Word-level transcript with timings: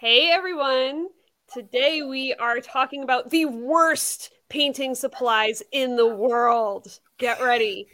Hey 0.00 0.30
everyone! 0.30 1.08
Today 1.52 2.02
we 2.02 2.32
are 2.34 2.60
talking 2.60 3.02
about 3.02 3.30
the 3.30 3.46
worst 3.46 4.30
painting 4.48 4.94
supplies 4.94 5.60
in 5.72 5.96
the 5.96 6.06
world. 6.06 7.00
Get 7.18 7.42
ready. 7.42 7.88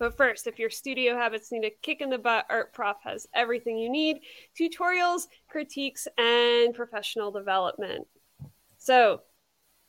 But 0.00 0.16
first, 0.16 0.48
if 0.48 0.58
your 0.58 0.70
studio 0.70 1.16
habits 1.16 1.52
need 1.52 1.64
a 1.64 1.70
kick 1.82 2.00
in 2.00 2.10
the 2.10 2.18
butt, 2.18 2.46
Art 2.50 2.74
Prof 2.74 2.96
has 3.04 3.28
everything 3.32 3.78
you 3.78 3.88
need 3.88 4.22
tutorials, 4.60 5.28
critiques, 5.48 6.08
and 6.18 6.74
professional 6.74 7.30
development. 7.30 8.08
So, 8.78 9.20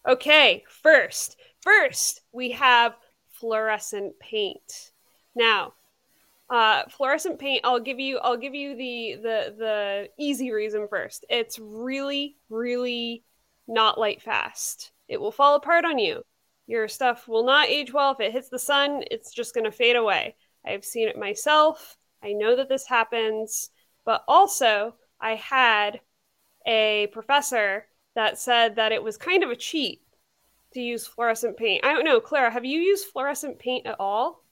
okay, 0.08 0.64
first, 0.84 1.38
first 1.62 2.22
we 2.32 2.52
have 2.52 2.94
fluorescent 3.32 4.20
paint. 4.20 4.92
Now, 5.36 5.74
uh, 6.50 6.84
fluorescent 6.90 7.40
paint. 7.40 7.62
I'll 7.64 7.80
give 7.80 8.00
you. 8.00 8.20
I'll 8.20 8.38
give 8.38 8.56
you 8.56 8.76
the 8.76 9.16
the 9.22 9.56
the 9.58 10.10
easy 10.18 10.52
reason 10.52 10.88
first. 10.90 11.26
It's 11.30 11.60
really, 11.60 12.38
really 12.50 13.24
not 13.68 14.00
light 14.00 14.22
fast. 14.22 14.92
It 15.08 15.20
will 15.20 15.32
fall 15.32 15.56
apart 15.56 15.86
on 15.86 16.00
you. 16.00 16.24
Your 16.68 16.88
stuff 16.88 17.28
will 17.28 17.46
not 17.46 17.70
age 17.70 17.94
well 17.94 18.12
if 18.12 18.20
it 18.20 18.32
hits 18.32 18.50
the 18.50 18.60
sun. 18.60 19.04
It's 19.10 19.34
just 19.34 19.54
going 19.54 19.64
to 19.64 19.72
fade 19.72 19.96
away. 19.96 20.36
I've 20.66 20.86
seen 20.86 21.08
it 21.08 21.18
myself. 21.18 21.98
I 22.24 22.34
know 22.34 22.56
that 22.56 22.70
this 22.70 22.86
happens. 22.88 23.70
But 24.06 24.24
also, 24.28 24.96
I 25.20 25.36
had 25.36 26.00
a 26.66 27.08
professor 27.12 27.86
that 28.16 28.38
said 28.38 28.76
that 28.76 28.92
it 28.92 29.04
was 29.04 29.18
kind 29.18 29.44
of 29.44 29.50
a 29.50 29.56
cheat 29.56 30.02
to 30.74 30.82
use 30.82 31.08
fluorescent 31.08 31.58
paint. 31.58 31.86
I 31.86 31.94
don't 31.94 32.06
know, 32.06 32.20
Clara, 32.20 32.52
have 32.52 32.66
you 32.66 32.80
used 32.80 33.06
fluorescent 33.06 33.60
paint 33.60 33.86
at 33.86 33.96
all? 34.00 34.44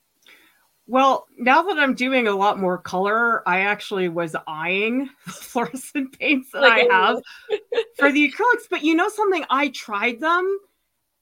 Well, 0.87 1.25
now 1.37 1.63
that 1.63 1.79
I'm 1.79 1.95
doing 1.95 2.27
a 2.27 2.35
lot 2.35 2.59
more 2.59 2.77
color, 2.77 3.47
I 3.47 3.61
actually 3.61 4.07
was 4.07 4.35
eyeing 4.47 5.09
the 5.25 5.31
fluorescent 5.31 6.17
paints 6.19 6.51
that 6.51 6.61
like, 6.61 6.89
I 6.89 6.93
have 6.93 7.21
for 7.97 8.11
the 8.11 8.31
acrylics. 8.31 8.69
But 8.69 8.83
you 8.83 8.95
know 8.95 9.09
something? 9.09 9.43
I 9.49 9.69
tried 9.69 10.19
them 10.19 10.59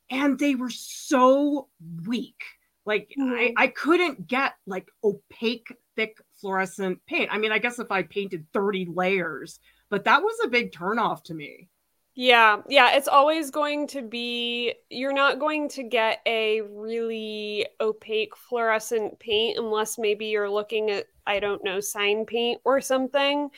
and 0.10 0.38
they 0.38 0.56
were 0.56 0.70
so 0.70 1.70
weak. 2.06 2.42
Like 2.86 3.14
mm-hmm. 3.18 3.32
I, 3.32 3.54
I 3.56 3.68
couldn't 3.68 4.28
get 4.28 4.54
like 4.68 4.90
opaque, 5.04 5.74
thick 5.96 6.18
fluorescent 6.36 7.00
paint. 7.08 7.30
I 7.32 7.38
mean, 7.38 7.54
I 7.54 7.60
guess 7.60 7.80
if 7.80 7.92
I 7.92 8.04
painted 8.04 8.46
30 8.54 8.90
layers, 8.94 9.60
but 9.90 10.04
that 10.04 10.22
was 10.22 10.36
a 10.44 10.50
big 10.50 10.74
turnoff 10.74 11.24
to 11.26 11.34
me. 11.34 11.70
Yeah, 12.16 12.58
yeah, 12.70 12.96
it's 12.96 13.08
always 13.08 13.50
going 13.50 13.88
to 13.88 14.04
be 14.04 14.76
you're 14.92 15.14
not 15.14 15.40
going 15.40 15.68
to 15.70 15.82
get 15.84 16.20
a 16.28 16.62
really 16.62 17.66
opaque 17.82 18.36
fluorescent 18.36 19.18
paint 19.20 19.58
unless 19.58 19.98
maybe 19.98 20.28
you're 20.28 20.50
looking 20.50 20.92
at 20.92 21.08
I 21.26 21.40
don't 21.40 21.64
know, 21.64 21.80
sign 21.80 22.26
paint 22.26 22.62
or 22.66 22.82
something. 22.82 23.50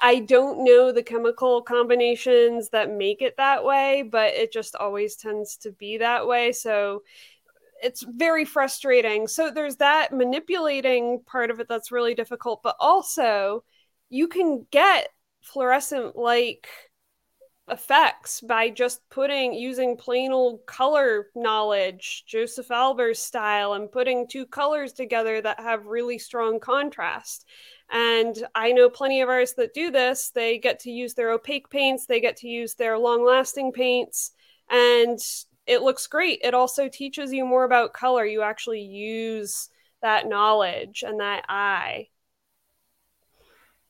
I 0.00 0.20
don't 0.20 0.64
know 0.64 0.92
the 0.92 1.02
chemical 1.04 1.62
combinations 1.62 2.70
that 2.70 2.90
make 2.90 3.22
it 3.22 3.36
that 3.38 3.64
way, 3.64 4.02
but 4.02 4.34
it 4.34 4.52
just 4.52 4.76
always 4.76 5.16
tends 5.16 5.56
to 5.58 5.72
be 5.72 5.98
that 5.98 6.26
way. 6.26 6.52
So 6.52 7.02
it's 7.82 8.02
very 8.02 8.44
frustrating. 8.44 9.28
So 9.28 9.50
there's 9.50 9.76
that 9.76 10.12
manipulating 10.12 11.22
part 11.26 11.50
of 11.50 11.60
it 11.60 11.68
that's 11.68 11.92
really 11.92 12.14
difficult, 12.14 12.62
but 12.62 12.76
also 12.80 13.64
you 14.10 14.28
can 14.28 14.66
get 14.70 15.08
fluorescent 15.42 16.16
like 16.16 16.68
effects 17.70 18.40
by 18.40 18.68
just 18.68 19.08
putting 19.10 19.54
using 19.54 19.96
plain 19.96 20.32
old 20.32 20.64
color 20.66 21.28
knowledge 21.34 22.24
josef 22.26 22.68
albers 22.68 23.16
style 23.16 23.74
and 23.74 23.92
putting 23.92 24.26
two 24.26 24.44
colors 24.44 24.92
together 24.92 25.40
that 25.40 25.60
have 25.60 25.86
really 25.86 26.18
strong 26.18 26.60
contrast. 26.60 27.46
And 27.90 28.36
i 28.54 28.72
know 28.72 28.88
plenty 28.88 29.20
of 29.20 29.28
artists 29.28 29.56
that 29.56 29.74
do 29.74 29.90
this. 29.90 30.30
They 30.30 30.58
get 30.58 30.80
to 30.80 30.90
use 30.90 31.14
their 31.14 31.32
opaque 31.32 31.70
paints. 31.70 32.06
They 32.06 32.20
get 32.20 32.36
to 32.38 32.48
use 32.48 32.74
their 32.74 32.98
long 32.98 33.24
lasting 33.24 33.72
paints. 33.72 34.32
And 34.68 35.18
it 35.66 35.82
looks 35.82 36.06
great. 36.06 36.40
It 36.42 36.54
also 36.54 36.88
teaches 36.88 37.32
you 37.32 37.44
more 37.44 37.64
about 37.64 37.92
color. 37.92 38.24
You 38.24 38.42
actually 38.42 38.82
use 38.82 39.68
that 40.02 40.28
knowledge 40.28 41.04
and 41.06 41.20
that 41.20 41.44
eye. 41.48 42.08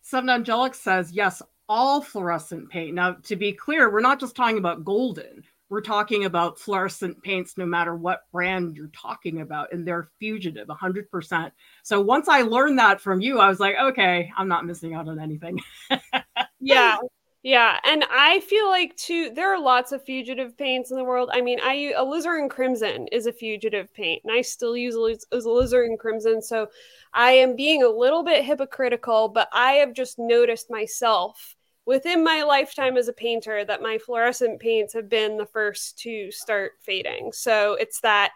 Seven 0.02 0.28
Angelic 0.28 0.74
says, 0.74 1.12
yes, 1.12 1.40
all 1.70 2.02
fluorescent 2.02 2.68
paint. 2.68 2.94
Now, 2.94 3.12
to 3.22 3.36
be 3.36 3.52
clear, 3.52 3.90
we're 3.90 4.00
not 4.00 4.18
just 4.18 4.34
talking 4.34 4.58
about 4.58 4.84
golden. 4.84 5.44
We're 5.68 5.80
talking 5.80 6.24
about 6.24 6.58
fluorescent 6.58 7.22
paints, 7.22 7.56
no 7.56 7.64
matter 7.64 7.94
what 7.94 8.24
brand 8.32 8.76
you're 8.76 8.88
talking 8.88 9.40
about, 9.40 9.72
and 9.72 9.86
they're 9.86 10.10
fugitive 10.18 10.66
100%. 10.66 11.52
So 11.84 12.00
once 12.00 12.28
I 12.28 12.42
learned 12.42 12.80
that 12.80 13.00
from 13.00 13.20
you, 13.20 13.38
I 13.38 13.48
was 13.48 13.60
like, 13.60 13.76
okay, 13.80 14.32
I'm 14.36 14.48
not 14.48 14.66
missing 14.66 14.94
out 14.94 15.08
on 15.08 15.20
anything. 15.20 15.60
yeah. 16.60 16.98
Yeah, 17.42 17.78
and 17.84 18.04
I 18.10 18.40
feel 18.40 18.68
like 18.68 18.94
too 18.96 19.30
there 19.34 19.54
are 19.54 19.58
lots 19.58 19.92
of 19.92 20.04
fugitive 20.04 20.58
paints 20.58 20.90
in 20.90 20.98
the 20.98 21.04
world. 21.04 21.30
I 21.32 21.40
mean, 21.40 21.58
I 21.62 21.72
use 21.72 21.94
alizarin 21.96 22.50
crimson 22.50 23.06
is 23.12 23.24
a 23.24 23.32
fugitive 23.32 23.94
paint, 23.94 24.20
and 24.24 24.32
I 24.32 24.42
still 24.42 24.76
use 24.76 24.94
alizarin 25.32 25.98
crimson. 25.98 26.42
So 26.42 26.66
I 27.14 27.30
am 27.30 27.56
being 27.56 27.82
a 27.82 27.88
little 27.88 28.22
bit 28.22 28.44
hypocritical, 28.44 29.28
but 29.28 29.48
I 29.54 29.74
have 29.74 29.94
just 29.94 30.18
noticed 30.18 30.70
myself 30.70 31.56
within 31.90 32.22
my 32.22 32.44
lifetime 32.44 32.96
as 32.96 33.08
a 33.08 33.12
painter 33.12 33.64
that 33.64 33.82
my 33.82 33.98
fluorescent 33.98 34.60
paints 34.60 34.94
have 34.94 35.08
been 35.08 35.36
the 35.36 35.44
first 35.44 35.98
to 35.98 36.30
start 36.30 36.74
fading. 36.80 37.32
So 37.32 37.74
it's 37.74 38.00
that 38.02 38.30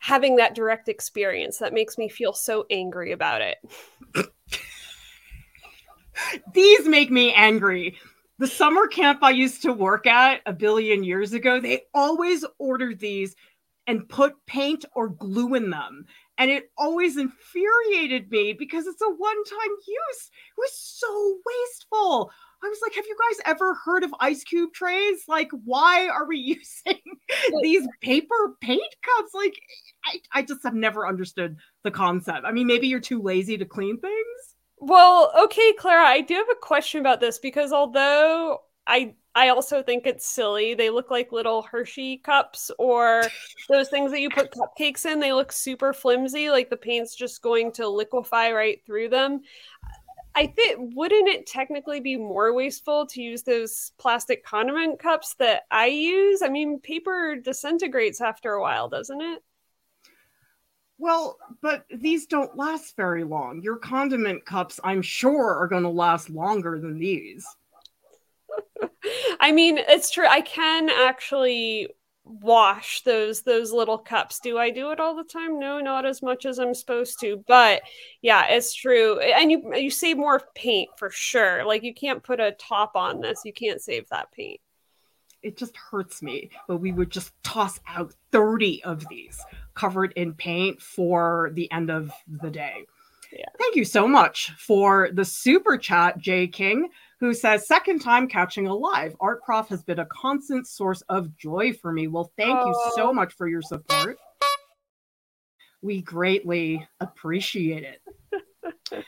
having 0.00 0.34
that 0.36 0.56
direct 0.56 0.88
experience 0.88 1.58
that 1.58 1.72
makes 1.72 1.96
me 1.96 2.08
feel 2.08 2.32
so 2.32 2.66
angry 2.68 3.12
about 3.12 3.42
it. 3.42 3.58
These 6.52 6.88
make 6.88 7.12
me 7.12 7.32
angry. 7.32 7.96
The 8.40 8.48
summer 8.48 8.88
camp 8.88 9.22
I 9.22 9.30
used 9.30 9.62
to 9.62 9.72
work 9.72 10.08
at 10.08 10.40
a 10.44 10.52
billion 10.52 11.04
years 11.04 11.34
ago, 11.34 11.60
they 11.60 11.82
always 11.94 12.44
ordered 12.58 12.98
these 12.98 13.36
and 13.86 14.08
put 14.08 14.34
paint 14.46 14.84
or 14.96 15.10
glue 15.10 15.54
in 15.54 15.70
them. 15.70 16.06
And 16.38 16.50
it 16.50 16.72
always 16.76 17.16
infuriated 17.16 18.32
me 18.32 18.52
because 18.52 18.88
it's 18.88 19.02
a 19.02 19.08
one 19.08 19.44
time 19.44 19.76
use. 19.86 20.30
It 20.56 20.58
was 20.58 20.72
so 20.76 21.38
wasteful. 21.46 22.32
I 22.62 22.68
was 22.68 22.78
like, 22.82 22.94
have 22.94 23.06
you 23.06 23.16
guys 23.28 23.40
ever 23.46 23.74
heard 23.74 24.02
of 24.02 24.14
ice 24.20 24.42
cube 24.42 24.72
trays? 24.72 25.24
Like, 25.28 25.50
why 25.64 26.08
are 26.08 26.26
we 26.26 26.36
using 26.86 27.00
these 27.62 27.86
paper 28.00 28.56
paint 28.60 28.94
cups? 29.02 29.32
Like, 29.34 29.54
I, 30.04 30.20
I 30.32 30.42
just 30.42 30.62
have 30.64 30.74
never 30.74 31.06
understood 31.06 31.56
the 31.84 31.90
concept. 31.90 32.44
I 32.44 32.52
mean, 32.52 32.66
maybe 32.66 32.88
you're 32.88 33.00
too 33.00 33.22
lazy 33.22 33.56
to 33.58 33.64
clean 33.64 34.00
things. 34.00 34.54
Well, 34.78 35.32
okay, 35.44 35.72
Clara, 35.74 36.06
I 36.06 36.20
do 36.20 36.34
have 36.34 36.48
a 36.50 36.60
question 36.60 37.00
about 37.00 37.20
this 37.20 37.38
because 37.38 37.72
although 37.72 38.60
I 38.88 39.14
I 39.34 39.50
also 39.50 39.84
think 39.84 40.04
it's 40.04 40.26
silly. 40.26 40.74
They 40.74 40.90
look 40.90 41.12
like 41.12 41.30
little 41.30 41.62
Hershey 41.62 42.16
cups 42.16 42.72
or 42.76 43.22
those 43.68 43.88
things 43.88 44.10
that 44.10 44.20
you 44.20 44.30
put 44.30 44.50
cupcakes 44.50 45.06
in. 45.06 45.20
They 45.20 45.32
look 45.32 45.52
super 45.52 45.92
flimsy, 45.92 46.50
like 46.50 46.70
the 46.70 46.76
paint's 46.76 47.14
just 47.14 47.40
going 47.40 47.70
to 47.72 47.86
liquefy 47.86 48.50
right 48.50 48.80
through 48.84 49.10
them. 49.10 49.42
I 50.38 50.46
think 50.46 50.94
wouldn't 50.94 51.28
it 51.28 51.48
technically 51.48 51.98
be 51.98 52.16
more 52.16 52.52
wasteful 52.52 53.06
to 53.06 53.20
use 53.20 53.42
those 53.42 53.90
plastic 53.98 54.44
condiment 54.44 55.00
cups 55.00 55.34
that 55.40 55.62
I 55.68 55.86
use? 55.86 56.42
I 56.42 56.48
mean, 56.48 56.78
paper 56.78 57.34
disintegrates 57.34 58.20
after 58.20 58.52
a 58.52 58.62
while, 58.62 58.88
doesn't 58.88 59.20
it? 59.20 59.42
Well, 60.96 61.38
but 61.60 61.86
these 61.90 62.26
don't 62.26 62.56
last 62.56 62.94
very 62.94 63.24
long. 63.24 63.62
Your 63.62 63.78
condiment 63.78 64.46
cups, 64.46 64.78
I'm 64.84 65.02
sure, 65.02 65.56
are 65.56 65.66
going 65.66 65.82
to 65.82 65.88
last 65.88 66.30
longer 66.30 66.78
than 66.78 67.00
these. 67.00 67.44
I 69.40 69.50
mean, 69.50 69.76
it's 69.76 70.12
true. 70.12 70.28
I 70.28 70.42
can 70.42 70.88
actually 70.88 71.88
wash 72.28 73.02
those 73.02 73.42
those 73.42 73.72
little 73.72 73.98
cups. 73.98 74.40
Do 74.40 74.58
I 74.58 74.70
do 74.70 74.90
it 74.90 75.00
all 75.00 75.16
the 75.16 75.24
time? 75.24 75.58
No, 75.58 75.80
not 75.80 76.06
as 76.06 76.22
much 76.22 76.46
as 76.46 76.58
I'm 76.58 76.74
supposed 76.74 77.20
to. 77.20 77.42
But 77.46 77.82
yeah, 78.22 78.46
it's 78.48 78.74
true. 78.74 79.18
And 79.20 79.50
you 79.50 79.74
you 79.74 79.90
save 79.90 80.16
more 80.16 80.42
paint 80.54 80.90
for 80.96 81.10
sure. 81.10 81.64
Like 81.64 81.82
you 81.82 81.94
can't 81.94 82.22
put 82.22 82.40
a 82.40 82.52
top 82.52 82.96
on 82.96 83.20
this. 83.20 83.42
You 83.44 83.52
can't 83.52 83.80
save 83.80 84.08
that 84.10 84.32
paint. 84.32 84.60
It 85.42 85.56
just 85.56 85.76
hurts 85.76 86.22
me. 86.22 86.50
But 86.66 86.78
we 86.78 86.92
would 86.92 87.10
just 87.10 87.32
toss 87.42 87.80
out 87.86 88.12
30 88.32 88.84
of 88.84 89.06
these 89.08 89.40
covered 89.74 90.12
in 90.16 90.34
paint 90.34 90.82
for 90.82 91.50
the 91.54 91.70
end 91.70 91.90
of 91.90 92.12
the 92.26 92.50
day. 92.50 92.84
Yeah. 93.32 93.44
Thank 93.58 93.76
you 93.76 93.84
so 93.84 94.08
much 94.08 94.52
for 94.58 95.10
the 95.12 95.24
super 95.24 95.76
chat, 95.76 96.18
Jay 96.18 96.48
King, 96.48 96.88
who 97.20 97.34
says, 97.34 97.66
Second 97.66 98.00
time 98.00 98.28
catching 98.28 98.66
a 98.66 98.74
live. 98.74 99.14
Art 99.20 99.42
Prof 99.42 99.68
has 99.68 99.82
been 99.82 99.98
a 99.98 100.06
constant 100.06 100.66
source 100.66 101.02
of 101.08 101.36
joy 101.36 101.72
for 101.72 101.92
me. 101.92 102.08
Well, 102.08 102.32
thank 102.36 102.56
oh. 102.56 102.66
you 102.66 102.92
so 102.94 103.12
much 103.12 103.34
for 103.34 103.48
your 103.48 103.62
support. 103.62 104.18
We 105.82 106.02
greatly 106.02 106.86
appreciate 107.00 107.84
it. 107.84 109.04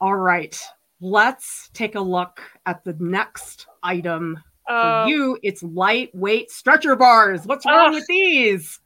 All 0.00 0.16
right, 0.16 0.58
let's 1.00 1.70
take 1.72 1.94
a 1.94 2.00
look 2.00 2.40
at 2.66 2.84
the 2.84 2.96
next 2.98 3.66
item 3.82 4.42
for 4.66 4.74
oh. 4.74 5.06
you. 5.06 5.38
It's 5.42 5.62
lightweight 5.62 6.50
stretcher 6.50 6.96
bars. 6.96 7.46
What's 7.46 7.66
wrong 7.66 7.92
with 7.92 8.06
these? 8.06 8.78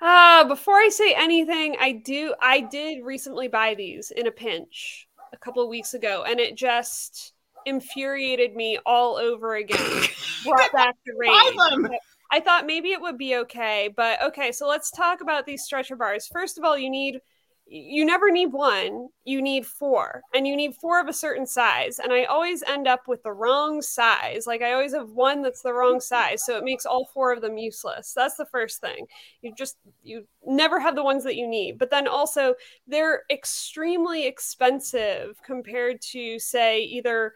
Uh, 0.00 0.44
before 0.44 0.74
I 0.74 0.90
say 0.90 1.14
anything, 1.14 1.76
I 1.80 1.92
do 1.92 2.34
I 2.40 2.60
did 2.60 3.02
recently 3.02 3.48
buy 3.48 3.74
these 3.74 4.10
in 4.10 4.26
a 4.26 4.30
pinch 4.30 5.08
a 5.32 5.38
couple 5.38 5.62
of 5.62 5.70
weeks 5.70 5.94
ago 5.94 6.24
and 6.26 6.38
it 6.38 6.54
just 6.54 7.32
infuriated 7.66 8.54
me 8.54 8.78
all 8.86 9.16
over 9.16 9.56
again. 9.56 10.04
Brought 10.44 10.72
back 10.72 10.96
the 11.04 11.12
rage. 11.16 11.98
I 12.30 12.40
thought 12.40 12.66
maybe 12.66 12.90
it 12.90 13.00
would 13.00 13.18
be 13.18 13.36
okay, 13.36 13.88
but 13.94 14.20
okay, 14.22 14.50
so 14.50 14.66
let's 14.66 14.90
talk 14.90 15.20
about 15.20 15.46
these 15.46 15.62
stretcher 15.62 15.96
bars. 15.96 16.26
First 16.26 16.58
of 16.58 16.64
all, 16.64 16.76
you 16.76 16.90
need 16.90 17.20
you 17.68 18.04
never 18.04 18.30
need 18.30 18.52
one, 18.52 19.08
you 19.24 19.42
need 19.42 19.66
four, 19.66 20.22
and 20.32 20.46
you 20.46 20.54
need 20.54 20.76
four 20.76 21.00
of 21.00 21.08
a 21.08 21.12
certain 21.12 21.46
size. 21.46 21.98
And 21.98 22.12
I 22.12 22.22
always 22.24 22.62
end 22.62 22.86
up 22.86 23.08
with 23.08 23.24
the 23.24 23.32
wrong 23.32 23.82
size. 23.82 24.46
Like 24.46 24.62
I 24.62 24.72
always 24.72 24.94
have 24.94 25.10
one 25.10 25.42
that's 25.42 25.62
the 25.62 25.72
wrong 25.72 25.98
size, 26.00 26.44
so 26.44 26.56
it 26.56 26.62
makes 26.62 26.86
all 26.86 27.10
four 27.12 27.32
of 27.32 27.40
them 27.40 27.58
useless. 27.58 28.12
That's 28.14 28.36
the 28.36 28.46
first 28.46 28.80
thing. 28.80 29.06
You 29.42 29.52
just 29.52 29.78
you 30.04 30.28
never 30.44 30.78
have 30.78 30.94
the 30.94 31.02
ones 31.02 31.24
that 31.24 31.34
you 31.34 31.48
need. 31.48 31.76
But 31.76 31.90
then 31.90 32.06
also 32.06 32.54
they're 32.86 33.22
extremely 33.30 34.26
expensive 34.26 35.36
compared 35.44 36.00
to 36.12 36.38
say 36.38 36.82
either 36.82 37.34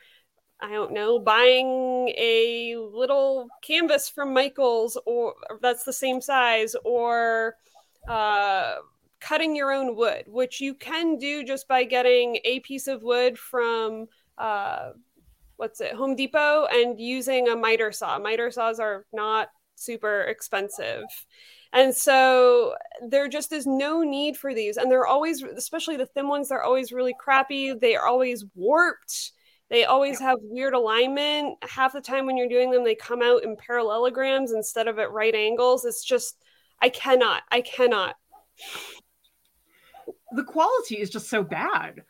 I 0.63 0.73
don't 0.73 0.93
know, 0.93 1.19
buying 1.19 2.09
a 2.17 2.77
little 2.77 3.49
canvas 3.63 4.09
from 4.09 4.35
Michaels 4.35 4.99
or 5.07 5.35
that's 5.61 5.85
the 5.85 5.93
same 5.93 6.21
size 6.21 6.75
or 6.85 7.57
uh 8.09 8.77
cutting 9.21 9.55
your 9.55 9.71
own 9.71 9.95
wood, 9.97 10.25
which 10.27 10.61
you 10.61 10.75
can 10.75 11.19
do 11.19 11.45
just 11.45 11.69
by 11.69 11.85
getting 11.85 12.39
a 12.45 12.61
piece 12.61 12.89
of 12.89 13.03
wood 13.03 13.39
from 13.39 14.09
uh, 14.39 14.91
what's 15.57 15.81
it, 15.81 15.93
Home 15.95 16.17
Depot, 16.17 16.67
and 16.73 16.99
using 16.99 17.49
a 17.49 17.57
miter 17.57 17.93
saw. 17.93 18.19
Miter 18.19 18.51
saws 18.51 18.81
are 18.81 19.05
not 19.13 19.49
super 19.75 20.23
expensive. 20.23 21.03
And 21.73 21.95
so 21.95 22.75
there 23.07 23.29
just 23.29 23.53
is 23.53 23.67
no 23.67 24.03
need 24.03 24.37
for 24.37 24.55
these. 24.55 24.77
And 24.77 24.91
they're 24.91 25.07
always, 25.07 25.43
especially 25.43 25.97
the 25.97 26.07
thin 26.07 26.29
ones, 26.29 26.49
they're 26.49 26.65
always 26.65 26.93
really 26.93 27.15
crappy. 27.19 27.75
They 27.75 27.95
are 27.95 28.07
always 28.07 28.45
warped. 28.55 29.33
They 29.71 29.85
always 29.85 30.19
have 30.19 30.39
weird 30.43 30.75
alignment. 30.75 31.57
Half 31.63 31.93
the 31.93 32.01
time 32.01 32.27
when 32.27 32.37
you're 32.37 32.49
doing 32.49 32.71
them, 32.71 32.85
they 32.85 32.97
come 32.97 33.23
out 33.23 33.45
in 33.45 33.57
parallelograms 33.57 34.53
instead 34.53 34.89
of 34.89 34.99
at 34.99 35.13
right 35.13 35.35
angles. 35.35 35.85
It's 35.85 36.05
just, 36.05 36.43
I 36.83 36.89
cannot, 36.89 37.43
I 37.51 37.61
cannot 37.61 38.17
the 40.33 40.45
quality 40.45 40.97
is 40.97 41.11
just 41.11 41.29
so 41.29 41.43
bad. 41.43 42.03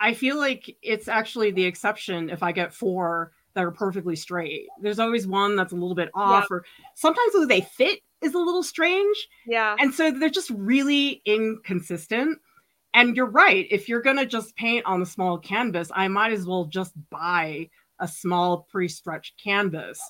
I 0.00 0.14
feel 0.14 0.36
like 0.36 0.76
it's 0.82 1.08
actually 1.08 1.50
the 1.50 1.64
exception 1.64 2.30
if 2.30 2.42
I 2.42 2.52
get 2.52 2.72
four 2.72 3.32
that 3.54 3.64
are 3.64 3.70
perfectly 3.70 4.14
straight. 4.14 4.66
There's 4.80 4.98
always 4.98 5.26
one 5.26 5.56
that's 5.56 5.72
a 5.72 5.76
little 5.76 5.94
bit 5.94 6.10
off, 6.14 6.46
yeah. 6.50 6.56
or 6.56 6.64
sometimes 6.94 7.32
the 7.32 7.46
they 7.46 7.62
fit 7.62 8.00
is 8.20 8.34
a 8.34 8.38
little 8.38 8.62
strange. 8.62 9.28
Yeah. 9.46 9.74
And 9.78 9.92
so 9.92 10.10
they're 10.10 10.28
just 10.28 10.50
really 10.50 11.22
inconsistent. 11.24 12.38
And 12.98 13.16
you're 13.16 13.30
right. 13.30 13.66
If 13.70 13.88
you're 13.88 14.02
going 14.02 14.16
to 14.16 14.26
just 14.26 14.56
paint 14.56 14.84
on 14.86 15.02
a 15.02 15.06
small 15.06 15.38
canvas, 15.38 15.90
I 15.94 16.08
might 16.08 16.32
as 16.32 16.46
well 16.46 16.64
just 16.64 16.92
buy 17.10 17.70
a 18.00 18.08
small 18.08 18.66
pre 18.70 18.88
stretched 18.88 19.34
canvas 19.42 20.00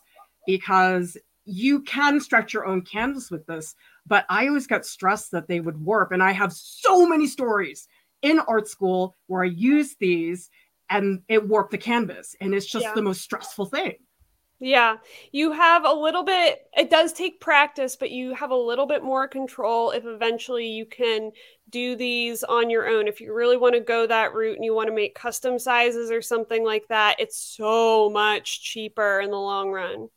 because 0.46 1.16
you 1.44 1.82
can 1.82 2.20
stretch 2.20 2.52
your 2.52 2.66
own 2.66 2.82
canvas 2.82 3.30
with 3.30 3.46
this 3.46 3.74
but 4.08 4.24
I 4.28 4.48
always 4.48 4.66
got 4.66 4.86
stressed 4.86 5.30
that 5.32 5.46
they 5.46 5.60
would 5.60 5.84
warp. 5.84 6.12
And 6.12 6.22
I 6.22 6.32
have 6.32 6.52
so 6.52 7.06
many 7.06 7.26
stories 7.26 7.86
in 8.22 8.40
art 8.40 8.66
school 8.66 9.14
where 9.26 9.42
I 9.44 9.48
used 9.48 9.98
these 10.00 10.50
and 10.90 11.22
it 11.28 11.46
warped 11.46 11.70
the 11.70 11.78
canvas. 11.78 12.34
And 12.40 12.54
it's 12.54 12.66
just 12.66 12.84
yeah. 12.84 12.94
the 12.94 13.02
most 13.02 13.20
stressful 13.20 13.66
thing. 13.66 13.94
Yeah, 14.60 14.96
you 15.30 15.52
have 15.52 15.84
a 15.84 15.92
little 15.92 16.24
bit, 16.24 16.66
it 16.76 16.90
does 16.90 17.12
take 17.12 17.40
practice, 17.40 17.94
but 17.94 18.10
you 18.10 18.34
have 18.34 18.50
a 18.50 18.56
little 18.56 18.86
bit 18.86 19.04
more 19.04 19.28
control 19.28 19.92
if 19.92 20.04
eventually 20.04 20.66
you 20.66 20.84
can 20.84 21.30
do 21.70 21.94
these 21.94 22.42
on 22.42 22.68
your 22.68 22.88
own. 22.88 23.06
If 23.06 23.20
you 23.20 23.32
really 23.32 23.56
want 23.56 23.76
to 23.76 23.80
go 23.80 24.04
that 24.08 24.34
route 24.34 24.56
and 24.56 24.64
you 24.64 24.74
want 24.74 24.88
to 24.88 24.94
make 24.94 25.14
custom 25.14 25.60
sizes 25.60 26.10
or 26.10 26.20
something 26.20 26.64
like 26.64 26.88
that, 26.88 27.20
it's 27.20 27.38
so 27.38 28.10
much 28.10 28.62
cheaper 28.62 29.20
in 29.20 29.30
the 29.30 29.38
long 29.38 29.70
run 29.70 30.08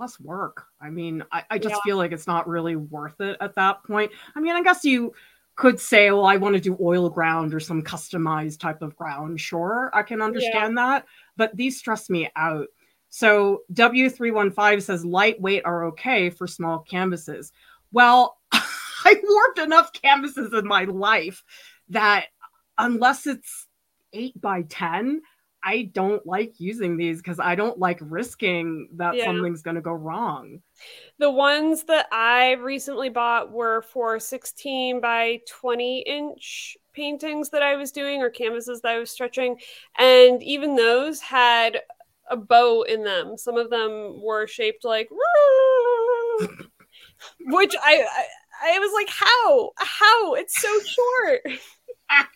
less 0.00 0.18
work. 0.18 0.64
I 0.80 0.88
mean, 0.90 1.22
I, 1.30 1.44
I 1.50 1.58
just 1.58 1.74
yeah. 1.74 1.80
feel 1.84 1.96
like 1.98 2.10
it's 2.10 2.26
not 2.26 2.48
really 2.48 2.74
worth 2.74 3.20
it 3.20 3.36
at 3.40 3.54
that 3.54 3.84
point. 3.84 4.10
I 4.34 4.40
mean, 4.40 4.56
I 4.56 4.62
guess 4.62 4.84
you 4.84 5.12
could 5.54 5.78
say, 5.78 6.10
well, 6.10 6.24
I 6.24 6.38
want 6.38 6.54
to 6.54 6.60
do 6.60 6.76
oil 6.80 7.10
ground 7.10 7.54
or 7.54 7.60
some 7.60 7.82
customized 7.82 8.58
type 8.58 8.80
of 8.82 8.96
ground. 8.96 9.38
Sure, 9.38 9.90
I 9.92 10.02
can 10.02 10.22
understand 10.22 10.74
yeah. 10.76 10.86
that, 10.86 11.06
but 11.36 11.54
these 11.54 11.78
stress 11.78 12.08
me 12.08 12.30
out. 12.34 12.68
So 13.10 13.62
W315 13.72 14.82
says 14.82 15.04
lightweight 15.04 15.64
are 15.64 15.84
okay 15.86 16.30
for 16.30 16.46
small 16.46 16.78
canvases. 16.78 17.52
Well, 17.92 18.38
I 18.52 19.16
warped 19.22 19.58
enough 19.58 19.92
canvases 19.92 20.52
in 20.54 20.66
my 20.66 20.84
life 20.84 21.42
that 21.90 22.26
unless 22.78 23.26
it's 23.26 23.66
eight 24.12 24.40
by 24.40 24.62
10, 24.62 25.22
I 25.62 25.90
don't 25.92 26.24
like 26.26 26.54
using 26.58 26.96
these 26.96 27.18
because 27.18 27.38
I 27.38 27.54
don't 27.54 27.78
like 27.78 27.98
risking 28.00 28.88
that 28.94 29.14
yeah. 29.14 29.26
something's 29.26 29.62
going 29.62 29.74
to 29.74 29.82
go 29.82 29.92
wrong. 29.92 30.62
The 31.18 31.30
ones 31.30 31.84
that 31.84 32.06
I 32.10 32.52
recently 32.52 33.10
bought 33.10 33.52
were 33.52 33.82
for 33.82 34.18
16 34.18 35.00
by 35.00 35.40
20 35.46 36.00
inch 36.00 36.78
paintings 36.94 37.50
that 37.50 37.62
I 37.62 37.76
was 37.76 37.92
doing 37.92 38.22
or 38.22 38.30
canvases 38.30 38.80
that 38.80 38.92
I 38.92 38.98
was 38.98 39.10
stretching. 39.10 39.58
And 39.98 40.42
even 40.42 40.76
those 40.76 41.20
had 41.20 41.80
a 42.30 42.36
bow 42.36 42.82
in 42.82 43.02
them. 43.04 43.36
Some 43.36 43.56
of 43.56 43.70
them 43.70 44.22
were 44.22 44.46
shaped 44.46 44.84
like, 44.84 45.08
which 47.46 47.74
I, 47.82 48.04
I, 48.62 48.76
I 48.76 48.78
was 48.78 48.92
like, 48.94 49.08
how? 49.08 49.70
How? 49.76 50.34
It's 50.34 50.60
so 50.60 50.80
short. 50.80 51.42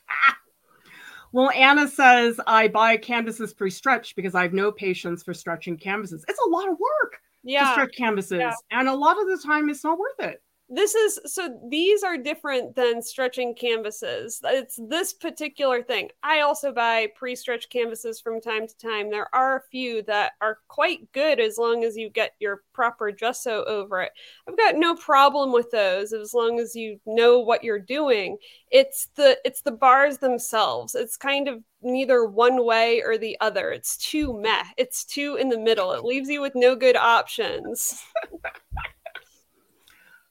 Well, 1.32 1.50
Anna 1.50 1.88
says 1.88 2.38
I 2.46 2.69
buy 2.69 2.96
canvases 2.96 3.52
pre-stretched 3.52 4.14
because 4.14 4.37
I 4.37 4.43
have 4.43 4.52
no 4.52 4.70
patience 4.70 5.25
for 5.25 5.35
stretching 5.35 5.76
canvases. 5.76 6.25
It's 6.29 6.38
a 6.46 6.49
lot 6.49 6.69
of 6.69 6.79
work 6.79 7.19
yeah. 7.43 7.64
to 7.64 7.73
stretch 7.73 7.96
canvases, 7.96 8.38
yeah. 8.38 8.52
and 8.70 8.88
a 8.88 8.94
lot 8.94 9.20
of 9.20 9.26
the 9.26 9.43
time 9.44 9.69
it's 9.69 9.82
not 9.82 9.99
worth 9.99 10.20
it 10.20 10.41
this 10.71 10.95
is 10.95 11.21
so 11.27 11.59
these 11.69 12.03
are 12.03 12.17
different 12.17 12.75
than 12.75 13.03
stretching 13.03 13.55
canvases. 13.55 14.41
It's 14.45 14.81
this 14.89 15.13
particular 15.13 15.83
thing. 15.83 16.09
I 16.23 16.41
also 16.41 16.73
buy 16.73 17.09
pre-stretched 17.15 17.69
canvases 17.69 18.19
from 18.19 18.41
time 18.41 18.67
to 18.67 18.77
time. 18.79 19.11
There 19.11 19.33
are 19.35 19.57
a 19.57 19.63
few 19.71 20.03
that 20.05 20.33
are 20.41 20.59
quite 20.69 21.13
good 21.13 21.39
as 21.39 21.59
long 21.59 21.85
as 21.85 21.99
you 21.99 22.09
get 22.09 22.33
your 22.41 22.63
proper 22.73 23.11
gesso 23.13 23.65
over 23.65 24.01
it. 24.01 24.13
I've 24.49 24.57
got 24.57 24.77
no 24.77 24.97
problem 24.97 25.53
with 25.53 25.71
those 25.71 26.15
as 26.15 26.33
long 26.33 26.59
as 26.59 26.75
you 26.75 26.99
know 27.05 27.41
what 27.41 27.63
you're 27.63 27.79
doing. 27.79 28.39
It's 28.71 29.09
the 29.17 29.39
it's 29.45 29.61
the 29.61 29.73
bars 29.73 30.17
themselves. 30.17 30.95
It's 30.95 31.19
kind 31.19 31.47
of 31.47 31.63
neither 31.83 32.25
one 32.25 32.65
way 32.65 33.03
or 33.03 33.19
the 33.19 33.37
other. 33.43 33.71
It's 33.71 33.99
too 33.99 34.41
meh. 34.41 34.65
It's 34.79 35.05
too 35.05 35.37
in 35.39 35.51
the 35.51 35.59
middle. 35.59 35.93
It 35.93 36.05
leaves 36.05 36.31
you 36.31 36.41
with 36.41 36.55
no 36.55 36.75
good 36.75 36.97
options 36.97 38.03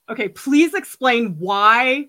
okay, 0.10 0.29
please 0.29 0.74
explain 0.74 1.36
why 1.39 2.07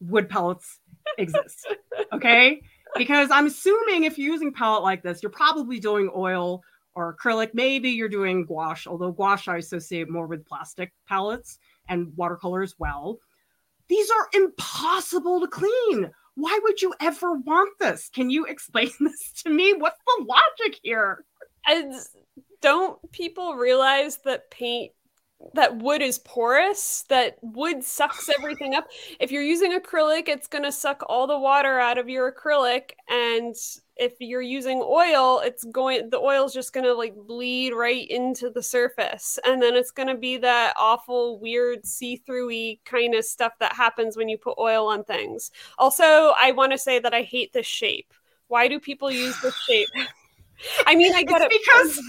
wood 0.00 0.28
palettes 0.28 0.78
exist. 1.18 1.66
Okay. 2.12 2.62
Because 2.96 3.30
I'm 3.30 3.46
assuming 3.46 4.04
if 4.04 4.16
you're 4.16 4.32
using 4.32 4.52
palette 4.52 4.82
like 4.82 5.02
this, 5.02 5.22
you're 5.22 5.30
probably 5.30 5.80
doing 5.80 6.10
oil 6.14 6.62
or 6.94 7.14
acrylic. 7.14 7.50
Maybe 7.52 7.90
you're 7.90 8.08
doing 8.08 8.46
gouache, 8.46 8.88
although 8.88 9.12
gouache 9.12 9.50
I 9.50 9.56
associate 9.56 10.08
more 10.08 10.26
with 10.26 10.46
plastic 10.46 10.92
palettes 11.08 11.58
and 11.88 12.12
watercolor 12.16 12.62
as 12.62 12.74
well. 12.78 13.18
These 13.88 14.10
are 14.10 14.28
impossible 14.34 15.40
to 15.40 15.48
clean. 15.48 16.10
Why 16.36 16.58
would 16.62 16.80
you 16.80 16.94
ever 17.00 17.34
want 17.34 17.78
this? 17.80 18.08
Can 18.08 18.30
you 18.30 18.44
explain 18.44 18.90
this 19.00 19.32
to 19.44 19.50
me? 19.50 19.74
What's 19.74 20.00
the 20.06 20.24
logic 20.24 20.78
here? 20.82 21.24
As, 21.66 22.10
don't 22.60 22.98
people 23.12 23.54
realize 23.54 24.18
that 24.24 24.50
paint 24.50 24.92
that 25.54 25.76
wood 25.82 26.00
is 26.02 26.18
porous 26.20 27.04
that 27.08 27.36
wood 27.42 27.84
sucks 27.84 28.28
everything 28.38 28.74
up. 28.74 28.88
If 29.20 29.30
you're 29.30 29.42
using 29.42 29.78
acrylic 29.78 30.28
it's 30.28 30.46
going 30.46 30.64
to 30.64 30.72
suck 30.72 31.02
all 31.08 31.26
the 31.26 31.38
water 31.38 31.78
out 31.78 31.98
of 31.98 32.08
your 32.08 32.32
acrylic 32.32 32.92
and 33.08 33.54
if 33.96 34.14
you're 34.18 34.42
using 34.42 34.82
oil 34.84 35.40
it's 35.40 35.64
going 35.64 36.10
the 36.10 36.18
oil's 36.18 36.54
just 36.54 36.72
going 36.72 36.84
to 36.84 36.94
like 36.94 37.14
bleed 37.14 37.74
right 37.74 38.08
into 38.08 38.50
the 38.50 38.62
surface. 38.62 39.38
And 39.44 39.60
then 39.60 39.74
it's 39.74 39.90
going 39.90 40.08
to 40.08 40.16
be 40.16 40.38
that 40.38 40.74
awful 40.78 41.38
weird 41.38 41.86
see-throughy 41.86 42.80
kind 42.84 43.14
of 43.14 43.24
stuff 43.24 43.52
that 43.60 43.74
happens 43.74 44.16
when 44.16 44.28
you 44.28 44.38
put 44.38 44.58
oil 44.58 44.86
on 44.88 45.04
things. 45.04 45.50
Also 45.78 46.32
i 46.38 46.52
want 46.52 46.72
to 46.72 46.78
say 46.78 46.98
that 46.98 47.14
i 47.14 47.22
hate 47.22 47.52
this 47.52 47.66
shape. 47.66 48.12
Why 48.48 48.68
do 48.68 48.80
people 48.80 49.10
use 49.10 49.38
this 49.42 49.56
shape? 49.68 49.88
I 50.86 50.94
mean 50.94 51.14
i 51.14 51.22
get 51.22 51.42
it's 51.42 51.54
it. 51.54 51.62
because 51.62 52.00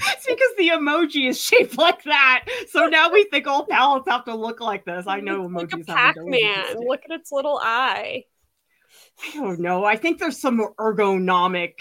it's 0.00 0.26
because 0.26 0.50
the 0.58 0.68
emoji 0.68 1.28
is 1.28 1.40
shaped 1.40 1.76
like 1.78 2.02
that. 2.04 2.46
So 2.68 2.86
now 2.86 3.10
we 3.12 3.24
think 3.24 3.46
all 3.46 3.66
palettes 3.66 4.08
have 4.08 4.24
to 4.24 4.34
look 4.34 4.60
like 4.60 4.84
this. 4.84 5.06
I 5.06 5.20
know 5.20 5.44
it's 5.44 5.52
emojis. 5.52 5.72
Like 5.72 5.82
a 5.82 5.92
Pac-Man. 5.92 6.80
Look 6.86 7.02
at 7.04 7.10
its 7.10 7.32
little 7.32 7.58
eye. 7.62 8.24
I 9.22 9.30
don't 9.34 9.60
know. 9.60 9.84
I 9.84 9.96
think 9.96 10.18
there's 10.18 10.40
some 10.40 10.60
ergonomic 10.78 11.74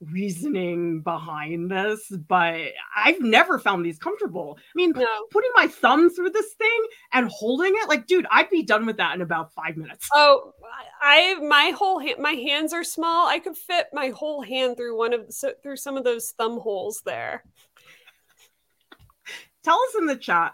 reasoning 0.00 1.00
behind 1.00 1.70
this, 1.70 2.10
but 2.28 2.60
I've 2.94 3.20
never 3.20 3.58
found 3.58 3.84
these 3.84 3.98
comfortable. 3.98 4.58
I 4.58 4.72
mean, 4.74 4.92
No. 4.94 5.06
putting 5.30 5.50
my 5.54 5.66
thumb 5.66 6.10
through 6.10 6.30
this 6.30 6.52
thing 6.54 6.86
and 7.12 7.28
holding 7.28 7.72
it, 7.76 7.88
like, 7.88 8.06
dude, 8.06 8.26
I'd 8.30 8.50
be 8.50 8.62
done 8.62 8.86
with 8.86 8.96
that 8.98 9.14
in 9.14 9.22
about 9.22 9.52
five 9.54 9.76
minutes. 9.76 10.08
Oh, 10.12 10.52
I 11.00 11.34
my 11.34 11.70
whole 11.76 11.98
hand, 11.98 12.18
my 12.18 12.32
hands 12.32 12.72
are 12.72 12.84
small. 12.84 13.28
I 13.28 13.38
could 13.38 13.56
fit 13.56 13.86
my 13.92 14.08
whole 14.08 14.42
hand 14.42 14.76
through 14.76 14.96
one 14.98 15.12
of 15.12 15.26
so, 15.30 15.52
through 15.62 15.76
some 15.76 15.96
of 15.96 16.04
those 16.04 16.32
thumb 16.32 16.58
holes 16.58 17.02
there. 17.04 17.44
Tell 19.62 19.78
us 19.88 19.94
in 19.98 20.06
the 20.06 20.16
chat. 20.16 20.52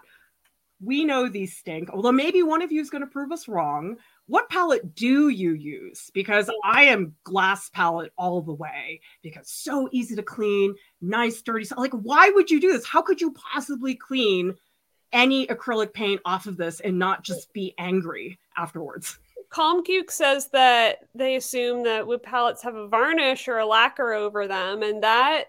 We 0.83 1.03
know 1.03 1.27
these 1.27 1.57
stink. 1.57 1.89
Although 1.91 2.11
maybe 2.11 2.41
one 2.43 2.61
of 2.61 2.71
you 2.71 2.81
is 2.81 2.89
going 2.89 3.03
to 3.03 3.07
prove 3.07 3.31
us 3.31 3.47
wrong. 3.47 3.97
What 4.27 4.49
palette 4.49 4.95
do 4.95 5.29
you 5.29 5.53
use? 5.53 6.09
Because 6.13 6.49
I 6.63 6.83
am 6.83 7.15
glass 7.23 7.69
palette 7.69 8.13
all 8.17 8.41
the 8.41 8.53
way 8.53 9.01
because 9.21 9.49
so 9.49 9.89
easy 9.91 10.15
to 10.15 10.23
clean, 10.23 10.75
nice, 11.01 11.41
dirty. 11.41 11.65
So, 11.65 11.79
like, 11.79 11.91
why 11.91 12.29
would 12.29 12.49
you 12.49 12.61
do 12.61 12.71
this? 12.71 12.85
How 12.85 13.01
could 13.01 13.19
you 13.19 13.33
possibly 13.33 13.95
clean 13.95 14.55
any 15.11 15.47
acrylic 15.47 15.93
paint 15.93 16.21
off 16.23 16.45
of 16.45 16.55
this 16.55 16.79
and 16.79 16.97
not 16.97 17.23
just 17.23 17.51
be 17.51 17.73
angry 17.77 18.39
afterwards? 18.55 19.19
Calm 19.49 19.83
Cuke 19.83 20.09
says 20.09 20.47
that 20.53 20.99
they 21.13 21.35
assume 21.35 21.83
that 21.83 22.07
wood 22.07 22.23
palettes 22.23 22.63
have 22.63 22.75
a 22.75 22.87
varnish 22.87 23.49
or 23.49 23.57
a 23.57 23.65
lacquer 23.65 24.13
over 24.13 24.47
them, 24.47 24.81
and 24.81 25.03
that 25.03 25.45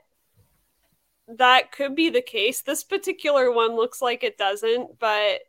that 1.28 1.70
could 1.70 1.94
be 1.94 2.10
the 2.10 2.20
case. 2.20 2.62
This 2.62 2.82
particular 2.82 3.52
one 3.52 3.76
looks 3.76 4.02
like 4.02 4.24
it 4.24 4.36
doesn't, 4.36 4.98
but 4.98 5.42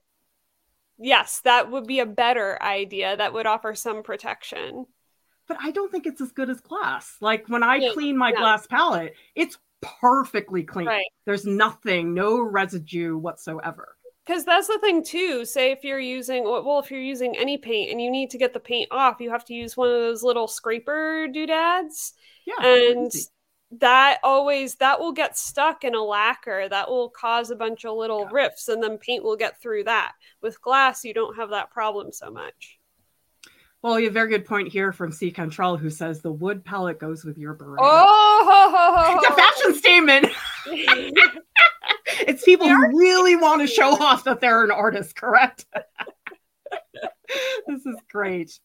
yes, 1.03 1.41
that 1.43 1.69
would 1.69 1.85
be 1.85 1.99
a 1.99 2.05
better 2.05 2.61
idea. 2.61 3.15
That 3.17 3.33
would 3.33 3.45
offer 3.45 3.75
some 3.75 4.03
protection. 4.03 4.85
But 5.47 5.57
I 5.61 5.71
don't 5.71 5.91
think 5.91 6.05
it's 6.05 6.21
as 6.21 6.31
good 6.31 6.49
as 6.49 6.61
glass. 6.61 7.17
Like 7.19 7.47
when 7.49 7.63
I 7.63 7.75
Yeah, 7.75 7.91
clean 7.93 8.17
my 8.17 8.29
yeah. 8.29 8.39
glass 8.39 8.65
palette, 8.67 9.13
it's 9.35 9.57
perfectly 9.81 10.63
clean. 10.63 10.87
Right. 10.87 11.05
There's 11.25 11.45
nothing, 11.45 12.13
no 12.13 12.41
residue 12.41 13.17
whatsoever. 13.17 13.95
Because 14.25 14.45
that's 14.45 14.67
the 14.67 14.79
thing 14.79 15.03
too. 15.03 15.43
Say 15.43 15.71
if 15.71 15.83
you're 15.83 15.99
using 15.99 16.45
well, 16.45 16.79
if 16.79 16.89
you're 16.89 17.01
using 17.01 17.35
any 17.37 17.57
paint 17.57 17.91
and 17.91 18.01
you 18.01 18.09
need 18.09 18.29
to 18.29 18.37
get 18.37 18.53
the 18.53 18.59
paint 18.61 18.87
off, 18.89 19.19
you 19.19 19.29
have 19.31 19.43
to 19.45 19.53
use 19.53 19.75
one 19.75 19.89
of 19.89 19.95
those 19.95 20.23
little 20.23 20.47
scraper 20.47 21.27
doodads. 21.27 22.13
Yeah. 22.47 22.65
and 22.65 23.07
easy. 23.07 23.27
That 23.79 24.19
always 24.23 24.75
that 24.75 24.99
will 24.99 25.11
get 25.13 25.37
stuck 25.37 25.83
in 25.83 25.95
a 25.95 26.01
lacquer 26.03 26.67
that 26.69 26.89
will 26.89 27.09
cause 27.09 27.49
a 27.49 27.55
bunch 27.55 27.85
of 27.85 27.95
little 27.95 28.21
Yeah. 28.21 28.29
rips 28.31 28.67
and 28.67 28.83
then 28.83 28.97
paint 28.97 29.23
will 29.23 29.35
get 29.35 29.59
through 29.61 29.85
that 29.85 30.13
with 30.41 30.61
glass 30.61 31.03
you 31.03 31.13
don't 31.13 31.35
have 31.37 31.49
that 31.51 31.71
problem 31.71 32.11
so 32.11 32.29
much 32.29 32.79
Well, 33.81 33.99
you 33.99 34.05
have 34.05 34.13
a 34.13 34.19
very 34.19 34.29
good 34.29 34.45
point 34.45 34.69
here 34.69 34.93
from 34.93 35.11
C. 35.11 35.29
Cantrell, 35.31 35.75
who 35.75 35.89
says 35.89 36.21
the 36.21 36.31
wood 36.31 36.63
palette 36.63 36.99
goes 36.99 37.25
with 37.25 37.37
your 37.37 37.53
beret. 37.53 37.79
oh 37.81 39.15
It's 39.17 39.27
a 39.27 39.31
oh! 39.31 39.35
fashion 39.35 39.75
statement. 39.75 40.25
it's 42.27 42.43
people 42.45 42.69
who 42.69 42.97
really 42.97 43.35
want 43.35 43.59
to 43.59 43.67
show 43.67 43.91
off 44.01 44.23
that 44.23 44.39
they're 44.39 44.63
an 44.63 44.71
artist, 44.71 45.15
correct? 45.17 45.65
this 47.67 47.85
is 47.85 47.95
great. 48.09 48.57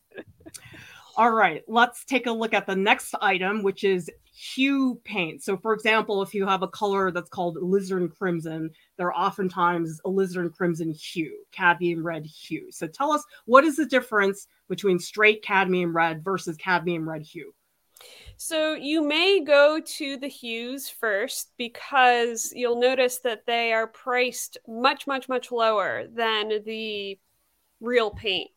All 1.19 1.33
right, 1.33 1.65
let's 1.67 2.05
take 2.05 2.29
a 2.29 2.31
look 2.31 2.55
at 2.55 2.65
the 2.65 2.77
next 2.77 3.13
item, 3.21 3.65
which 3.65 3.83
is 3.83 4.09
hue 4.23 5.01
paint. 5.03 5.43
So, 5.43 5.57
for 5.57 5.75
example, 5.75 6.23
if 6.23 6.33
you 6.33 6.47
have 6.47 6.63
a 6.63 6.69
color 6.69 7.11
that's 7.11 7.29
called 7.29 7.57
alizarin 7.57 8.17
crimson, 8.17 8.71
there 8.97 9.09
are 9.09 9.27
oftentimes 9.27 10.01
a 10.05 10.09
alizarin 10.09 10.55
crimson 10.55 10.93
hue, 10.93 11.45
cadmium 11.51 12.07
red 12.07 12.25
hue. 12.25 12.71
So, 12.71 12.87
tell 12.87 13.11
us 13.11 13.25
what 13.47 13.65
is 13.65 13.75
the 13.75 13.87
difference 13.87 14.47
between 14.69 15.01
straight 15.01 15.43
cadmium 15.43 15.95
red 15.95 16.23
versus 16.23 16.57
cadmium 16.57 17.09
red 17.09 17.23
hue? 17.23 17.53
so 18.37 18.75
you 18.75 19.03
may 19.03 19.41
go 19.41 19.81
to 19.85 20.17
the 20.19 20.29
hues 20.29 20.89
first 20.89 21.51
because 21.57 22.53
you'll 22.55 22.81
notice 22.81 23.19
that 23.19 23.45
they 23.45 23.73
are 23.73 23.89
priced 23.89 24.57
much 24.69 25.09
much 25.09 25.29
much 25.29 25.51
lower 25.51 26.07
than 26.15 26.63
the 26.65 27.19
real 27.81 28.13
paint 28.13 28.49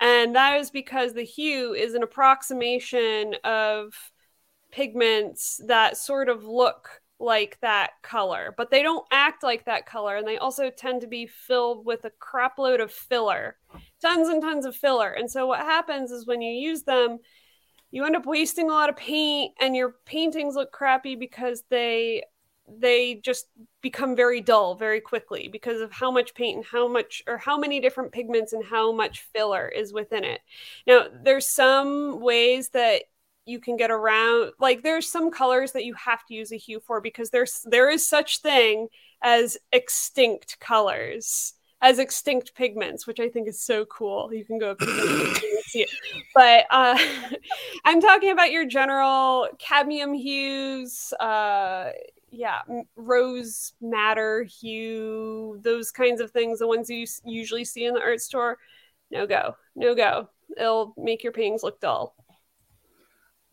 and 0.00 0.34
that 0.34 0.58
is 0.58 0.70
because 0.70 1.12
the 1.12 1.22
hue 1.22 1.72
is 1.74 1.94
an 1.94 2.02
approximation 2.02 3.34
of 3.44 3.94
pigments 4.70 5.60
that 5.66 5.96
sort 5.96 6.28
of 6.28 6.44
look 6.44 7.00
like 7.18 7.58
that 7.62 7.92
color, 8.02 8.54
but 8.56 8.70
they 8.70 8.82
don't 8.82 9.06
act 9.10 9.42
like 9.42 9.64
that 9.64 9.86
color. 9.86 10.16
And 10.16 10.28
they 10.28 10.36
also 10.36 10.70
tend 10.70 11.00
to 11.00 11.06
be 11.06 11.26
filled 11.26 11.86
with 11.86 12.04
a 12.04 12.10
crapload 12.20 12.82
of 12.82 12.92
filler, 12.92 13.56
tons 14.02 14.28
and 14.28 14.42
tons 14.42 14.66
of 14.66 14.76
filler. 14.76 15.10
And 15.10 15.30
so 15.30 15.46
what 15.46 15.60
happens 15.60 16.10
is 16.10 16.26
when 16.26 16.42
you 16.42 16.52
use 16.52 16.82
them, 16.82 17.18
you 17.90 18.04
end 18.04 18.16
up 18.16 18.26
wasting 18.26 18.68
a 18.68 18.74
lot 18.74 18.90
of 18.90 18.96
paint 18.96 19.54
and 19.60 19.74
your 19.74 19.94
paintings 20.04 20.56
look 20.56 20.72
crappy 20.72 21.14
because 21.14 21.62
they 21.70 22.24
they 22.68 23.16
just 23.16 23.46
become 23.80 24.16
very 24.16 24.40
dull 24.40 24.74
very 24.74 25.00
quickly 25.00 25.48
because 25.48 25.80
of 25.80 25.92
how 25.92 26.10
much 26.10 26.34
paint 26.34 26.56
and 26.56 26.64
how 26.64 26.88
much 26.88 27.22
or 27.26 27.38
how 27.38 27.56
many 27.58 27.80
different 27.80 28.12
pigments 28.12 28.52
and 28.52 28.64
how 28.64 28.92
much 28.92 29.26
filler 29.32 29.68
is 29.68 29.92
within 29.92 30.24
it. 30.24 30.40
Now, 30.86 31.06
there's 31.22 31.46
some 31.48 32.20
ways 32.20 32.70
that 32.70 33.02
you 33.46 33.60
can 33.60 33.76
get 33.76 33.90
around 33.90 34.50
like 34.58 34.82
there's 34.82 35.10
some 35.10 35.30
colors 35.30 35.72
that 35.72 35.84
you 35.84 35.94
have 35.94 36.26
to 36.26 36.34
use 36.34 36.52
a 36.52 36.56
hue 36.56 36.80
for 36.80 37.00
because 37.00 37.30
there's 37.30 37.64
there 37.64 37.88
is 37.88 38.06
such 38.06 38.40
thing 38.40 38.88
as 39.22 39.56
extinct 39.72 40.58
colors 40.58 41.54
as 41.80 41.98
extinct 41.98 42.54
pigments 42.54 43.06
which 43.06 43.20
i 43.20 43.28
think 43.28 43.46
is 43.46 43.60
so 43.60 43.84
cool 43.84 44.32
you 44.32 44.44
can 44.44 44.58
go 44.58 44.72
up 44.72 44.80
and 44.80 45.36
see 45.62 45.82
it 45.82 45.90
but 46.34 46.66
uh 46.70 46.98
i'm 47.84 48.00
talking 48.00 48.32
about 48.32 48.50
your 48.50 48.66
general 48.66 49.48
cadmium 49.58 50.12
hues 50.12 51.12
uh 51.20 51.90
yeah 52.30 52.60
rose 52.96 53.72
madder, 53.80 54.42
hue 54.44 55.58
those 55.62 55.90
kinds 55.90 56.20
of 56.20 56.30
things 56.30 56.58
the 56.58 56.66
ones 56.66 56.90
you 56.90 57.06
usually 57.24 57.64
see 57.64 57.86
in 57.86 57.94
the 57.94 58.00
art 58.00 58.20
store 58.20 58.58
no 59.10 59.26
go 59.26 59.56
no 59.74 59.94
go 59.94 60.28
it'll 60.58 60.94
make 60.96 61.22
your 61.22 61.32
paintings 61.32 61.62
look 61.62 61.80
dull 61.80 62.14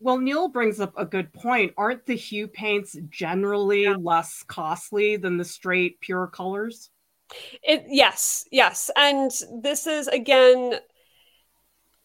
Well, 0.00 0.18
Neil 0.18 0.48
brings 0.48 0.80
up 0.80 0.92
a 0.98 1.06
good 1.06 1.32
point. 1.32 1.72
Aren't 1.78 2.04
the 2.04 2.16
hue 2.16 2.46
paints 2.46 2.96
generally 3.08 3.88
less 3.88 4.42
costly 4.46 5.16
than 5.16 5.38
the 5.38 5.44
straight 5.44 5.98
pure 6.00 6.26
colors? 6.26 6.90
It 7.62 7.86
yes, 7.88 8.46
yes. 8.50 8.90
And 8.96 9.30
this 9.62 9.86
is 9.86 10.08
again 10.08 10.74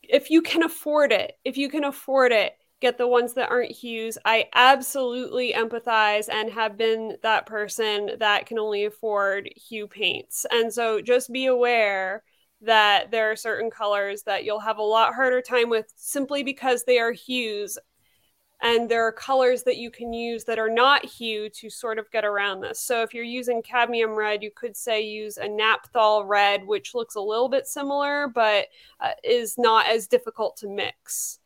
if 0.01 0.31
you 0.31 0.41
can 0.41 0.63
afford 0.63 1.11
it, 1.11 1.33
if 1.43 1.57
you 1.57 1.69
can 1.69 1.83
afford 1.83 2.31
it, 2.31 2.53
get 2.81 2.97
the 2.97 3.07
ones 3.07 3.33
that 3.33 3.49
aren't 3.49 3.71
hues. 3.71 4.17
I 4.25 4.47
absolutely 4.53 5.53
empathize 5.53 6.29
and 6.31 6.49
have 6.51 6.77
been 6.77 7.17
that 7.23 7.45
person 7.45 8.11
that 8.19 8.45
can 8.45 8.57
only 8.57 8.85
afford 8.85 9.49
hue 9.55 9.87
paints. 9.87 10.45
And 10.51 10.73
so 10.73 11.01
just 11.01 11.31
be 11.31 11.47
aware 11.47 12.23
that 12.61 13.11
there 13.11 13.31
are 13.31 13.35
certain 13.35 13.69
colors 13.69 14.23
that 14.23 14.43
you'll 14.43 14.59
have 14.59 14.77
a 14.77 14.83
lot 14.83 15.13
harder 15.13 15.41
time 15.41 15.69
with 15.69 15.91
simply 15.95 16.43
because 16.43 16.83
they 16.83 16.99
are 16.99 17.11
hues 17.11 17.77
and 18.61 18.89
there 18.89 19.05
are 19.07 19.11
colors 19.11 19.63
that 19.63 19.77
you 19.77 19.89
can 19.89 20.11
use 20.11 20.43
that 20.43 20.59
are 20.59 20.69
not 20.69 21.05
hue 21.05 21.49
to 21.49 21.69
sort 21.69 21.97
of 21.97 22.11
get 22.11 22.25
around 22.25 22.59
this. 22.59 22.81
So 22.81 23.01
if 23.01 23.13
you're 23.13 23.23
using 23.23 23.61
cadmium 23.61 24.11
red, 24.11 24.43
you 24.43 24.51
could 24.53 24.75
say 24.75 25.01
use 25.01 25.37
a 25.37 25.47
naphthol 25.47 26.27
red, 26.27 26.65
which 26.65 26.93
looks 26.93 27.15
a 27.15 27.21
little 27.21 27.47
bit 27.47 27.67
similar, 27.67 28.27
but 28.27 28.67
uh, 28.99 29.11
is 29.23 29.57
not 29.57 29.87
as 29.87 30.07
difficult 30.07 30.57
to 30.57 30.67
mix. 30.67 31.39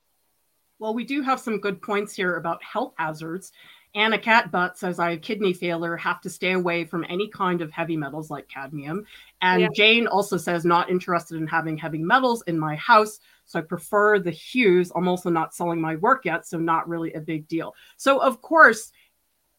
Well, 0.84 0.94
we 0.94 1.06
do 1.06 1.22
have 1.22 1.40
some 1.40 1.60
good 1.62 1.82
points 1.82 2.14
here 2.14 2.36
about 2.36 2.62
health 2.62 2.94
hazards. 2.98 3.54
Anna 3.96 4.18
Catbutt 4.18 4.76
says 4.76 5.00
I 5.00 5.12
have 5.12 5.22
kidney 5.22 5.54
failure, 5.54 5.96
have 5.96 6.20
to 6.20 6.30
stay 6.30 6.52
away 6.52 6.84
from 6.84 7.06
any 7.08 7.30
kind 7.30 7.62
of 7.62 7.72
heavy 7.72 7.96
metals 7.96 8.30
like 8.30 8.50
cadmium. 8.50 9.06
And 9.42 9.62
Yeah. 9.62 9.70
Jane 9.74 10.08
also 10.08 10.36
says 10.36 10.66
not 10.66 10.90
interested 10.90 11.38
in 11.38 11.48
having 11.48 11.78
heavy 11.78 12.00
metals 12.00 12.44
in 12.48 12.60
my 12.60 12.76
house, 12.76 13.22
so 13.46 13.60
I 13.60 13.62
prefer 13.62 14.20
the 14.20 14.32
hues. 14.32 14.92
I'm 14.94 15.08
also 15.08 15.30
not 15.30 15.56
selling 15.56 15.80
my 15.80 15.96
work 15.96 16.26
yet, 16.26 16.46
so 16.46 16.58
not 16.58 16.90
really 16.90 17.14
a 17.14 17.22
big 17.22 17.48
deal. 17.48 17.74
So 17.96 18.22
of 18.22 18.42
course, 18.42 18.92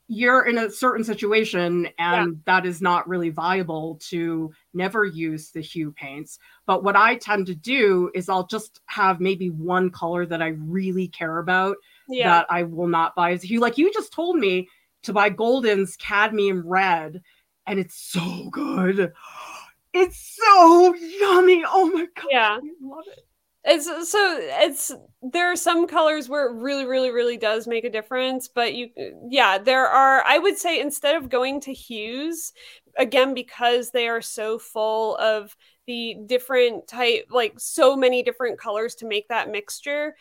you're 0.08 0.44
in 0.46 0.58
a 0.58 0.70
certain 0.70 1.02
situation 1.04 1.88
and 1.99 2.40
that 2.44 2.66
is 2.66 2.82
not 2.82 3.08
really 3.08 3.30
viable 3.30 3.99
to 4.11 4.52
never 4.75 5.04
use 5.04 5.50
the 5.50 5.61
hue 5.62 5.92
paints. 5.92 6.38
But 6.66 6.84
what 6.84 6.94
I 6.96 7.16
tend 7.16 7.46
to 7.46 7.54
do 7.54 8.11
is 8.14 8.28
I'll 8.28 8.46
just 8.46 8.80
have 8.87 9.18
maybe 9.20 9.49
one 9.49 9.90
color 9.90 10.26
that 10.26 10.42
I 10.42 10.49
really 10.58 11.08
care 11.08 11.38
about 11.38 11.76
Yeah. 12.08 12.28
that 12.28 12.46
I 12.50 12.64
will 12.64 12.88
not 12.88 13.14
buy 13.14 13.32
as 13.32 13.44
a 13.44 13.46
hue. 13.46 13.61
Like 13.61 13.78
you 13.78 13.90
just 13.92 14.12
told 14.12 14.37
me 14.37 14.68
to 15.04 15.12
buy 15.12 15.30
Golden's 15.30 15.96
cadmium 15.96 16.66
red, 16.66 17.23
and 17.66 17.78
it's 17.78 17.96
so 17.96 18.49
good. 18.50 19.12
It's 19.96 20.37
so 20.42 20.92
yummy. 20.96 21.62
Oh 21.64 21.88
my 21.94 22.06
god. 22.16 22.26
Yeah. 22.28 22.58
I 22.61 22.61
love 22.82 23.04
it. 23.16 23.24
It's 23.66 23.87
so 24.11 24.38
it's 24.40 24.92
there 25.23 25.50
are 25.50 25.56
some 25.56 25.87
colors 25.87 26.28
where 26.28 26.47
it 26.49 26.52
really, 26.52 26.85
really, 26.85 27.11
really 27.11 27.38
does 27.38 27.66
make 27.66 27.85
a 27.85 27.90
difference, 27.90 28.47
but 28.47 28.75
you 28.75 28.90
yeah, 29.30 29.56
there 29.59 29.87
are 29.87 30.23
I 30.26 30.38
would 30.38 30.59
say 30.59 30.80
instead 30.80 31.14
of 31.16 31.30
going 31.30 31.61
to 31.62 31.73
hues, 31.73 32.52
again, 32.99 33.33
because 33.33 33.90
they 33.90 34.06
are 34.09 34.21
so 34.21 34.59
full 34.59 35.16
of 35.16 35.56
the 35.87 36.16
different 36.26 36.87
type 36.88 37.26
like 37.30 37.59
so 37.59 37.97
many 37.97 38.23
different 38.23 38.59
colors 38.59 38.94
to 38.97 39.06
make 39.06 39.28
that 39.28 39.50
mixture, 39.50 40.14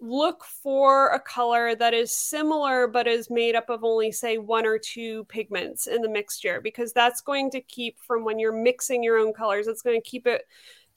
look 0.00 0.44
for 0.44 1.08
a 1.10 1.20
color 1.20 1.74
that 1.76 1.94
is 1.94 2.14
similar 2.16 2.86
but 2.86 3.06
is 3.08 3.30
made 3.30 3.54
up 3.56 3.68
of 3.68 3.82
only 3.82 4.12
say 4.12 4.38
one 4.38 4.64
or 4.64 4.78
two 4.78 5.24
pigments 5.24 5.88
in 5.88 6.02
the 6.02 6.08
mixture 6.08 6.60
because 6.60 6.92
that's 6.92 7.20
going 7.20 7.50
to 7.50 7.60
keep 7.60 7.98
from 8.06 8.24
when 8.24 8.38
you're 8.38 8.52
mixing 8.52 9.02
your 9.02 9.18
own 9.18 9.32
colors 9.32 9.66
it's 9.66 9.82
going 9.82 10.00
to 10.00 10.08
keep 10.08 10.24
it 10.24 10.42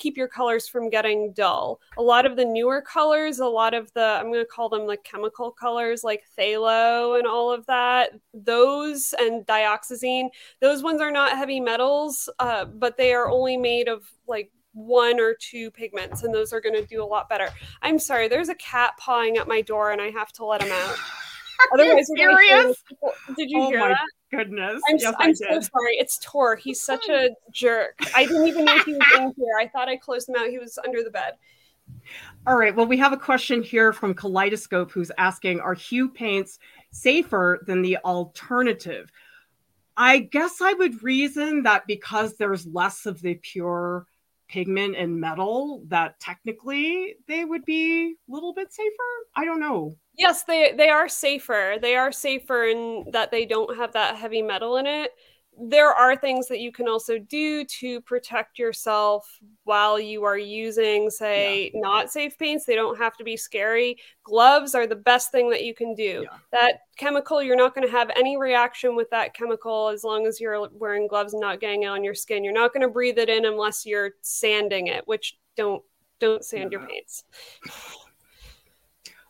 keep 0.01 0.17
your 0.17 0.27
colors 0.27 0.67
from 0.67 0.89
getting 0.89 1.31
dull. 1.33 1.79
A 1.97 2.01
lot 2.01 2.25
of 2.25 2.35
the 2.35 2.43
newer 2.43 2.81
colors, 2.81 3.39
a 3.39 3.45
lot 3.45 3.73
of 3.73 3.93
the, 3.93 4.01
I'm 4.01 4.31
going 4.31 4.43
to 4.43 4.45
call 4.45 4.67
them 4.67 4.87
like 4.87 5.03
chemical 5.03 5.51
colors 5.51 6.03
like 6.03 6.23
phthalo 6.37 7.19
and 7.19 7.27
all 7.27 7.51
of 7.51 7.65
that, 7.67 8.11
those 8.33 9.13
and 9.19 9.45
dioxazine, 9.45 10.29
those 10.59 10.81
ones 10.81 11.01
are 11.01 11.11
not 11.11 11.37
heavy 11.37 11.59
metals, 11.59 12.27
uh, 12.39 12.65
but 12.65 12.97
they 12.97 13.13
are 13.13 13.29
only 13.29 13.57
made 13.57 13.87
of 13.87 14.03
like 14.27 14.51
one 14.73 15.19
or 15.19 15.35
two 15.39 15.69
pigments 15.69 16.23
and 16.23 16.33
those 16.33 16.51
are 16.51 16.61
going 16.61 16.75
to 16.75 16.85
do 16.85 17.03
a 17.03 17.05
lot 17.05 17.29
better. 17.29 17.49
I'm 17.83 17.99
sorry, 17.99 18.27
there's 18.27 18.49
a 18.49 18.55
cat 18.55 18.93
pawing 18.97 19.37
at 19.37 19.47
my 19.47 19.61
door 19.61 19.91
and 19.91 20.01
I 20.01 20.09
have 20.09 20.31
to 20.33 20.45
let 20.45 20.63
him 20.63 20.71
out. 20.71 20.95
Otherwise, 21.73 22.09
serious? 22.15 22.83
Did 23.37 23.51
you 23.51 23.61
oh 23.61 23.69
hear 23.69 23.79
that? 23.79 23.97
Goodness. 24.31 24.81
I'm, 24.87 24.97
yes, 24.97 25.13
I'm 25.19 25.35
so 25.35 25.59
sorry. 25.59 25.95
It's 25.97 26.17
Tor. 26.19 26.55
He's 26.55 26.81
such 26.81 27.09
a 27.09 27.31
jerk. 27.51 27.99
I 28.15 28.25
didn't 28.25 28.47
even 28.47 28.65
know 28.65 28.77
he 28.79 28.93
was 28.93 29.07
in 29.17 29.33
here. 29.37 29.57
I 29.59 29.67
thought 29.67 29.89
I 29.89 29.97
closed 29.97 30.29
him 30.29 30.35
out. 30.35 30.47
He 30.47 30.57
was 30.57 30.79
under 30.85 31.03
the 31.03 31.09
bed. 31.09 31.33
All 32.47 32.55
right. 32.55 32.75
Well, 32.75 32.85
we 32.85 32.97
have 32.97 33.13
a 33.13 33.17
question 33.17 33.61
here 33.61 33.91
from 33.91 34.13
Kaleidoscope 34.13 34.91
who's 34.91 35.11
asking 35.17 35.59
Are 35.59 35.73
hue 35.73 36.09
paints 36.09 36.59
safer 36.91 37.63
than 37.67 37.81
the 37.81 37.97
alternative? 38.05 39.11
I 39.97 40.19
guess 40.19 40.61
I 40.61 40.73
would 40.73 41.03
reason 41.03 41.63
that 41.63 41.85
because 41.85 42.35
there's 42.35 42.65
less 42.65 43.05
of 43.05 43.21
the 43.21 43.35
pure 43.35 44.07
pigment 44.47 44.95
and 44.97 45.19
metal, 45.19 45.83
that 45.87 46.19
technically 46.19 47.15
they 47.27 47.45
would 47.45 47.65
be 47.65 48.11
a 48.11 48.31
little 48.31 48.53
bit 48.53 48.73
safer. 48.73 48.91
I 49.35 49.45
don't 49.45 49.59
know. 49.59 49.97
Yes, 50.17 50.43
they 50.43 50.73
they 50.77 50.89
are 50.89 51.07
safer. 51.07 51.77
They 51.81 51.95
are 51.95 52.11
safer 52.11 52.65
in 52.65 53.05
that 53.11 53.31
they 53.31 53.45
don't 53.45 53.75
have 53.77 53.93
that 53.93 54.15
heavy 54.17 54.41
metal 54.41 54.77
in 54.77 54.85
it. 54.85 55.11
There 55.63 55.91
are 55.91 56.15
things 56.15 56.47
that 56.47 56.59
you 56.59 56.71
can 56.71 56.87
also 56.87 57.19
do 57.19 57.65
to 57.65 58.01
protect 58.01 58.57
yourself 58.57 59.29
while 59.65 59.99
you 59.99 60.23
are 60.23 60.37
using, 60.37 61.09
say, 61.09 61.71
yeah. 61.73 61.81
not 61.81 62.09
safe 62.09 62.37
paints. 62.37 62.65
They 62.65 62.73
don't 62.73 62.97
have 62.97 63.17
to 63.17 63.23
be 63.23 63.35
scary. 63.35 63.97
Gloves 64.23 64.75
are 64.75 64.87
the 64.87 64.95
best 64.95 65.29
thing 65.31 65.49
that 65.49 65.63
you 65.63 65.75
can 65.75 65.93
do. 65.93 66.23
Yeah. 66.23 66.37
That 66.51 66.79
chemical, 66.97 67.43
you're 67.43 67.57
not 67.57 67.75
going 67.75 67.85
to 67.85 67.91
have 67.91 68.09
any 68.15 68.37
reaction 68.37 68.95
with 68.95 69.09
that 69.11 69.33
chemical 69.33 69.89
as 69.89 70.03
long 70.05 70.25
as 70.25 70.39
you're 70.39 70.69
wearing 70.71 71.07
gloves 71.07 71.33
and 71.33 71.41
not 71.41 71.59
getting 71.59 71.83
it 71.83 71.87
on 71.87 72.03
your 72.03 72.15
skin. 72.15 72.45
You're 72.45 72.53
not 72.53 72.73
going 72.73 72.87
to 72.87 72.89
breathe 72.89 73.19
it 73.19 73.29
in 73.29 73.45
unless 73.45 73.85
you're 73.85 74.11
sanding 74.21 74.87
it, 74.87 75.05
which 75.05 75.37
don't 75.57 75.83
don't 76.19 76.45
sand 76.45 76.71
yeah. 76.71 76.79
your 76.79 76.87
paints. 76.87 77.23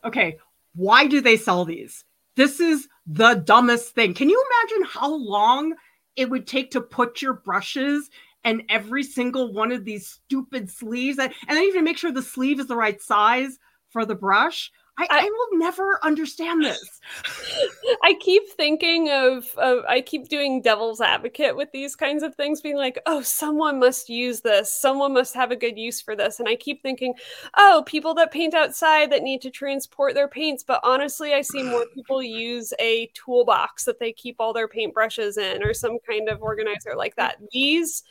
Okay, 0.04 0.36
why 0.74 1.06
do 1.06 1.20
they 1.20 1.36
sell 1.36 1.64
these? 1.64 2.04
This 2.36 2.60
is 2.60 2.88
the 3.06 3.34
dumbest 3.34 3.94
thing. 3.94 4.14
Can 4.14 4.28
you 4.28 4.42
imagine 4.62 4.86
how 4.88 5.14
long 5.14 5.74
it 6.16 6.30
would 6.30 6.46
take 6.46 6.70
to 6.72 6.80
put 6.80 7.20
your 7.22 7.34
brushes 7.34 8.10
and 8.44 8.62
every 8.68 9.02
single 9.02 9.52
one 9.52 9.72
of 9.72 9.84
these 9.84 10.08
stupid 10.08 10.70
sleeves 10.70 11.18
and, 11.18 11.32
then 11.48 11.62
even 11.62 11.84
make 11.84 11.98
sure 11.98 12.10
the 12.10 12.22
sleeve 12.22 12.58
is 12.60 12.66
the 12.66 12.76
right 12.76 13.00
size 13.00 13.58
for 13.90 14.04
the 14.04 14.14
brush? 14.14 14.70
I, 14.98 15.04
I, 15.04 15.18
I, 15.20 15.24
will 15.24 15.58
never 15.58 15.98
understand 16.04 16.62
this. 16.62 17.00
I 18.02 18.14
keep 18.20 18.46
thinking 18.50 19.10
of, 19.10 19.48
of, 19.56 19.84
I 19.88 20.02
keep 20.02 20.28
doing 20.28 20.60
devil's 20.60 21.00
advocate 21.00 21.56
with 21.56 21.72
these 21.72 21.96
kinds 21.96 22.22
of 22.22 22.34
things, 22.34 22.60
being 22.60 22.76
like, 22.76 22.98
oh, 23.06 23.22
someone 23.22 23.80
must 23.80 24.10
use 24.10 24.42
this. 24.42 24.72
Someone 24.72 25.14
must 25.14 25.34
have 25.34 25.50
a 25.50 25.56
good 25.56 25.78
use 25.78 26.02
for 26.02 26.14
this. 26.14 26.40
And 26.40 26.48
I 26.48 26.56
keep 26.56 26.82
thinking, 26.82 27.14
oh, 27.56 27.82
people 27.86 28.12
that 28.14 28.32
paint 28.32 28.52
outside 28.52 29.10
that 29.12 29.22
need 29.22 29.40
to 29.42 29.50
transport 29.50 30.12
their 30.12 30.28
paints. 30.28 30.62
But 30.62 30.80
honestly, 30.82 31.32
I 31.32 31.40
see 31.40 31.62
more 31.62 31.86
people 31.94 32.22
use 32.22 32.74
a 32.78 33.10
toolbox 33.14 33.84
that 33.86 33.98
they 33.98 34.12
keep 34.12 34.36
all 34.40 34.52
their 34.52 34.68
paintbrushes 34.68 35.38
in 35.38 35.62
or 35.62 35.72
some 35.72 35.98
kind 36.06 36.28
of 36.28 36.42
organizer 36.42 36.94
like 36.96 37.16
that. 37.16 37.36
These, 37.50 38.02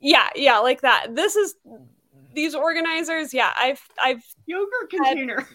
yeah, 0.00 0.30
yeah, 0.34 0.58
like 0.58 0.80
that. 0.80 1.14
This 1.14 1.36
is 1.36 1.54
these 2.34 2.54
organizers. 2.54 3.34
Yeah, 3.34 3.52
I've, 3.58 3.82
I've 4.02 4.24
yogurt 4.46 4.88
container. 4.88 5.46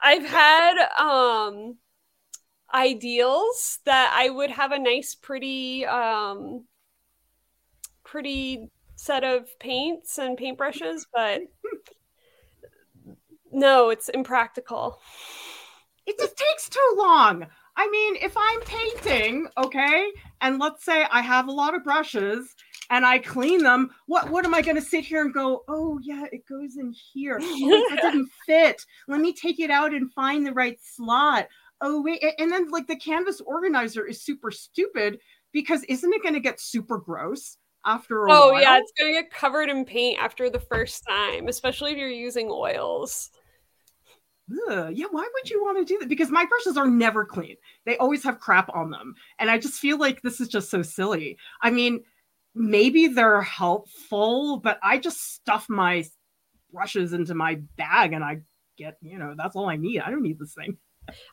I've 0.00 0.24
had 0.24 0.88
um 0.98 1.76
ideals 2.74 3.78
that 3.84 4.12
I 4.16 4.30
would 4.30 4.50
have 4.50 4.72
a 4.72 4.78
nice 4.78 5.14
pretty 5.14 5.84
um 5.86 6.64
pretty 8.04 8.70
set 8.96 9.24
of 9.24 9.58
paints 9.58 10.18
and 10.18 10.38
paintbrushes, 10.38 11.06
but 11.12 11.42
no, 13.50 13.90
it's 13.90 14.08
impractical. 14.08 15.00
It 16.06 16.18
just 16.18 16.36
takes 16.36 16.68
too 16.68 16.94
long. 16.96 17.46
I 17.76 17.88
mean, 17.88 18.16
if 18.16 18.36
I'm 18.36 18.60
painting, 18.60 19.48
okay, 19.56 20.10
and 20.40 20.58
let's 20.58 20.84
say 20.84 21.06
I 21.10 21.22
have 21.22 21.48
a 21.48 21.52
lot 21.52 21.74
of 21.74 21.84
brushes 21.84 22.54
and 22.92 23.06
I 23.06 23.18
clean 23.18 23.62
them, 23.62 23.90
what 24.04 24.28
what 24.28 24.44
am 24.44 24.54
I 24.54 24.60
going 24.60 24.76
to 24.76 24.82
sit 24.82 25.04
here 25.04 25.22
and 25.22 25.32
go, 25.32 25.64
"Oh 25.66 25.98
yeah, 26.02 26.26
it 26.30 26.46
goes 26.46 26.76
in 26.76 26.92
here. 26.92 27.38
Oh, 27.40 27.86
that 27.88 28.02
didn't 28.02 28.28
fit. 28.46 28.84
Let 29.08 29.20
me 29.20 29.32
take 29.32 29.58
it 29.58 29.70
out 29.70 29.94
and 29.94 30.12
find 30.12 30.46
the 30.46 30.52
right 30.52 30.78
slot." 30.80 31.48
Oh 31.80 32.02
wait, 32.02 32.22
and 32.38 32.52
then 32.52 32.70
like 32.70 32.86
the 32.86 32.96
canvas 32.96 33.40
organizer 33.40 34.06
is 34.06 34.22
super 34.22 34.50
stupid 34.50 35.18
because 35.52 35.82
isn't 35.84 36.12
it 36.12 36.22
going 36.22 36.34
to 36.34 36.40
get 36.40 36.60
super 36.60 36.98
gross 36.98 37.56
after 37.84 38.26
a 38.26 38.32
oh, 38.32 38.52
while? 38.52 38.60
yeah, 38.60 38.78
it's 38.78 38.92
going 38.98 39.14
to 39.14 39.22
get 39.22 39.32
covered 39.32 39.70
in 39.70 39.86
paint 39.86 40.18
after 40.20 40.50
the 40.50 40.60
first 40.60 41.02
time, 41.08 41.48
especially 41.48 41.92
if 41.92 41.98
you're 41.98 42.08
using 42.08 42.48
oils. 42.50 43.30
Ugh, 44.68 44.92
yeah, 44.92 45.06
why 45.10 45.26
would 45.32 45.50
you 45.50 45.62
want 45.62 45.78
to 45.78 45.84
do 45.84 45.98
that? 45.98 46.08
Because 46.08 46.30
my 46.30 46.44
brushes 46.44 46.76
are 46.76 46.88
never 46.88 47.24
clean. 47.24 47.56
They 47.86 47.96
always 47.96 48.22
have 48.24 48.38
crap 48.38 48.68
on 48.74 48.90
them. 48.90 49.14
And 49.38 49.50
I 49.50 49.56
just 49.56 49.80
feel 49.80 49.98
like 49.98 50.20
this 50.20 50.40
is 50.40 50.48
just 50.48 50.68
so 50.68 50.82
silly. 50.82 51.38
I 51.62 51.70
mean, 51.70 52.02
maybe 52.54 53.08
they're 53.08 53.42
helpful, 53.42 54.58
but 54.58 54.78
I 54.82 54.98
just 54.98 55.34
stuff 55.34 55.68
my 55.68 56.04
brushes 56.72 57.12
into 57.12 57.34
my 57.34 57.60
bag 57.76 58.12
and 58.12 58.24
I 58.24 58.42
get, 58.76 58.96
you 59.02 59.18
know, 59.18 59.34
that's 59.36 59.56
all 59.56 59.68
I 59.68 59.76
need. 59.76 60.00
I 60.00 60.10
don't 60.10 60.22
need 60.22 60.38
this 60.38 60.54
thing. 60.54 60.76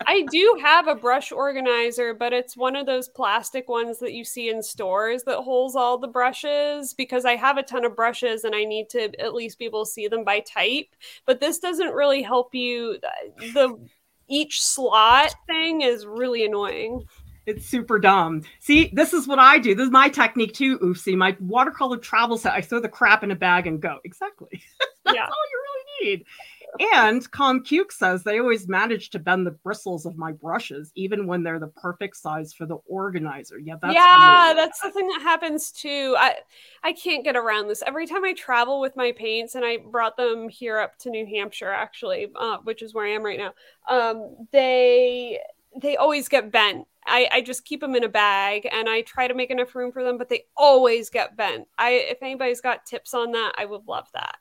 I 0.08 0.26
do 0.32 0.60
have 0.62 0.88
a 0.88 0.96
brush 0.96 1.32
organizer, 1.32 2.14
but 2.14 2.34
it's 2.34 2.58
one 2.58 2.76
of 2.76 2.86
those 2.86 3.08
plastic 3.08 3.70
ones 3.70 4.00
that 4.00 4.14
you 4.14 4.26
see 4.26 4.50
in 4.50 4.64
stores 4.64 5.24
that 5.24 5.38
holds 5.38 5.76
all 5.76 5.98
the 5.98 6.08
brushes 6.08 6.94
because 6.94 7.24
I 7.24 7.36
have 7.36 7.58
a 7.58 7.64
ton 7.64 7.86
of 7.86 7.96
brushes 7.96 8.44
and 8.44 8.56
I 8.56 8.64
need 8.64 8.90
to 8.90 9.12
at 9.22 9.36
least 9.36 9.60
be 9.60 9.66
able 9.66 9.86
to 9.86 9.92
see 9.92 10.08
them 10.08 10.24
by 10.24 10.40
type. 10.40 10.88
But 11.26 11.40
this 11.40 11.60
doesn't 11.60 11.94
really 11.94 12.24
help 12.24 12.56
you. 12.56 12.98
The 13.54 13.78
each 14.28 14.62
slot 14.62 15.36
thing 15.48 15.82
is 15.82 16.06
really 16.06 16.46
annoying. 16.46 17.06
It's 17.50 17.66
super 17.66 17.98
dumb. 17.98 18.44
See, 18.60 18.92
this 18.94 19.12
is 19.12 19.28
what 19.28 19.40
I 19.40 19.58
do. 19.58 19.74
This 19.74 19.86
is 19.86 19.92
my 19.92 20.08
technique 20.08 20.54
too, 20.54 20.78
Oofsie. 20.80 21.18
My 21.18 21.36
watercolor 21.40 21.98
travel 21.98 22.38
set, 22.38 22.54
I 22.54 22.62
throw 22.62 22.80
the 22.80 22.88
crap 22.88 23.24
in 23.24 23.32
a 23.32 23.36
bag 23.36 23.66
and 23.66 23.82
go. 23.82 23.98
Exactly. 24.04 24.62
That's 25.04 25.16
yeah. 25.16 25.24
all 25.24 25.44
you 25.52 25.64
really 25.64 26.18
need. 26.18 26.26
And 26.80 27.30
Calm 27.32 27.64
Cuke 27.64 27.92
says 27.92 28.22
they 28.22 28.40
always 28.40 28.68
manage 28.68 29.10
to 29.10 29.20
bend 29.20 29.48
the 29.48 29.52
bristles 29.52 30.06
of 30.06 30.16
my 30.16 30.32
brushes, 30.32 30.92
even 30.94 31.26
when 31.26 31.42
they're 31.42 31.58
the 31.58 31.70
perfect 31.70 32.18
size 32.18 32.54
for 32.54 32.68
the 32.68 32.78
organizer. 32.86 33.58
Yeah, 33.58 33.78
that's 33.82 33.96
yeah, 33.96 34.54
that's 34.56 34.80
the 34.80 34.92
thing 34.92 35.08
that 35.08 35.22
happens 35.24 35.72
too. 35.72 36.16
I 36.20 36.36
I 36.84 36.94
can't 36.94 37.24
get 37.24 37.36
around 37.36 37.70
this. 37.70 37.82
Every 37.88 38.06
time 38.06 38.24
I 38.24 38.34
travel 38.34 38.80
with 38.80 38.96
my 38.96 39.12
paints, 39.14 39.56
and 39.56 39.66
I 39.66 39.78
brought 39.78 40.16
them 40.16 40.48
here 40.48 40.78
up 40.78 40.96
to 41.00 41.10
New 41.10 41.26
Hampshire, 41.26 41.72
actually, 41.72 42.28
uh, 42.36 42.58
which 42.64 42.84
is 42.84 42.94
where 42.94 43.08
I 43.08 43.14
am 43.14 43.24
right 43.24 43.40
now. 43.40 43.54
Um, 43.90 44.48
they 44.52 45.40
they 45.82 45.98
always 45.98 46.28
get 46.28 46.52
bent. 46.52 46.88
I, 47.06 47.28
I 47.32 47.42
just 47.42 47.66
keep 47.66 47.82
them 47.82 47.96
in 47.96 48.04
a 48.04 48.10
bag 48.10 48.68
and 48.72 48.90
I 48.90 49.02
try 49.02 49.28
to 49.28 49.34
make 49.34 49.52
enough 49.52 49.74
room 49.76 49.92
for 49.92 50.04
them, 50.04 50.18
but 50.18 50.30
they 50.30 50.46
always 50.56 51.10
get 51.10 51.38
bent. 51.38 51.68
I 51.78 51.92
if 51.92 52.22
anybody's 52.22 52.62
got 52.62 52.86
tips 52.86 53.14
on 53.14 53.32
that, 53.32 53.54
I 53.58 53.66
would 53.66 53.88
love 53.88 54.08
that. 54.14 54.36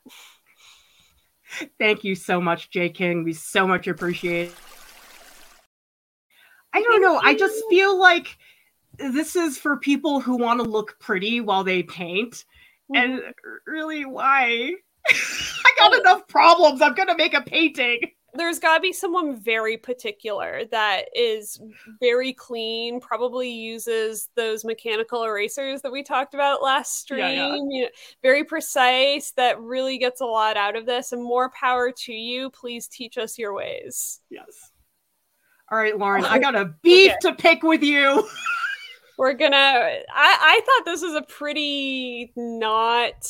Thank 1.79 2.05
you 2.05 2.15
so 2.15 2.41
much, 2.41 2.71
Jay 2.71 2.91
King. 2.91 3.25
We 3.25 3.33
so 3.33 3.67
much 3.67 3.87
appreciate. 3.87 4.49
It. 4.49 4.55
I 6.75 6.83
don't 6.83 7.01
know. 7.01 7.19
I 7.23 7.35
just 7.35 7.63
feel 7.71 7.99
like 7.99 8.37
this 8.99 9.35
is 9.35 9.57
for 9.57 9.79
people 9.79 10.21
who 10.21 10.37
want 10.37 10.63
to 10.63 10.69
look 10.69 10.99
pretty 11.01 11.41
while 11.41 11.65
they 11.65 11.83
paint. 11.83 12.45
Mm-hmm. 12.93 12.97
And 12.97 13.23
really, 13.67 14.05
why? 14.05 14.75
I 15.09 15.71
got 15.79 15.99
enough 15.99 16.29
problems. 16.29 16.83
I'm 16.83 16.95
going 16.95 17.09
to 17.09 17.17
make 17.17 17.35
a 17.35 17.41
painting 17.41 18.01
there's 18.35 18.59
got 18.59 18.77
to 18.77 18.81
be 18.81 18.93
someone 18.93 19.37
very 19.41 19.77
particular 19.77 20.63
that 20.71 21.07
is 21.15 21.61
very 22.01 22.33
clean 22.33 23.01
probably 23.01 23.51
uses 23.51 24.29
those 24.37 24.65
mechanical 24.65 25.25
erasers 25.25 25.81
that 25.83 25.93
we 25.93 26.03
talked 26.03 26.35
about 26.35 26.63
last 26.63 26.99
stream 26.99 27.21
yeah, 27.21 27.31
yeah. 27.31 27.55
You 27.57 27.83
know, 27.83 27.89
very 28.23 28.45
precise 28.45 29.33
that 29.33 29.61
really 29.61 29.99
gets 29.99 30.21
a 30.21 30.27
lot 30.27 30.57
out 30.57 30.77
of 30.77 30.85
this 30.85 31.13
and 31.13 31.23
more 31.23 31.51
power 31.51 31.91
to 31.91 32.13
you 32.13 32.51
please 32.51 32.87
teach 32.87 33.17
us 33.17 33.39
your 33.39 33.55
ways 33.55 34.21
yes 34.31 34.73
all 35.71 35.79
right 35.79 35.95
lauryn 35.95 36.25
i 36.25 36.39
got 36.39 36.55
a 36.55 36.67
beef 36.83 37.13
okay. 37.13 37.31
to 37.31 37.35
pick 37.35 37.63
with 37.63 37.83
you 37.83 38.29
we're 39.19 39.35
gonna 39.35 39.57
I, 39.57 40.03
I 40.15 40.61
thought 40.65 40.85
this 40.85 41.03
was 41.03 41.15
a 41.15 41.23
pretty 41.23 42.33
not 42.37 43.27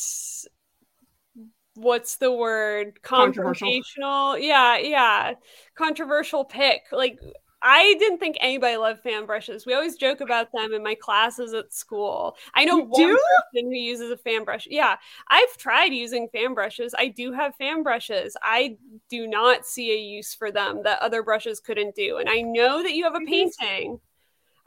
what's 1.79 2.17
the 2.17 2.31
word 2.31 2.99
confrontational 3.03 4.39
yeah 4.41 4.77
yeah 4.77 5.33
controversial 5.75 6.43
pick 6.43 6.81
like 6.91 7.19
I 7.61 7.95
didn't 7.99 8.19
think 8.19 8.37
anybody 8.39 8.77
loved 8.77 9.01
fan 9.01 9.25
brushes. 9.25 9.65
We 9.65 9.73
always 9.73 9.97
joke 9.97 10.21
about 10.21 10.47
them 10.53 10.71
in 10.71 10.81
my 10.81 10.95
classes 10.95 11.53
at 11.53 11.73
school. 11.73 12.37
I 12.53 12.63
know 12.63 12.77
You 12.77 12.83
one 12.85 13.01
do? 13.01 13.19
person 13.53 13.69
who 13.69 13.75
uses 13.77 14.11
a 14.11 14.17
fan 14.17 14.45
brush. 14.45 14.65
Yeah, 14.69 14.95
I've 15.27 15.57
tried 15.57 15.91
using 15.91 16.29
fan 16.29 16.53
brushes. 16.53 16.95
I 16.97 17.09
do 17.09 17.33
have 17.33 17.55
fan 17.55 17.83
brushes. 17.83 18.37
I 18.41 18.77
do 19.09 19.27
not 19.27 19.65
see 19.65 19.91
a 19.91 19.97
use 19.97 20.33
for 20.33 20.53
them 20.53 20.83
that 20.83 21.01
other 21.01 21.21
brushes 21.21 21.59
couldn't 21.59 21.95
do. 21.95 22.17
And 22.17 22.29
I 22.29 22.39
know 22.41 22.81
that 22.81 22.93
you 22.93 23.03
have 23.03 23.15
a 23.15 23.25
painting. 23.25 23.99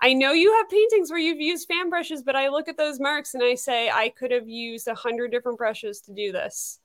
I 0.01 0.13
know 0.15 0.33
you 0.33 0.53
have 0.55 0.69
paintings 0.69 1.11
where 1.11 1.21
you've 1.21 1.41
used 1.41 1.69
fan 1.69 1.89
brushes, 1.89 2.23
but 2.23 2.37
I 2.37 2.49
look 2.49 2.69
at 2.69 2.77
those 2.77 3.01
marks 3.01 3.35
and 3.35 3.43
I 3.43 3.55
say 3.55 3.89
I 3.89 4.11
could 4.11 4.33
have 4.33 4.49
used 4.49 4.89
a 4.89 4.95
hundred 4.95 5.31
different 5.31 5.59
brushes 5.59 6.01
to 6.03 6.13
do 6.13 6.33
this. 6.33 6.81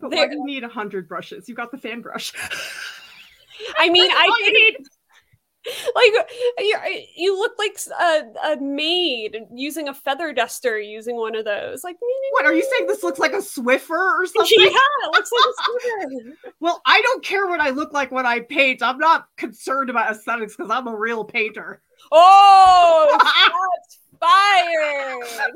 But 0.00 0.10
why 0.10 0.26
do 0.26 0.34
you 0.34 0.44
need 0.46 0.64
a 0.64 0.68
hundred 0.68 1.08
brushes? 1.08 1.48
You 1.48 1.54
got 1.54 1.70
the 1.70 1.78
fan 1.78 2.00
brush. 2.00 2.32
I 3.78 3.88
mean, 3.90 4.10
I 4.14 4.24
you 4.40 4.52
need. 4.52 4.86
like 5.94 6.12
you, 6.58 6.76
you 7.16 7.38
look 7.38 7.52
like 7.58 7.78
a, 7.98 8.52
a 8.52 8.60
maid 8.60 9.46
using 9.50 9.88
a 9.88 9.94
feather 9.94 10.30
duster 10.30 10.78
using 10.78 11.16
one 11.16 11.34
of 11.34 11.46
those 11.46 11.82
like 11.82 11.96
What 12.32 12.44
are 12.44 12.52
you 12.52 12.62
saying? 12.70 12.86
This 12.86 13.02
looks 13.02 13.18
like 13.18 13.32
a 13.32 13.38
Swiffer 13.38 13.90
or 13.90 14.26
something? 14.26 14.58
yeah 14.60 14.68
it 14.68 15.12
looks 15.14 15.30
like 15.32 15.44
a 15.48 15.52
scooter. 15.62 16.36
Well, 16.60 16.82
I 16.84 17.00
don't 17.00 17.24
care 17.24 17.46
what 17.46 17.60
I 17.60 17.70
look 17.70 17.94
like 17.94 18.12
when 18.12 18.26
I 18.26 18.40
paint. 18.40 18.82
I'm 18.82 18.98
not 18.98 19.28
concerned 19.38 19.88
about 19.88 20.10
aesthetics 20.10 20.54
because 20.54 20.70
I'm 20.70 20.86
a 20.86 20.94
real 20.94 21.24
painter. 21.24 21.80
oh 22.12 23.18
shots 23.18 23.98
fired 24.20 25.48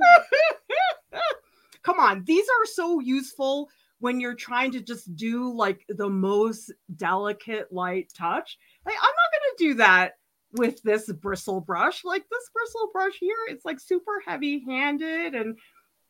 Come 1.82 2.00
on, 2.00 2.24
these 2.24 2.46
are 2.46 2.66
so 2.66 3.00
useful 3.00 3.68
when 4.00 4.20
you're 4.20 4.34
trying 4.34 4.72
to 4.72 4.80
just 4.80 5.14
do 5.16 5.52
like 5.52 5.84
the 5.88 6.08
most 6.08 6.72
delicate 6.96 7.72
light 7.72 8.12
touch. 8.16 8.58
Like, 8.86 8.96
I'm 8.96 9.00
not 9.00 9.32
gonna 9.32 9.70
do 9.70 9.74
that 9.74 10.12
with 10.52 10.82
this 10.82 11.12
bristle 11.12 11.60
brush. 11.60 12.04
Like 12.04 12.24
this 12.30 12.50
bristle 12.52 12.90
brush 12.92 13.16
here, 13.20 13.36
it's 13.48 13.64
like 13.64 13.80
super 13.80 14.22
heavy 14.24 14.64
handed 14.66 15.34
and 15.34 15.58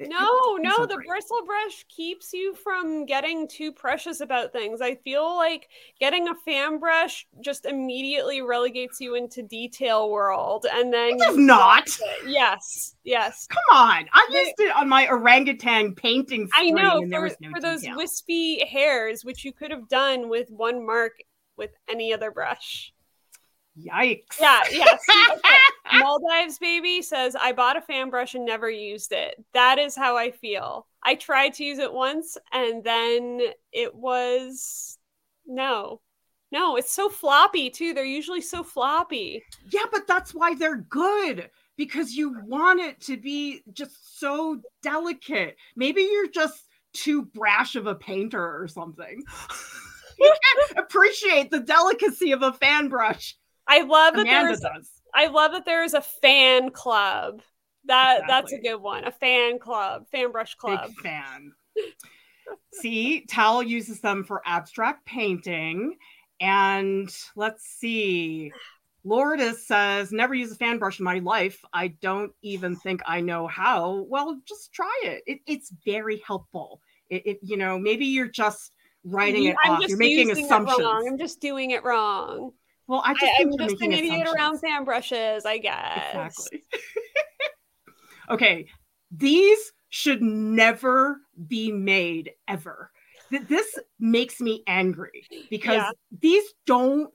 no 0.01 0.57
no 0.61 0.73
so 0.77 0.87
the 0.87 0.95
great. 0.95 1.09
bristle 1.09 1.45
brush 1.45 1.85
keeps 1.89 2.33
you 2.33 2.55
from 2.55 3.05
getting 3.05 3.49
too 3.49 3.73
precious 3.73 4.21
about 4.21 4.53
things 4.53 4.81
i 4.81 4.95
feel 4.97 5.35
like 5.37 5.69
getting 5.99 6.29
a 6.29 6.35
fan 6.45 6.79
brush 6.79 7.27
just 7.41 7.67
immediately 7.67 8.41
relegates 8.41 9.01
you 9.01 9.17
into 9.17 9.43
detail 9.43 10.11
world 10.11 10.67
and 10.71 10.93
then 10.93 11.15
It 11.15 11.19
does 11.19 11.37
not. 11.37 11.89
it. 11.89 12.29
yes 12.29 12.95
yes 13.05 13.47
Come 13.49 13.77
on, 13.79 14.07
I 14.13 14.29
They- 14.33 14.39
used 14.41 14.55
it 14.61 14.77
on 14.77 14.89
my 14.89 15.09
orangutan 15.09 15.95
painting. 15.95 16.49
I 16.55 16.71
know 16.71 17.03
for, 17.11 17.23
was 17.23 17.37
no 17.41 17.51
for 17.51 17.61
those 17.61 17.85
wispy 17.97 18.65
hairs, 18.65 19.25
which 19.25 19.45
you 19.45 19.53
could 19.53 19.71
have 19.71 19.89
done 19.89 20.29
with 20.29 20.49
one 20.51 20.85
mark 20.87 21.13
with 21.57 21.71
any 21.91 22.13
other 22.13 22.31
brush. 22.31 22.93
Yikes! 23.79 24.41
Yeah, 24.41 24.61
yeah. 24.71 24.97
see, 25.01 25.27
okay. 25.33 25.99
Maldives 25.99 26.59
baby 26.59 27.03
says 27.03 27.37
I 27.37 27.53
bought 27.53 27.77
a 27.77 27.81
fan 27.81 28.11
brush 28.11 28.35
and 28.35 28.45
never 28.45 28.71
used 28.71 29.13
it. 29.13 29.43
That 29.55 29.79
is 29.79 29.97
how 29.97 30.17
I 30.17 30.31
feel. 30.31 30.87
I 31.03 31.15
tried 31.15 31.55
to 31.55 31.65
use 31.65 31.79
it 31.79 31.93
once 31.93 32.37
and 32.53 32.85
then 32.85 33.41
it 33.73 33.95
was 33.95 34.99
no. 35.47 36.01
No, 36.51 36.77
it's 36.77 36.93
so 36.93 37.11
floppy 37.11 37.69
too. 37.69 37.93
They're 37.93 38.05
usually 38.05 38.41
so 38.41 38.65
floppy. 38.65 39.43
Yeah, 39.71 39.85
but 39.93 40.07
that's 40.07 40.35
why 40.35 40.55
they're 40.55 40.87
good 40.89 41.51
because 41.77 42.15
you 42.15 42.37
want 42.45 42.81
it 42.81 43.01
to 43.03 43.17
be 43.17 43.63
just 43.73 44.19
so 44.19 44.61
delicate. 44.83 45.57
Maybe 45.77 46.03
you're 46.03 46.29
just 46.29 46.65
too 46.95 47.27
brash 47.27 47.77
of 47.77 47.87
a 47.87 47.95
painter 47.95 48.61
or 48.61 48.67
something. 48.67 49.23
you 50.19 50.35
can't 50.67 50.79
appreciate 50.85 51.51
the 51.51 51.61
delicacy 51.61 52.33
of 52.33 52.43
a 52.43 52.53
fan 52.53 52.89
brush. 52.89 53.37
I 53.69 53.83
love 53.83 54.15
that 54.15 54.23
Amanda 54.23 54.49
there's 54.49 54.61
does. 54.61 54.91
I 55.15 55.27
love 55.27 55.53
that 55.53 55.65
there 55.65 55.85
is 55.85 55.95
a 55.95 56.01
fan 56.01 56.71
club. 56.71 57.43
That 57.85 58.23
that's 58.27 58.53
a 58.53 58.59
good 58.59 58.77
one. 58.77 59.05
A 59.05 59.13
fan 59.13 59.59
club, 59.59 60.07
fan 60.11 60.31
brush 60.33 60.55
club. 60.55 60.89
Big 60.89 60.99
fan. 61.01 61.53
See, 62.73 63.25
Tal 63.29 63.63
uses 63.63 64.01
them 64.01 64.25
for 64.25 64.43
abstract 64.45 65.07
painting. 65.07 65.97
And 66.41 67.11
let's 67.35 67.65
see. 67.65 68.53
Lourdes 69.05 69.67
says, 69.67 70.13
never 70.13 70.35
use 70.35 70.53
a 70.53 70.57
fan 70.57 70.79
brush 70.79 70.99
in 70.99 71.05
my 71.05 71.19
life. 71.21 71.61
I 71.73 71.89
don't 71.89 72.33
even 72.43 72.77
think 72.77 73.01
I 73.07 73.21
know 73.21 73.47
how. 73.47 74.07
Well, 74.09 74.39
just 74.47 74.73
try 74.73 75.01
it. 75.05 75.23
it 75.27 75.41
it's 75.47 75.73
very 75.85 76.23
helpful. 76.27 76.81
It, 77.09 77.27
it, 77.27 77.39
you 77.43 77.57
know, 77.57 77.79
maybe 77.79 78.07
you're 78.07 78.29
just 78.29 78.73
writing 79.05 79.45
mm-hmm. 79.45 79.51
it 79.53 79.57
I'm 79.65 79.73
off. 79.73 79.89
You're 79.89 79.99
making 79.99 80.31
assumptions. 80.31 80.81
I'm 80.83 81.19
just 81.19 81.41
doing 81.41 81.71
it 81.71 81.85
wrong. 81.85 82.53
Well, 82.89 83.03
I 83.05 83.13
just 83.13 83.33
I, 83.39 83.43
am 83.43 83.59
just 83.59 83.83
an 83.83 83.93
idiot 83.93 84.27
around 84.35 84.59
fan 84.61 84.85
brushes, 84.85 85.45
I 85.45 85.59
guess. 85.59 86.09
Exactly. 86.09 86.63
okay, 88.31 88.67
these 89.11 89.73
should 89.91 90.23
never 90.23 91.21
be 91.47 91.71
made 91.71 92.33
ever. 92.49 92.91
Th- 93.31 93.43
This 93.47 93.79
makes 94.01 94.41
me 94.41 94.65
angry 94.67 95.27
because 95.51 95.83
Yeah. 95.83 95.91
these 96.21 96.45
don't 96.65 97.11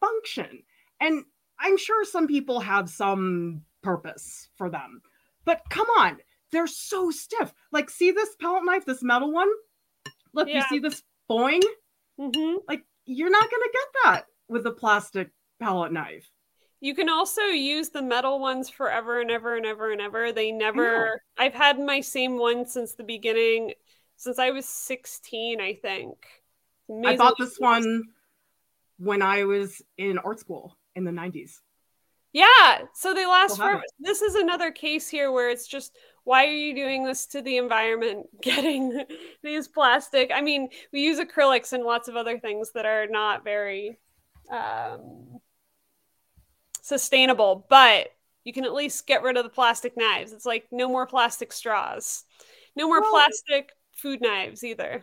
function. 0.00 0.62
And 1.00 1.24
I'm 1.58 1.76
sure 1.76 2.04
some 2.06 2.26
people 2.26 2.58
have 2.60 2.88
some 2.88 3.62
purpose 3.82 4.48
for 4.56 4.70
them. 4.70 5.02
But 5.44 5.60
come 5.68 5.86
on, 5.98 6.18
they're 6.50 6.66
so 6.66 7.10
stiff. 7.10 7.52
Like, 7.72 7.90
see 7.90 8.10
this 8.10 8.36
palette 8.40 8.64
knife, 8.64 8.86
this 8.86 9.02
metal 9.02 9.32
one? 9.32 9.50
Look, 10.32 10.48
you 10.48 10.62
see 10.62 10.78
this 10.78 11.02
boing? 11.30 11.62
hmm 12.18 12.54
Like, 12.66 12.84
you're 13.04 13.30
not 13.30 13.50
going 13.50 13.62
to 13.62 13.70
get 13.72 13.86
that 14.04 14.24
with 14.50 14.66
a 14.66 14.72
plastic 14.72 15.30
palette 15.60 15.92
knife. 15.92 16.28
You 16.80 16.94
can 16.94 17.08
also 17.08 17.42
use 17.42 17.90
the 17.90 18.02
metal 18.02 18.40
ones 18.40 18.70
forever 18.70 19.20
and 19.20 19.30
ever 19.30 19.56
and 19.56 19.66
ever 19.66 19.92
and 19.92 20.00
ever. 20.00 20.32
They 20.32 20.50
never. 20.50 21.22
I've 21.38 21.54
had 21.54 21.78
my 21.78 22.00
same 22.00 22.38
one 22.38 22.66
since 22.66 22.94
the 22.94 23.04
beginning, 23.04 23.74
since 24.16 24.38
I 24.38 24.50
was 24.50 24.66
16, 24.66 25.60
I 25.60 25.74
think. 25.74 26.16
I 27.04 27.16
bought 27.16 27.36
this 27.38 27.58
one 27.58 28.04
when 28.98 29.22
I 29.22 29.44
was 29.44 29.82
in 29.98 30.18
art 30.18 30.40
school 30.40 30.76
in 30.96 31.04
the 31.04 31.10
90s. 31.10 31.60
Yeah, 32.32 32.82
so 32.94 33.12
they 33.12 33.26
last 33.26 33.58
have 33.58 33.58
forever. 33.58 33.82
This 33.98 34.22
is 34.22 34.34
another 34.34 34.70
case 34.70 35.08
here 35.08 35.32
where 35.32 35.50
it's 35.50 35.66
just 35.66 35.96
why 36.24 36.46
are 36.46 36.52
you 36.52 36.74
doing 36.74 37.04
this 37.04 37.26
to 37.26 37.42
the 37.42 37.56
environment? 37.56 38.26
Getting 38.42 39.04
these 39.42 39.68
plastic. 39.68 40.30
I 40.34 40.40
mean, 40.40 40.68
we 40.92 41.00
use 41.02 41.18
acrylics 41.18 41.72
and 41.72 41.84
lots 41.84 42.08
of 42.08 42.16
other 42.16 42.38
things 42.38 42.72
that 42.72 42.86
are 42.86 43.06
not 43.06 43.44
very 43.44 43.98
um, 44.50 45.40
sustainable, 46.82 47.66
but 47.68 48.08
you 48.44 48.52
can 48.52 48.64
at 48.64 48.72
least 48.74 49.06
get 49.06 49.22
rid 49.22 49.36
of 49.36 49.44
the 49.44 49.50
plastic 49.50 49.96
knives. 49.96 50.32
It's 50.32 50.46
like 50.46 50.66
no 50.70 50.88
more 50.88 51.06
plastic 51.06 51.52
straws, 51.52 52.24
no 52.76 52.86
more 52.88 53.00
Well- 53.00 53.10
plastic 53.12 53.72
food 53.96 54.20
knives 54.20 54.64
either. 54.64 55.02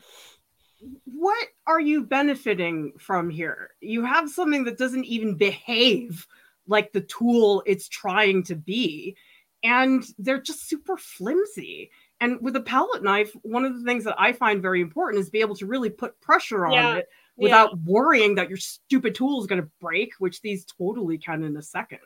What 1.06 1.48
are 1.66 1.80
you 1.80 2.04
benefiting 2.04 2.94
from 3.00 3.30
here? 3.32 3.72
You 3.82 4.06
have 4.06 4.30
something 4.30 4.64
that 4.66 4.78
doesn't 4.78 5.06
even 5.06 5.36
behave 5.36 6.28
like 6.68 6.92
the 6.92 7.02
tool 7.02 7.64
it's 7.66 7.88
trying 7.88 8.44
to 8.44 8.56
be, 8.56 9.16
and 9.64 10.04
they're 10.20 10.42
just 10.42 10.68
super 10.68 10.98
flimsy. 10.98 11.90
And 12.20 12.40
with 12.42 12.56
a 12.56 12.62
palette 12.62 13.04
knife, 13.04 13.32
one 13.42 13.66
of 13.66 13.76
the 13.76 13.84
things 13.86 14.04
that 14.04 14.20
I 14.20 14.34
find 14.34 14.62
very 14.62 14.82
important 14.82 15.22
is 15.22 15.30
be 15.30 15.42
able 15.42 15.56
to 15.56 15.66
really 15.66 15.90
put 15.90 16.20
pressure 16.22 16.66
on 16.66 16.74
Yeah. 16.74 16.96
it 16.98 17.10
without 17.40 17.78
worrying 17.80 18.36
that 18.36 18.50
your 18.50 18.58
stupid 18.58 19.16
tool 19.16 19.42
is 19.42 19.48
going 19.48 19.62
to 19.62 19.70
break, 19.82 20.12
which 20.20 20.42
these 20.42 20.66
totally 20.78 21.18
can 21.18 21.44
in 21.44 21.58
a 21.58 21.62
second. 21.62 22.00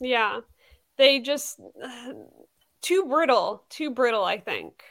Yeah. 0.00 0.40
They 0.98 1.20
just 1.20 1.60
too 2.82 3.06
brittle, 3.06 3.64
too 3.70 3.90
brittle, 3.90 4.24
I 4.24 4.38
think. 4.38 4.82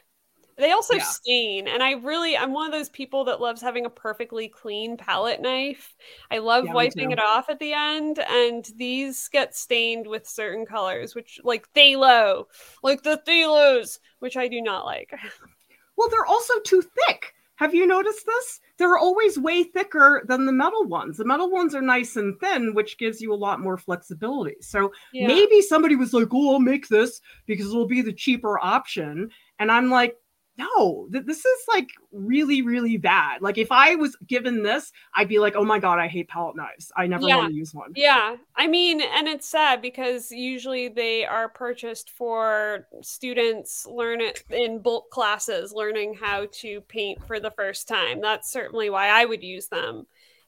They 0.58 0.72
also 0.72 0.98
Yeah. 0.98 1.04
stain, 1.04 1.68
and 1.68 1.84
I 1.84 1.94
really 1.94 2.38
I'm 2.38 2.54
one 2.54 2.68
of 2.68 2.74
those 2.74 2.90
people 2.90 3.26
that 3.26 3.42
loves 3.42 3.62
having 3.62 3.86
a 3.86 3.92
perfectly 3.92 4.50
clean 4.50 4.98
palette 4.98 5.42
knife. 5.42 5.96
I 6.32 6.40
love 6.40 6.70
Yeah, 6.70 6.74
wiping 6.74 7.12
it 7.12 7.20
off 7.20 7.50
at 7.50 7.60
the 7.60 7.74
end, 7.74 8.20
and 8.20 8.66
these 8.78 9.30
get 9.30 9.56
stained 9.56 10.08
with 10.08 10.28
certain 10.28 10.66
colors, 10.66 11.16
which 11.16 11.40
like 11.44 11.68
phthalo, 11.74 12.46
like 12.84 13.04
the 13.04 13.22
phthalos, 13.28 14.00
which 14.20 14.38
I 14.38 14.48
do 14.50 14.62
not 14.62 14.86
like. 14.86 15.14
Well, 15.98 16.10
they're 16.10 16.26
also 16.26 16.60
too 16.62 16.82
thick. 16.82 17.34
Have 17.58 17.74
you 17.76 17.86
noticed 17.88 18.26
this? 18.26 18.60
They're 18.78 18.98
always 18.98 19.38
way 19.38 19.64
thicker 19.64 20.24
than 20.28 20.46
the 20.46 20.52
metal 20.52 20.86
ones. 20.86 21.18
The 21.18 21.26
metal 21.26 21.50
ones 21.50 21.74
are 21.74 21.82
nice 21.82 22.16
and 22.16 22.40
thin, 22.40 22.74
which 22.76 22.98
gives 22.98 23.20
you 23.20 23.34
a 23.34 23.36
lot 23.36 23.60
more 23.60 23.78
flexibility. 23.78 24.56
So 24.62 24.92
Yeah. 25.12 25.28
maybe 25.28 25.62
somebody 25.62 25.96
was 25.96 26.14
like, 26.14 26.28
oh, 26.32 26.54
I'll 26.54 26.60
make 26.60 26.88
this 26.88 27.20
because 27.48 27.68
it'll 27.68 27.88
be 27.88 28.02
the 28.02 28.14
cheaper 28.14 28.60
option. 28.60 29.32
And 29.60 29.72
I'm 29.72 29.90
like, 29.90 30.16
no, 30.58 31.08
th- 31.12 31.26
this 31.26 31.46
is 31.46 31.60
like 31.68 31.90
really, 32.12 32.62
really 32.62 32.98
bad. 32.98 33.42
Like 33.42 33.58
if 33.58 33.72
I 33.72 33.96
was 33.96 34.16
given 34.28 34.64
this, 34.64 34.92
I'd 35.16 35.28
be 35.28 35.40
like, 35.40 35.56
oh 35.56 35.64
my 35.64 35.80
god, 35.80 36.00
I 36.00 36.08
hate 36.08 36.28
palette 36.30 36.56
knives. 36.56 36.92
I 36.98 37.08
never 37.08 37.28
Yeah. 37.28 37.38
want 37.38 37.50
to 37.50 37.56
use 37.56 37.74
one. 37.74 37.94
Yeah, 37.96 38.38
I 38.56 38.68
mean, 38.68 39.02
and 39.02 39.28
it's 39.28 39.48
sad 39.48 39.82
because 39.82 40.32
usually 40.32 40.88
they 40.88 41.26
are 41.26 41.50
purchased 41.50 42.10
for 42.12 42.88
students 43.02 43.86
learn 43.86 44.22
it 44.22 44.44
in 44.50 44.80
bulk 44.82 45.12
classes, 45.12 45.74
learning 45.74 46.16
how 46.16 46.48
to 46.62 46.82
paint 46.82 47.26
for 47.28 47.40
the 47.40 47.52
first 47.52 47.88
time. 47.88 48.22
That's 48.22 48.52
certainly 48.52 48.90
why 48.90 49.10
I 49.10 49.26
would 49.26 49.44
use 49.44 49.68
them. 49.68 50.08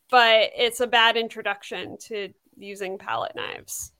But 0.09 0.51
it's 0.57 0.79
a 0.79 0.87
bad 0.87 1.17
introduction 1.17 1.97
to 2.07 2.29
using 2.57 2.97
palette 2.97 3.35
knives. 3.35 3.91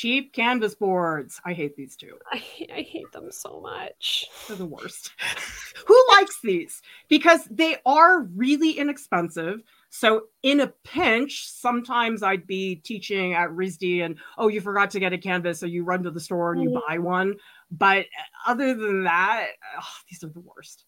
Cheap 0.00 0.32
canvas 0.32 0.74
boards. 0.74 1.42
I 1.44 1.52
hate 1.52 1.76
these 1.76 1.94
two. 1.94 2.16
I, 2.32 2.42
I 2.74 2.80
hate 2.80 3.12
them 3.12 3.30
so 3.30 3.60
much. 3.60 4.24
They're 4.48 4.56
the 4.56 4.64
worst. 4.64 5.10
Who 5.86 6.04
likes 6.08 6.38
these? 6.42 6.80
Because 7.10 7.44
they 7.50 7.76
are 7.84 8.22
really 8.22 8.70
inexpensive. 8.78 9.60
So 9.90 10.28
in 10.42 10.60
a 10.60 10.68
pinch, 10.84 11.46
sometimes 11.50 12.22
I'd 12.22 12.46
be 12.46 12.76
teaching 12.76 13.34
at 13.34 13.50
RISD 13.50 14.02
and 14.02 14.16
oh, 14.38 14.48
you 14.48 14.62
forgot 14.62 14.90
to 14.92 15.00
get 15.00 15.12
a 15.12 15.18
canvas, 15.18 15.60
so 15.60 15.66
you 15.66 15.84
run 15.84 16.02
to 16.04 16.10
the 16.10 16.18
store 16.18 16.54
and 16.54 16.62
you 16.62 16.70
Mhm. 16.70 16.80
buy 16.88 16.96
one. 16.96 17.34
But 17.70 18.06
other 18.46 18.72
than 18.72 19.04
that, 19.04 19.48
ugh, 19.76 19.84
these 20.08 20.24
are 20.24 20.28
the 20.28 20.40
worst. 20.40 20.86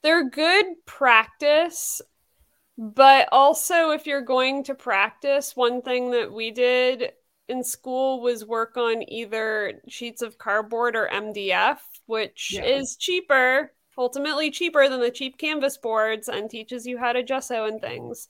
They're 0.00 0.30
good 0.30 0.64
practice, 0.86 2.00
but 2.78 3.28
also 3.30 3.90
if 3.90 4.06
you're 4.06 4.22
going 4.22 4.64
to 4.64 4.74
practice, 4.74 5.54
one 5.54 5.82
thing 5.82 6.12
that 6.12 6.32
we 6.32 6.50
did 6.50 7.12
in 7.52 7.62
school 7.62 8.20
was 8.20 8.44
work 8.44 8.76
on 8.76 9.08
either 9.10 9.80
sheets 9.88 10.22
of 10.22 10.38
cardboard 10.38 10.96
or 10.96 11.08
MDF, 11.08 11.78
which 12.06 12.56
Yeah. 12.56 12.64
is 12.64 12.96
cheaper, 12.96 13.72
ultimately 13.96 14.50
cheaper 14.50 14.88
than 14.88 15.00
the 15.00 15.10
cheap 15.10 15.38
canvas 15.38 15.76
boards 15.76 16.28
and 16.28 16.50
teaches 16.50 16.86
you 16.86 16.98
how 16.98 17.12
to 17.12 17.22
gesso 17.22 17.66
and 17.66 17.80
things. 17.80 18.28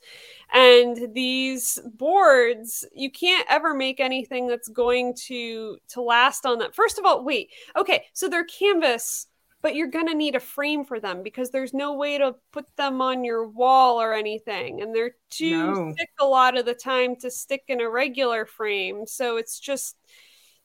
And 0.53 1.15
these 1.15 1.79
boards, 1.85 2.85
you 2.93 3.11
can't 3.11 3.47
ever 3.49 3.73
make 3.75 4.01
anything 4.01 4.49
that's 4.49 4.69
going 4.69 5.15
to 5.29 5.79
to 5.89 6.03
last 6.03 6.45
on 6.45 6.59
that. 6.59 6.75
First 6.75 6.99
of 6.99 7.07
all, 7.07 7.25
wait. 7.25 7.51
Okay, 7.77 8.05
so 8.13 8.29
they're 8.29 8.45
canvas 8.45 9.29
but 9.63 9.75
you're 9.77 9.89
going 9.89 10.09
to 10.09 10.15
need 10.15 10.35
a 10.35 10.41
frame 10.41 10.85
for 10.85 11.01
them 11.01 11.23
because 11.23 11.51
there's 11.51 11.73
no 11.75 11.95
way 11.95 12.19
to 12.19 12.35
put 12.53 12.67
them 12.77 13.01
on 13.01 13.25
your 13.25 13.47
wall 13.49 14.01
or 14.01 14.13
anything 14.15 14.81
and 14.83 14.95
they're 14.95 15.15
too 15.31 15.75
No. 15.75 15.95
thick 15.97 16.11
a 16.21 16.27
lot 16.27 16.57
of 16.59 16.65
the 16.67 16.75
time 16.75 17.17
to 17.17 17.31
stick 17.31 17.65
in 17.69 17.81
a 17.81 17.89
regular 17.89 18.47
frame 18.47 19.07
so 19.07 19.37
it's 19.37 19.59
just 19.61 19.97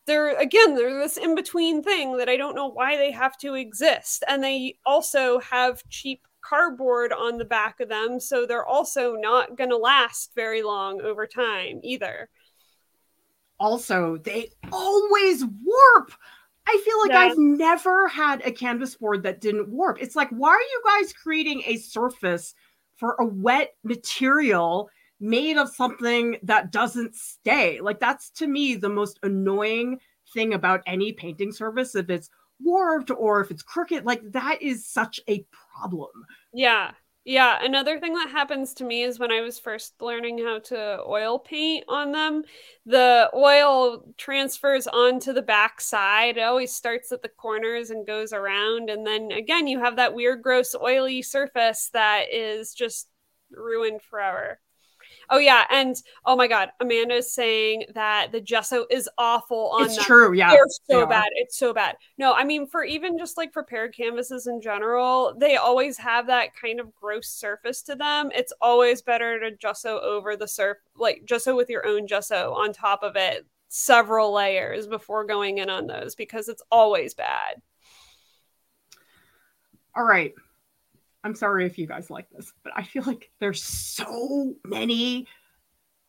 they're 0.06 0.38
again 0.40 0.76
they're 0.76 0.98
this 1.00 1.18
in 1.18 1.36
between 1.36 1.84
thing 1.84 2.18
that 2.18 2.30
i 2.30 2.38
don't 2.38 2.56
know 2.56 2.68
why 2.70 2.98
they 2.98 3.12
have 3.12 3.38
to 3.38 3.56
exist 3.56 4.24
and 4.28 4.44
they 4.44 4.78
also 4.86 5.40
have 5.40 5.82
cheap 5.90 6.26
cardboard 6.42 7.12
on 7.12 7.38
the 7.38 7.46
back 7.46 7.80
of 7.82 7.90
them 7.90 8.20
so 8.20 8.46
they're 8.46 8.66
also 8.66 9.16
not 9.16 9.58
going 9.58 9.70
to 9.70 9.78
last 9.78 10.32
very 10.36 10.64
long 10.64 11.02
over 11.02 11.28
time 11.28 11.80
either 11.84 12.30
Also, 13.60 14.18
they 14.18 14.50
always 14.72 15.44
warp. 15.46 16.12
I 16.68 16.82
feel 16.84 17.00
like. 17.00 17.32
I've 17.32 17.38
never 17.38 18.08
had 18.10 18.46
a 18.46 18.52
canvas 18.52 18.96
board 18.96 19.24
that 19.24 19.42
didn't 19.42 19.70
warp. 19.70 20.02
It's 20.02 20.16
like, 20.16 20.30
why 20.30 20.50
are 20.50 20.60
you 20.60 20.82
guys 20.86 21.14
creating 21.14 21.64
a 21.66 21.78
surface 21.78 22.54
for 22.98 23.16
a 23.20 23.26
wet 23.26 23.76
material 23.84 24.90
made 25.20 25.58
of 25.58 25.74
something 25.74 26.38
that 26.44 26.72
doesn't 26.72 27.16
stay? 27.16 27.80
Like, 27.80 28.00
that's 28.00 28.30
to 28.32 28.48
me 28.48 28.76
the 28.76 28.90
most 28.90 29.18
annoying 29.24 30.00
thing 30.34 30.54
about 30.54 30.84
any 30.86 31.14
painting 31.14 31.54
surface. 31.54 31.96
If 31.96 32.10
it's 32.10 32.30
warped 32.62 33.12
or 33.12 33.40
if 33.40 33.50
it's 33.50 33.64
crooked, 33.64 34.04
like, 34.06 34.22
that 34.32 34.62
is 34.62 34.86
such 34.86 35.22
a 35.30 35.46
problem. 35.80 36.10
Yeah. 36.54 36.92
Yeah. 37.28 37.60
Another 37.62 38.00
thing 38.00 38.14
that 38.14 38.30
happens 38.30 38.74
to 38.76 38.86
me 38.86 39.04
is 39.04 39.20
when 39.20 39.34
I 39.34 39.42
was 39.42 39.60
first 39.60 40.02
learning 40.02 40.38
how 40.38 40.60
to 40.60 41.02
oil 41.06 41.38
paint 41.38 41.84
on 41.90 42.14
them, 42.14 42.44
the 42.86 43.30
oil 43.36 44.06
transfers 44.16 44.88
onto 44.88 45.34
the 45.34 45.42
back 45.42 45.82
side. 45.82 46.38
It 46.38 46.44
always 46.44 46.74
starts 46.74 47.12
at 47.12 47.22
the 47.22 47.28
corners 47.28 47.90
and 47.90 48.08
goes 48.08 48.32
around. 48.32 48.90
And 48.90 49.06
then 49.06 49.34
again, 49.34 49.68
you 49.68 49.78
have 49.80 49.98
that 49.98 50.14
weird, 50.14 50.42
gross, 50.42 50.74
oily 50.74 51.22
surface 51.22 51.90
that 51.92 52.28
is 52.32 52.74
just 52.74 53.10
ruined 53.52 54.02
forever. 54.04 54.62
Oh, 55.30 55.40
yeah. 55.40 55.66
And 55.70 55.96
oh 56.26 56.36
my 56.36 56.48
God, 56.48 56.70
Amanda 56.80 57.16
is 57.16 57.34
saying 57.34 57.86
that 57.94 58.32
the 58.32 58.42
gesso 58.42 58.86
is 58.90 59.10
awful 59.18 59.72
on 59.74 59.86
it's 59.86 59.96
them. 59.96 60.06
true. 60.06 60.34
Yeah. 60.34 60.52
They're 60.52 60.66
so 60.90 61.06
bad. 61.06 61.28
It's 61.36 61.58
so 61.58 61.74
bad. 61.74 61.98
No, 62.18 62.34
I 62.34 62.44
mean 62.44 62.68
for 62.68 62.84
even 62.84 63.18
just 63.18 63.38
like 63.38 63.52
prepared 63.52 63.96
canvases 63.96 64.48
in 64.48 64.62
general, 64.62 65.36
they 65.38 65.58
always 65.58 65.98
have 65.98 66.28
that 66.28 66.56
kind 66.56 66.80
of 66.80 66.94
gross 66.96 67.30
surface 67.30 67.82
to 67.84 67.96
them. 67.96 68.32
It's 68.34 68.54
always 68.62 69.02
better 69.02 69.40
to 69.40 69.56
gesso 69.56 70.00
over 70.00 70.36
the 70.36 70.48
surf, 70.48 70.78
like 70.96 71.24
gesso 71.26 71.56
with 71.56 71.70
your 71.70 71.86
own 71.86 72.08
gesso 72.08 72.54
on 72.54 72.74
top 72.74 73.04
of 73.04 73.16
it, 73.16 73.46
several 73.68 74.34
layers 74.34 74.88
before 74.88 75.26
going 75.26 75.58
in 75.58 75.70
on 75.70 75.88
those 75.88 76.16
because 76.16 76.48
it's 76.48 76.64
always 76.72 77.14
bad. 77.14 77.62
All 79.96 80.04
right. 80.04 80.34
I'm 81.28 81.36
sorry 81.36 81.66
if 81.66 81.78
you 81.78 81.88
guys 81.88 82.10
like 82.10 82.30
this, 82.30 82.54
but 82.64 82.72
I 82.74 82.84
feel 82.84 83.04
like 83.04 83.30
there's 83.42 83.62
so 83.62 84.54
many 84.64 85.28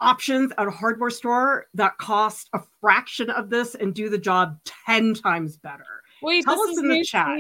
options 0.01 0.53
at 0.57 0.69
a 0.69 0.71
hardware 0.71 1.11
store 1.11 1.67
that 1.75 1.99
cost 1.99 2.49
a 2.53 2.61
fraction 2.81 3.29
of 3.31 3.51
this 3.51 3.75
and 3.75 3.93
do 3.93 4.09
the 4.09 4.17
job 4.17 4.61
10 4.87 5.15
times 5.15 5.57
better. 5.57 6.05
Wait, 6.23 6.45
Tell 6.45 6.61
us 6.63 6.71
is 6.71 6.79
in 6.79 6.89
the 6.89 7.03
chat. 7.05 7.37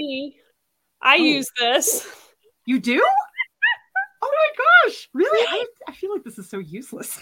I 1.00 1.14
Oh. 1.18 1.22
use 1.22 1.48
this. 1.56 2.04
You 2.66 2.80
do? 2.80 3.00
oh 4.22 4.32
my 4.58 4.64
gosh. 4.88 5.08
Really? 5.14 5.46
I, 5.48 5.64
I 5.86 5.92
feel 5.92 6.12
like 6.12 6.24
this 6.24 6.40
is 6.40 6.50
so 6.50 6.58
useless. 6.58 7.20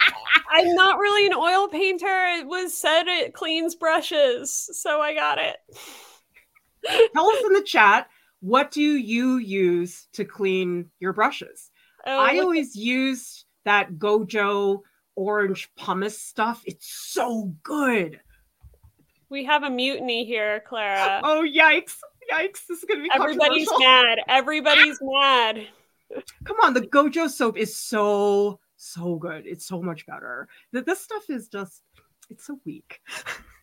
I'm 0.50 0.74
not 0.74 0.98
really 0.98 1.26
an 1.26 1.34
oil 1.34 1.68
painter. 1.68 2.06
It 2.38 2.46
was 2.46 2.74
said 2.74 3.08
it 3.08 3.34
cleans 3.34 3.74
brushes, 3.74 4.70
so 4.72 5.02
I 5.02 5.12
got 5.14 5.36
it. 5.36 5.58
Tell 7.12 7.28
us 7.28 7.44
in 7.44 7.52
the 7.52 7.62
chat 7.62 8.08
what 8.40 8.70
do 8.70 8.82
you 8.82 9.36
use 9.36 10.08
to 10.12 10.24
clean 10.24 10.90
your 11.00 11.12
brushes? 11.12 11.70
Oh, 12.06 12.18
I 12.18 12.38
always 12.38 12.76
use 12.76 13.44
that 13.64 13.94
Gojo 13.94 14.80
orange 15.16 15.68
pumice 15.76 16.20
stuff. 16.20 16.62
It's 16.64 16.88
so 16.88 17.54
good. 17.62 18.20
We 19.28 19.44
have 19.44 19.62
a 19.62 19.70
mutiny 19.70 20.24
here, 20.24 20.60
Clara. 20.66 21.20
Oh 21.24 21.44
yikes! 21.46 21.96
Yikes! 22.32 22.66
This 22.66 22.78
is 22.78 22.84
gonna 22.84 23.02
be 23.02 23.10
Everybody's 23.14 23.68
mad. 23.78 24.20
Everybody's 24.28 24.98
mad. 25.02 25.66
Come 26.44 26.56
on, 26.62 26.72
the 26.72 26.82
Gojo 26.82 27.28
soap 27.28 27.58
is 27.58 27.76
so 27.76 28.60
so 28.76 29.16
good. 29.16 29.46
It's 29.46 29.66
so 29.66 29.82
much 29.82 30.06
better. 30.06 30.48
That 30.72 30.86
this 30.86 31.00
stuff 31.00 31.28
is 31.28 31.48
just 31.48 31.82
it's 32.30 32.46
so 32.46 32.58
weak. 32.64 33.00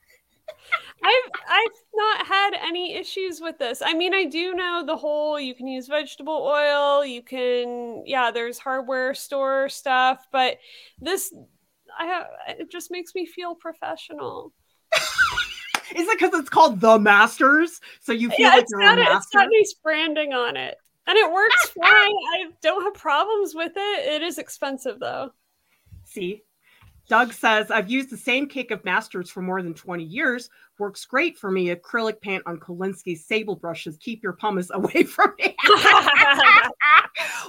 I've 1.04 1.32
I've 1.47 1.82
not 1.93 2.28
had 2.28 2.51
any 2.56 2.95
issues 2.95 3.39
with 3.41 3.58
this. 3.60 3.82
I 3.84 3.93
mean, 3.93 4.13
I 4.13 4.25
do 4.25 4.54
know 4.54 4.84
the 4.86 4.97
whole 4.97 5.39
you 5.39 5.54
can 5.56 5.67
use 5.67 5.88
vegetable 5.88 6.34
oil, 6.43 7.06
you 7.06 7.21
can 7.21 8.04
yeah, 8.06 8.32
there's 8.32 8.58
hardware 8.60 9.13
store 9.13 9.69
stuff, 9.69 10.25
but 10.32 10.58
this 10.99 11.34
I 11.97 12.06
have 12.06 12.28
it 12.60 12.71
just 12.71 12.91
makes 12.91 13.13
me 13.15 13.25
feel 13.25 13.56
professional. 13.56 14.54
Is 15.95 16.08
it 16.08 16.19
because 16.19 16.34
it's 16.39 16.49
called 16.49 16.82
the 16.82 16.97
Masters? 16.99 17.80
So 18.01 18.12
you 18.12 18.32
feel 18.32 18.51
Yeah, 18.51 18.51
like 18.51 18.63
it's 18.63 18.71
you're 18.71 18.84
got 18.84 18.97
a 18.97 18.97
it, 18.97 19.08
it's 19.15 19.28
master? 19.28 19.39
got 19.39 19.47
nice 19.51 19.73
branding 19.84 20.34
on 20.34 20.58
it. 20.58 20.78
And 21.08 21.17
it 21.17 21.32
works 21.32 21.69
fine. 21.69 21.86
I 21.88 22.45
don't 22.62 22.84
have 22.84 22.95
problems 22.95 23.54
with 23.54 23.73
it. 23.75 24.13
It 24.13 24.23
is 24.23 24.38
expensive 24.39 24.99
though. 24.99 25.32
See, 26.06 26.43
Doug 27.08 27.34
says 27.34 27.70
I've 27.70 27.89
used 27.89 28.10
the 28.10 28.18
same 28.18 28.48
cake 28.48 28.72
of 28.72 28.84
Masters 28.84 29.30
for 29.30 29.41
more 29.41 29.62
than 29.62 29.74
20 29.74 30.04
years. 30.04 30.50
Works 30.80 31.06
great 31.06 31.38
for 31.38 31.52
me. 31.52 31.74
Acrylic 31.74 32.20
paint 32.22 32.44
on 32.46 32.60
Kolinsky's 32.60 33.26
sable 33.26 33.56
brushes. 33.56 33.98
Keep 33.98 34.24
your 34.24 34.34
pumice 34.34 34.70
away 34.74 35.04
from 35.04 35.34
me. 35.38 35.56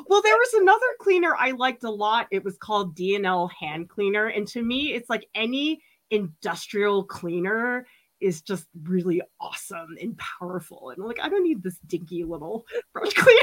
well, 0.08 0.22
there 0.22 0.36
was 0.36 0.54
another 0.54 0.86
cleaner 1.00 1.34
I 1.36 1.52
liked 1.52 1.84
a 1.84 1.90
lot. 1.90 2.26
It 2.30 2.44
was 2.44 2.56
called 2.58 2.96
DNL 2.96 3.50
hand 3.58 3.88
cleaner, 3.88 4.26
and 4.26 4.46
to 4.48 4.62
me, 4.62 4.92
it's 4.92 5.08
like 5.08 5.28
any 5.34 5.80
industrial 6.10 7.04
cleaner 7.04 7.86
is 8.20 8.40
just 8.40 8.66
really 8.84 9.20
awesome 9.40 9.96
and 10.00 10.18
powerful. 10.18 10.90
And 10.90 11.04
like, 11.04 11.18
I 11.20 11.28
don't 11.28 11.44
need 11.44 11.62
this 11.62 11.78
dinky 11.86 12.24
little 12.24 12.64
brush 12.92 13.12
cleaner. 13.12 13.40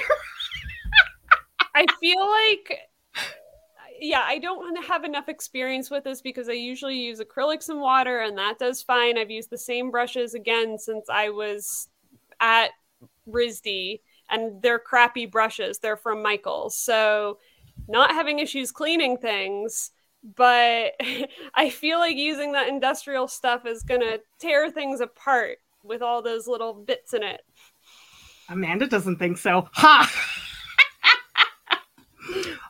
I 1.76 1.86
feel 2.00 2.20
like 2.20 2.80
yeah, 4.04 4.24
I 4.26 4.38
don't 4.38 4.60
wanna 4.60 4.86
have 4.86 5.06
enough 5.06 5.30
experience 5.30 5.90
with 5.90 6.04
this 6.04 6.22
because 6.22 6.50
I 6.50 6.54
usually 6.54 6.98
use 6.98 7.22
acrylics 7.22 7.70
and 7.70 7.80
water 7.80 8.20
and 8.20 8.38
that 8.38 8.60
does 8.60 8.82
fine. 8.82 9.18
I've 9.18 9.32
used 9.32 9.50
the 9.50 9.58
same 9.58 9.92
brushes 9.92 10.34
again 10.34 10.78
since 10.78 11.10
I 11.10 11.30
was 11.30 11.88
at 12.42 12.72
RISD 13.30 14.02
and 14.30 14.62
they're 14.62 14.80
crappy 14.80 15.26
brushes. 15.26 15.80
They're 15.80 15.96
from 15.96 16.22
Michaels. 16.22 16.78
So 16.78 17.38
not 17.88 18.12
having 18.12 18.40
issues 18.40 18.72
cleaning 18.72 19.18
things, 19.18 19.92
but 20.36 20.94
I 21.56 21.70
feel 21.70 22.00
like 22.00 22.18
using 22.18 22.52
that 22.54 22.68
industrial 22.68 23.30
stuff 23.30 23.66
is 23.66 23.84
going 23.84 24.02
to 24.02 24.20
tear 24.40 24.70
things 24.70 25.00
apart 25.00 25.60
with 25.84 26.02
all 26.02 26.22
those 26.22 26.48
little 26.48 26.74
bits 26.74 27.14
in 27.14 27.24
it. 27.24 27.42
Amanda 28.50 28.88
doesn't 28.88 29.18
think 29.18 29.38
so. 29.38 29.70
Ha! 29.74 30.12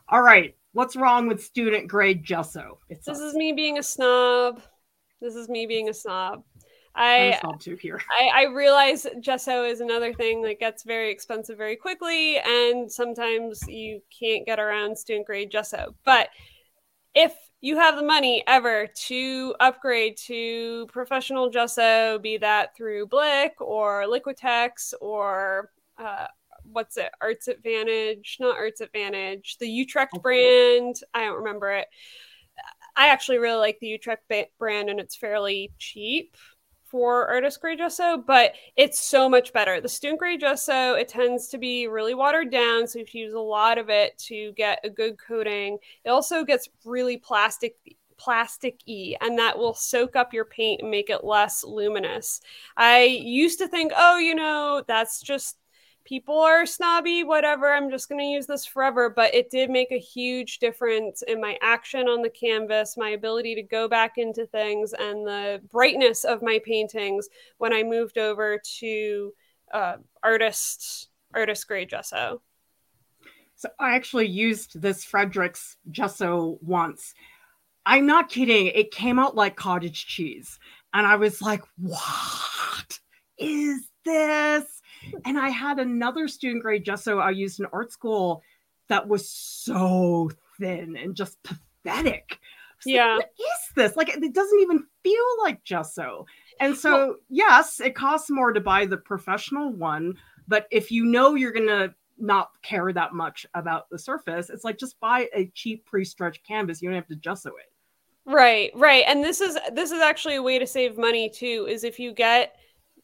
All 0.09 0.21
right. 0.21 0.55
What's 0.73 0.95
wrong 0.95 1.27
with 1.27 1.43
student 1.43 1.88
grade 1.88 2.23
gesso? 2.23 2.79
It's 2.89 3.05
this 3.05 3.19
us. 3.19 3.23
is 3.23 3.36
me 3.36 3.53
being 3.53 3.77
a 3.77 3.83
snob. 3.83 4.62
This 5.21 5.36
is 5.36 5.47
me 5.47 5.65
being 5.65 5.88
a 5.89 5.93
snob. 5.93 6.43
I 6.95 7.39
too 7.59 7.75
here. 7.75 8.01
I, 8.12 8.43
I 8.43 8.53
realize 8.53 9.07
gesso 9.19 9.63
is 9.63 9.81
another 9.81 10.13
thing 10.13 10.41
that 10.43 10.59
gets 10.59 10.83
very 10.83 11.12
expensive 11.12 11.57
very 11.57 11.75
quickly, 11.75 12.38
and 12.38 12.91
sometimes 12.91 13.67
you 13.67 14.01
can't 14.19 14.45
get 14.45 14.59
around 14.59 14.97
student 14.97 15.25
grade 15.25 15.51
gesso. 15.51 15.95
But 16.05 16.29
if 17.15 17.33
you 17.62 17.77
have 17.77 17.95
the 17.95 18.03
money 18.03 18.43
ever 18.47 18.88
to 19.07 19.55
upgrade 19.59 20.17
to 20.25 20.86
professional 20.88 21.49
gesso, 21.49 22.19
be 22.19 22.38
that 22.38 22.75
through 22.75 23.07
Blick 23.07 23.53
or 23.59 24.05
Liquitex 24.05 24.93
or 25.01 25.71
uh, 25.97 26.27
what's 26.73 26.97
it, 26.97 27.09
Arts 27.21 27.47
Advantage, 27.47 28.38
not 28.39 28.57
Arts 28.57 28.81
Advantage, 28.81 29.57
the 29.59 29.67
Utrecht 29.67 30.21
brand. 30.21 30.97
I 31.13 31.21
don't 31.25 31.38
remember 31.38 31.71
it. 31.71 31.88
I 32.95 33.07
actually 33.07 33.39
really 33.39 33.59
like 33.59 33.79
the 33.79 33.88
Utrecht 33.88 34.31
brand 34.59 34.89
and 34.89 34.99
it's 34.99 35.15
fairly 35.15 35.71
cheap 35.79 36.36
for 36.86 37.27
artist 37.27 37.59
grade 37.59 37.79
gesso, 37.79 38.17
but 38.17 38.53
it's 38.75 38.99
so 38.99 39.27
much 39.27 39.51
better. 39.51 39.81
The 39.81 39.89
student 39.89 40.19
grade 40.19 40.41
gesso, 40.41 40.93
it 40.93 41.07
tends 41.07 41.47
to 41.47 41.57
be 41.57 41.88
really 41.88 42.13
watered 42.13 42.51
down, 42.51 42.86
so 42.86 42.99
you 42.99 43.05
have 43.05 43.12
to 43.12 43.17
use 43.17 43.33
a 43.33 43.39
lot 43.39 43.79
of 43.79 43.89
it 43.89 44.15
to 44.27 44.51
get 44.51 44.79
a 44.83 44.91
good 44.91 45.17
coating. 45.17 45.79
It 46.05 46.09
also 46.09 46.43
gets 46.43 46.69
really 46.86 47.17
plastic 47.17 47.75
plasticky 48.23 49.15
and 49.21 49.39
that 49.39 49.57
will 49.57 49.73
soak 49.73 50.15
up 50.15 50.33
your 50.33 50.45
paint 50.45 50.81
and 50.81 50.91
make 50.91 51.09
it 51.09 51.23
less 51.23 51.63
luminous. 51.63 52.41
I 52.77 53.03
used 53.05 53.59
to 53.59 53.67
think, 53.67 53.91
oh, 53.95 54.17
you 54.17 54.36
know, 54.36 54.83
that's 54.88 55.21
just 55.21 55.57
people 56.05 56.39
are 56.39 56.65
snobby, 56.65 57.23
whatever, 57.23 57.71
I'm 57.71 57.89
just 57.89 58.09
going 58.09 58.19
to 58.19 58.25
use 58.25 58.45
this 58.45 58.65
forever. 58.65 59.09
But 59.09 59.33
it 59.33 59.49
did 59.49 59.69
make 59.69 59.91
a 59.91 59.99
huge 59.99 60.59
difference 60.59 61.21
in 61.23 61.39
my 61.41 61.57
action 61.61 62.07
on 62.07 62.21
the 62.21 62.29
canvas, 62.29 62.97
my 62.97 63.09
ability 63.09 63.55
to 63.55 63.63
go 63.63 63.87
back 63.87 64.17
into 64.17 64.45
things, 64.45 64.93
and 64.93 65.25
the 65.25 65.61
brightness 65.71 66.23
of 66.23 66.41
my 66.41 66.59
paintings 66.65 67.29
when 67.57 67.73
I 67.73 67.83
moved 67.83 68.17
over 68.17 68.59
to 68.79 69.33
uh, 69.73 69.95
artist 70.21 71.09
artist 71.33 71.67
grade 71.67 71.89
gesso. 71.89 72.41
So 73.55 73.69
I 73.79 73.95
actually 73.95 74.27
used 74.27 74.81
this 74.81 75.05
Fredrix 75.05 75.75
gesso 75.89 76.57
once. 76.61 77.13
I'm 77.85 78.05
not 78.05 78.29
kidding. 78.29 78.67
It 78.67 78.91
came 78.91 79.19
out 79.19 79.35
like 79.35 79.55
cottage 79.55 80.05
cheese. 80.05 80.59
And 80.93 81.07
I 81.07 81.15
was 81.15 81.41
like, 81.41 81.63
what 81.77 82.99
is 83.37 83.87
this? 84.05 84.81
And 85.25 85.37
I 85.37 85.49
had 85.49 85.79
another 85.79 86.27
student 86.27 86.63
grade 86.63 86.83
gesso 86.83 87.19
I 87.19 87.31
used 87.31 87.59
in 87.59 87.65
art 87.73 87.91
school 87.91 88.43
that 88.89 89.07
was 89.07 89.29
so 89.29 90.29
thin 90.59 90.95
and 90.95 91.15
just 91.15 91.41
pathetic. 91.43 92.39
Yeah. 92.85 93.15
Like, 93.15 93.17
what 93.17 93.31
is 93.39 93.73
this? 93.75 93.95
Like, 93.95 94.09
it 94.09 94.33
doesn't 94.33 94.59
even 94.59 94.85
feel 95.03 95.25
like 95.41 95.63
gesso. 95.63 96.25
And 96.59 96.75
so, 96.75 96.91
well, 96.91 97.15
yes, 97.29 97.79
it 97.79 97.95
costs 97.95 98.29
more 98.29 98.51
to 98.53 98.59
buy 98.59 98.85
the 98.85 98.97
professional 98.97 99.71
one. 99.71 100.15
But 100.47 100.67
if 100.71 100.91
you 100.91 101.05
know 101.05 101.35
you're 101.35 101.53
going 101.53 101.67
to 101.67 101.93
not 102.17 102.51
care 102.61 102.91
that 102.93 103.13
much 103.13 103.45
about 103.53 103.89
the 103.89 103.97
surface, 103.97 104.49
it's 104.49 104.63
like 104.63 104.77
just 104.77 104.99
buy 104.99 105.29
a 105.33 105.47
cheap 105.53 105.85
pre 105.85 106.03
stretched 106.03 106.45
canvas. 106.45 106.81
You 106.81 106.89
don't 106.89 106.95
have 106.95 107.07
to 107.07 107.15
gesso 107.15 107.49
it. 107.49 107.71
Right, 108.25 108.71
right. 108.75 109.03
And 109.07 109.23
this 109.23 109.41
is 109.41 109.57
this 109.73 109.91
is 109.91 110.01
actually 110.01 110.35
a 110.35 110.41
way 110.41 110.57
to 110.57 110.67
save 110.67 110.97
money 110.97 111.29
too 111.29 111.67
is 111.69 111.83
if 111.83 111.99
you 111.99 112.13
get 112.13 112.55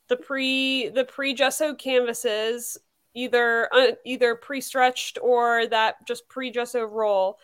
the 0.09 0.17
pre 0.17 0.89
the 0.89 1.05
pre 1.05 1.33
gesso 1.33 1.73
canvases 1.73 2.77
either 3.13 3.73
uh, 3.73 3.91
either 4.05 4.35
pre-stretched 4.35 5.17
or 5.21 5.67
that 5.67 6.05
just 6.05 6.27
pre-gesso 6.29 6.83
roll. 6.83 7.39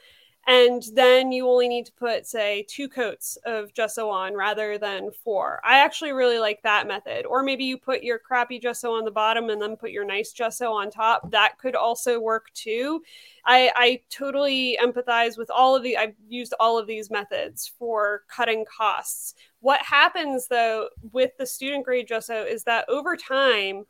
And 0.47 0.83
then 0.93 1.31
you 1.31 1.49
only 1.49 1.67
need 1.67 1.87
to 1.87 1.91
put 1.93 2.27
say 2.27 2.67
two 2.69 2.87
coats 2.87 3.35
of 3.45 3.73
gesso 3.73 4.09
on 4.09 4.35
rather 4.35 4.77
than 4.77 5.09
four. 5.23 5.59
I 5.65 5.79
actually 5.79 6.11
really 6.11 6.37
like 6.37 6.61
that 6.61 6.87
method. 6.87 7.25
Or 7.25 7.41
maybe 7.41 7.63
you 7.63 7.79
put 7.79 8.03
your 8.03 8.19
crappy 8.19 8.59
gesso 8.59 8.93
on 8.93 9.05
the 9.05 9.11
bottom 9.11 9.49
and 9.49 9.59
then 9.59 9.75
put 9.75 9.89
your 9.89 10.05
nice 10.05 10.33
gesso 10.33 10.71
on 10.71 10.91
top. 10.91 11.31
That 11.31 11.57
could 11.57 11.75
also 11.75 12.19
work 12.19 12.53
too. 12.53 13.01
I 13.45 13.71
i 13.75 14.01
totally 14.09 14.77
empathize 14.83 15.37
with 15.37 15.49
all 15.51 15.75
of 15.75 15.83
the 15.83 15.97
i've 15.97 16.15
used 16.27 16.53
all 16.59 16.77
of 16.77 16.87
these 16.87 17.11
methods 17.11 17.71
for 17.77 18.23
cutting 18.27 18.65
costs 18.65 19.35
what 19.65 19.81
happens 19.81 20.47
though 20.47 20.89
with 21.11 21.31
the 21.39 21.45
student 21.45 21.83
grade 21.83 22.07
gesso 22.07 22.43
is 22.43 22.65
that 22.65 22.85
over 22.87 23.17
time 23.17 23.83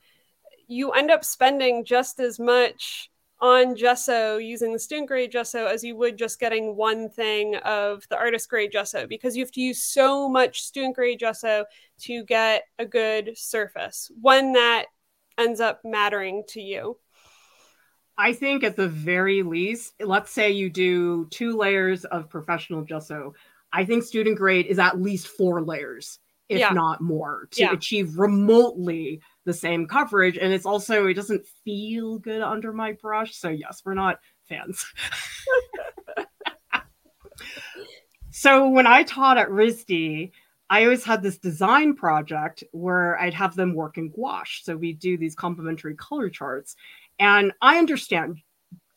you 0.70 0.92
end 0.92 1.12
up 1.12 1.22
spending 1.26 1.84
just 1.84 2.18
as 2.18 2.40
much 2.40 3.12
on 3.42 3.76
gesso 3.76 4.38
using 4.38 4.72
the 4.72 4.80
student 4.80 5.06
grade 5.06 5.34
gesso 5.34 5.66
as 5.66 5.84
you 5.84 5.98
would 5.98 6.18
just 6.18 6.40
getting 6.40 6.78
one 6.78 7.10
thing 7.10 7.58
of 7.58 8.08
the 8.08 8.16
artist 8.16 8.48
grade 8.50 8.72
gesso 8.72 9.06
because 9.06 9.36
you 9.36 9.44
have 9.44 9.52
to 9.52 9.60
use 9.60 9.84
so 9.84 10.30
much 10.30 10.64
student 10.64 10.96
grade 10.96 11.20
gesso 11.20 11.66
to 12.00 12.24
get 12.24 12.64
a 12.80 12.86
good 12.86 13.32
surface 13.36 14.10
one 14.22 14.54
that 14.54 14.86
ends 15.38 15.60
up 15.60 15.82
mattering 15.84 16.44
to 16.48 16.62
you. 16.62 16.98
I 18.18 18.32
think 18.32 18.64
at 18.64 18.78
the 18.78 18.88
very 18.88 19.44
least 19.44 19.94
let's 20.00 20.32
say 20.32 20.52
you 20.52 20.70
do 20.70 21.28
two 21.32 21.58
layers 21.58 22.06
of 22.06 22.30
professional 22.30 22.84
gesso 22.84 23.34
i 23.76 23.86
think 23.86 24.04
student 24.04 24.38
grade 24.38 24.66
is 24.66 24.80
at 24.80 25.02
least 25.02 25.28
four 25.28 25.62
layers 25.62 26.20
if 26.50 26.60
yeah. 26.60 26.70
not 26.70 27.02
more 27.02 27.48
to 27.52 27.62
yeah. 27.62 27.72
achieve 27.72 28.18
remotely 28.18 29.22
the 29.46 29.54
same 29.54 29.88
coverage. 29.88 30.38
And 30.38 30.54
it's 30.54 30.66
also 30.66 31.08
it 31.08 31.16
doesn't 31.16 31.46
feel 31.64 32.20
good 32.20 32.42
under 32.42 32.72
my 32.74 32.92
brush. 32.94 33.36
So 33.36 33.50
yes 33.50 33.82
we're 33.86 33.94
not 33.94 34.20
fans. 34.48 34.86
So 38.38 38.68
when 38.68 38.86
i 38.86 39.02
taught 39.04 39.38
at 39.38 39.48
risd 39.48 40.30
i 40.70 40.84
always 40.84 41.06
had 41.06 41.24
this 41.24 41.38
design 41.38 41.96
project 41.96 42.66
where 42.74 43.18
i'd 43.22 43.34
have 43.34 43.56
them 43.56 43.74
work 43.74 43.98
in 43.98 44.10
gouache. 44.10 44.62
So 44.64 44.76
we 44.76 44.92
do 44.92 45.18
these 45.18 45.36
complementary 45.36 45.96
color 45.96 46.30
charts. 46.30 46.76
And 47.18 47.54
i 47.62 47.78
understand 47.78 48.42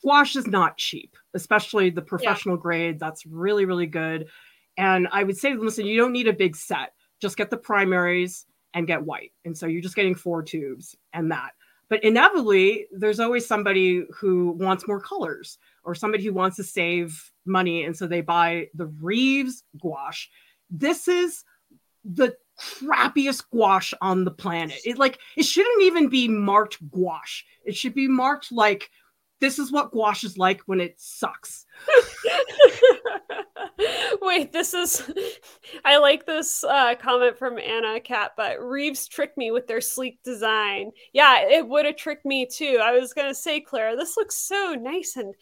gouache 0.02 0.40
is 0.40 0.48
not 0.48 0.76
cheap 0.76 1.16
especially 1.34 1.88
the 1.88 2.02
professional 2.02 2.56
yeah. 2.56 2.62
grade. 2.62 2.98
That's 2.98 3.24
really 3.26 3.64
really 3.64 3.86
good 3.86 4.28
and 4.78 5.06
i 5.12 5.22
would 5.22 5.36
say 5.36 5.54
listen 5.54 5.84
you 5.84 5.98
don't 5.98 6.12
need 6.12 6.28
a 6.28 6.32
big 6.32 6.56
set 6.56 6.92
just 7.20 7.36
get 7.36 7.50
the 7.50 7.56
primaries 7.56 8.46
and 8.74 8.86
get 8.86 9.04
white. 9.04 9.32
And 9.44 9.56
so 9.56 9.66
you're 9.66 9.82
just 9.82 9.96
getting 9.96 10.14
four 10.14 10.42
tubes 10.42 10.96
and 11.12 11.30
that. 11.30 11.50
But 11.88 12.04
inevitably, 12.04 12.86
there's 12.92 13.20
always 13.20 13.46
somebody 13.46 14.04
who 14.14 14.52
wants 14.52 14.86
more 14.86 15.00
colors 15.00 15.58
or 15.84 15.94
somebody 15.94 16.24
who 16.24 16.34
wants 16.34 16.56
to 16.56 16.64
save 16.64 17.30
money. 17.46 17.84
And 17.84 17.96
so 17.96 18.06
they 18.06 18.20
buy 18.20 18.68
the 18.74 18.86
Reeves 18.86 19.64
gouache. 19.80 20.28
This 20.70 21.08
is 21.08 21.44
the 22.04 22.36
crappiest 22.60 23.44
gouache 23.50 23.96
on 24.02 24.24
the 24.24 24.30
planet. 24.30 24.78
It 24.84 24.98
like 24.98 25.18
it 25.36 25.44
shouldn't 25.44 25.82
even 25.82 26.08
be 26.08 26.28
marked 26.28 26.78
gouache. 26.90 27.44
It 27.64 27.74
should 27.74 27.94
be 27.94 28.08
marked 28.08 28.52
like 28.52 28.90
this 29.40 29.58
is 29.58 29.72
what 29.72 29.92
gouache 29.92 30.26
is 30.26 30.36
like 30.36 30.60
when 30.66 30.80
it 30.80 31.00
sucks. 31.00 31.64
Wait, 34.22 34.52
this 34.52 34.74
is. 34.74 35.10
I 35.84 35.98
like 35.98 36.26
this 36.26 36.64
uh, 36.64 36.94
comment 36.96 37.38
from 37.38 37.58
Anna 37.58 38.00
Cat, 38.00 38.32
but 38.36 38.60
Reeves 38.60 39.08
tricked 39.08 39.36
me 39.36 39.50
with 39.50 39.66
their 39.66 39.80
sleek 39.80 40.22
design. 40.22 40.90
Yeah, 41.12 41.40
it 41.48 41.66
would 41.66 41.86
have 41.86 41.96
tricked 41.96 42.24
me 42.24 42.46
too. 42.46 42.80
I 42.82 42.92
was 42.92 43.12
gonna 43.12 43.34
say, 43.34 43.60
Clara, 43.60 43.96
this 43.96 44.16
looks 44.16 44.36
so 44.36 44.74
nice 44.78 45.16
and 45.16 45.34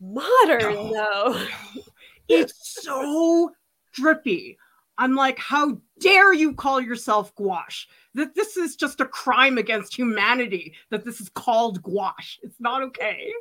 modern, 0.00 0.76
oh, 0.76 0.92
though. 0.92 1.82
it's 2.28 2.82
so 2.82 3.50
drippy. 3.92 4.58
I'm 5.02 5.16
like, 5.16 5.36
how 5.36 5.80
dare 5.98 6.32
you 6.32 6.54
call 6.54 6.80
yourself 6.80 7.34
gouache? 7.34 7.88
That 8.14 8.36
this 8.36 8.56
is 8.56 8.76
just 8.76 9.00
a 9.00 9.04
crime 9.04 9.58
against 9.58 9.96
humanity 9.96 10.74
that 10.90 11.04
this 11.04 11.20
is 11.20 11.28
called 11.28 11.82
gouache. 11.82 12.38
It's 12.44 12.60
not 12.60 12.84
okay. 12.84 13.32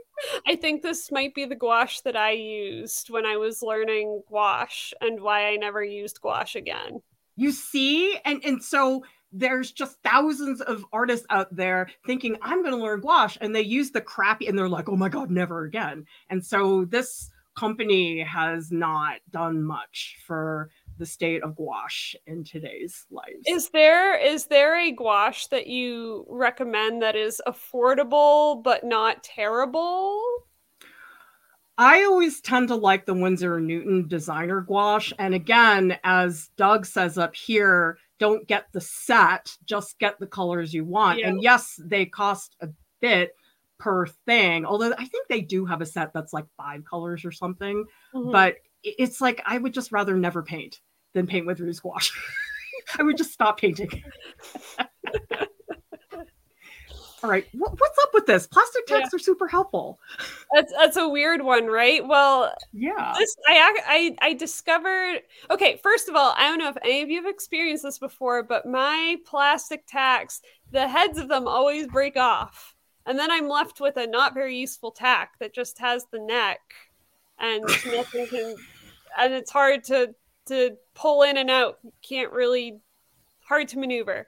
I 0.47 0.55
think 0.55 0.81
this 0.81 1.11
might 1.11 1.35
be 1.35 1.45
the 1.45 1.55
gouache 1.55 2.01
that 2.03 2.15
I 2.15 2.31
used 2.31 3.11
when 3.11 3.27
I 3.27 3.37
was 3.37 3.61
learning 3.61 4.23
gouache 4.27 4.95
and 5.01 5.21
why 5.21 5.49
I 5.49 5.55
never 5.55 5.83
used 5.83 6.19
gouache 6.19 6.57
again. 6.57 6.99
You 7.35 7.51
see? 7.51 8.17
And 8.25 8.43
and 8.43 8.63
so 8.63 9.03
there's 9.31 9.71
just 9.71 10.01
thousands 10.03 10.61
of 10.61 10.83
artists 10.91 11.27
out 11.29 11.55
there 11.55 11.91
thinking 12.07 12.37
I'm 12.41 12.63
going 12.63 12.75
to 12.75 12.83
learn 12.83 13.01
gouache 13.01 13.37
and 13.39 13.55
they 13.55 13.61
use 13.61 13.91
the 13.91 14.01
crappy 14.01 14.47
and 14.47 14.57
they're 14.57 14.67
like, 14.67 14.89
"Oh 14.89 14.95
my 14.95 15.09
god, 15.09 15.29
never 15.29 15.63
again." 15.63 16.07
And 16.27 16.43
so 16.43 16.85
this 16.85 17.29
company 17.55 18.21
has 18.21 18.71
not 18.71 19.19
done 19.29 19.63
much 19.63 20.17
for 20.25 20.69
the 21.01 21.05
state 21.07 21.41
of 21.41 21.55
gouache 21.55 22.15
in 22.27 22.43
today's 22.43 23.07
lives. 23.09 23.43
Is 23.47 23.69
there 23.71 24.15
is 24.15 24.45
there 24.45 24.77
a 24.77 24.91
gouache 24.91 25.47
that 25.49 25.65
you 25.65 26.27
recommend 26.29 27.01
that 27.01 27.15
is 27.15 27.41
affordable 27.47 28.61
but 28.61 28.83
not 28.83 29.23
terrible? 29.23 30.21
I 31.79 32.03
always 32.03 32.39
tend 32.39 32.67
to 32.67 32.75
like 32.75 33.07
the 33.07 33.15
Winsor 33.15 33.59
Newton 33.59 34.07
designer 34.07 34.61
gouache. 34.61 35.15
And 35.17 35.33
again, 35.33 35.97
as 36.03 36.51
Doug 36.55 36.85
says 36.85 37.17
up 37.17 37.35
here, 37.35 37.97
don't 38.19 38.47
get 38.47 38.67
the 38.71 38.81
set, 38.81 39.57
just 39.65 39.97
get 39.97 40.19
the 40.19 40.27
colors 40.27 40.71
you 40.71 40.85
want. 40.85 41.17
Yeah. 41.17 41.29
And 41.29 41.41
yes, 41.41 41.79
they 41.83 42.05
cost 42.05 42.55
a 42.61 42.69
bit 42.99 43.35
per 43.79 44.05
thing. 44.05 44.67
Although 44.67 44.93
I 44.99 45.05
think 45.05 45.27
they 45.27 45.41
do 45.41 45.65
have 45.65 45.81
a 45.81 45.85
set 45.87 46.13
that's 46.13 46.33
like 46.33 46.45
five 46.55 46.83
colors 46.85 47.25
or 47.25 47.31
something. 47.31 47.85
Mm-hmm. 48.13 48.31
But 48.31 48.57
it's 48.83 49.21
like 49.21 49.41
I 49.45 49.57
would 49.57 49.73
just 49.73 49.91
rather 49.91 50.15
never 50.15 50.43
paint 50.43 50.81
than 51.13 51.27
paint 51.27 51.45
with 51.45 51.59
Rouge 51.59 51.79
Gouache. 51.83 52.11
I 52.97 53.03
would 53.03 53.17
just 53.17 53.31
stop 53.31 53.59
painting. 53.59 54.03
All 57.23 57.29
right, 57.29 57.45
what's 57.53 57.99
up 58.01 58.09
with 58.15 58.25
this? 58.25 58.47
Plastic 58.47 58.87
tacks 58.87 59.09
yeah. 59.11 59.15
are 59.15 59.19
super 59.19 59.47
helpful. 59.47 59.99
That's 60.53 60.73
that's 60.73 60.97
a 60.97 61.07
weird 61.07 61.43
one, 61.43 61.67
right? 61.67 62.05
Well, 62.05 62.53
yeah. 62.73 63.13
This 63.17 63.37
I 63.47 63.79
I 63.87 64.15
I 64.29 64.33
discovered. 64.33 65.21
Okay, 65.49 65.79
first 65.81 66.09
of 66.09 66.15
all, 66.15 66.33
I 66.35 66.49
don't 66.49 66.57
know 66.57 66.67
if 66.67 66.77
any 66.83 67.03
of 67.03 67.09
you 67.09 67.23
have 67.23 67.31
experienced 67.31 67.83
this 67.83 67.99
before, 67.99 68.43
but 68.43 68.65
my 68.65 69.17
plastic 69.25 69.85
tacks, 69.87 70.41
the 70.71 70.87
heads 70.87 71.17
of 71.17 71.29
them 71.29 71.47
always 71.47 71.87
break 71.87 72.17
off, 72.17 72.75
and 73.05 73.17
then 73.17 73.31
I'm 73.31 73.47
left 73.47 73.79
with 73.79 73.97
a 73.97 74.07
not 74.07 74.33
very 74.33 74.57
useful 74.57 74.91
tack 74.91 75.39
that 75.39 75.53
just 75.53 75.79
has 75.79 76.05
the 76.11 76.19
neck, 76.19 76.59
and 77.39 77.61
nothing 77.61 78.27
can, 78.27 78.55
and 79.17 79.33
it's 79.33 79.51
hard 79.51 79.85
to 79.85 80.13
to 80.51 80.77
pull 80.93 81.23
in 81.23 81.37
and 81.37 81.49
out. 81.49 81.79
Can't 82.07 82.31
really 82.31 82.79
hard 83.47 83.67
to 83.69 83.79
maneuver. 83.79 84.27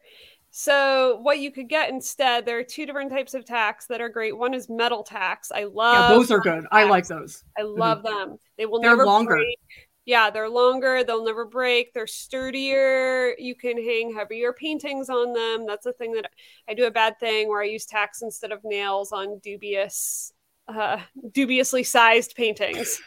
So 0.56 1.18
what 1.22 1.40
you 1.40 1.52
could 1.52 1.68
get 1.68 1.90
instead, 1.90 2.46
there 2.46 2.60
are 2.60 2.64
two 2.64 2.86
different 2.86 3.12
types 3.12 3.34
of 3.34 3.44
tacks 3.44 3.88
that 3.88 4.02
are 4.02 4.10
great. 4.10 4.38
One 4.38 4.54
is 4.54 4.70
metal 4.70 5.02
tacks. 5.02 5.52
I 5.52 5.64
love 5.64 6.12
Yeah, 6.12 6.16
those 6.16 6.30
are 6.30 6.40
good. 6.40 6.62
Tacks. 6.62 6.68
I 6.72 6.84
like 6.84 7.08
those. 7.08 7.44
I 7.58 7.62
mm-hmm. 7.62 7.80
love 7.80 8.04
mm-hmm. 8.04 8.30
them. 8.30 8.38
They 8.58 8.68
will 8.68 8.80
they're 8.80 8.92
never 8.92 9.06
longer. 9.06 9.36
break. 9.36 9.58
Yeah, 10.06 10.30
they're 10.30 10.50
longer. 10.50 11.04
They'll 11.04 11.26
never 11.26 11.46
break. 11.46 11.94
They're 11.94 12.06
sturdier. 12.06 13.34
You 13.40 13.56
can 13.56 13.78
hang 13.78 14.14
heavier 14.14 14.54
paintings 14.54 15.10
on 15.10 15.34
them. 15.34 15.66
That's 15.66 15.86
a 15.86 15.94
thing 15.94 16.12
that 16.14 16.30
I 16.70 16.74
do 16.76 16.86
a 16.86 16.92
bad 16.92 17.20
thing 17.20 17.48
where 17.48 17.62
I 17.62 17.66
use 17.66 17.86
tacks 17.86 18.22
instead 18.22 18.52
of 18.52 18.60
nails 18.64 19.12
on 19.12 19.40
dubious, 19.40 20.34
uh, 20.68 21.00
dubiously 21.32 21.84
sized 21.84 22.36
paintings. 22.36 23.02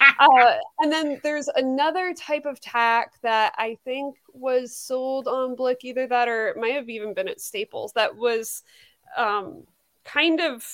uh, 0.18 0.54
and 0.78 0.90
then 0.90 1.20
there's 1.22 1.48
another 1.48 2.14
type 2.14 2.46
of 2.46 2.60
tack 2.60 3.12
that 3.22 3.54
I 3.56 3.76
think 3.84 4.16
was 4.32 4.76
sold 4.76 5.28
on 5.28 5.56
Blick, 5.56 5.78
either 5.82 6.06
that 6.06 6.28
or 6.28 6.48
it 6.48 6.56
might 6.56 6.74
have 6.74 6.88
even 6.88 7.14
been 7.14 7.28
at 7.28 7.40
Staples. 7.40 7.92
That 7.94 8.16
was 8.16 8.62
um, 9.16 9.64
kind 10.04 10.40
of 10.40 10.64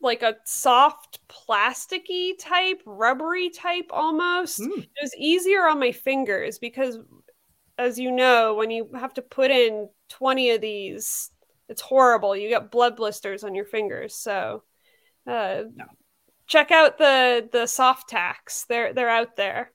like 0.00 0.22
a 0.22 0.36
soft 0.44 1.20
plasticky 1.28 2.32
type, 2.38 2.82
rubbery 2.84 3.50
type 3.50 3.86
almost. 3.90 4.60
Mm. 4.60 4.78
It 4.78 4.88
was 5.02 5.14
easier 5.16 5.66
on 5.66 5.80
my 5.80 5.92
fingers 5.92 6.58
because, 6.58 6.98
as 7.78 7.98
you 7.98 8.10
know, 8.10 8.54
when 8.54 8.70
you 8.70 8.90
have 8.94 9.14
to 9.14 9.22
put 9.22 9.50
in 9.50 9.88
20 10.10 10.50
of 10.50 10.60
these, 10.60 11.30
it's 11.68 11.82
horrible. 11.82 12.36
You 12.36 12.48
get 12.48 12.70
blood 12.70 12.96
blisters 12.96 13.42
on 13.42 13.54
your 13.54 13.64
fingers. 13.64 14.14
So, 14.14 14.62
uh, 15.26 15.64
no 15.74 15.86
check 16.48 16.70
out 16.70 16.98
the 16.98 17.48
the 17.50 17.66
soft 17.66 18.08
tacks. 18.08 18.64
They're 18.68 18.92
they're 18.92 19.08
out 19.08 19.36
there. 19.36 19.70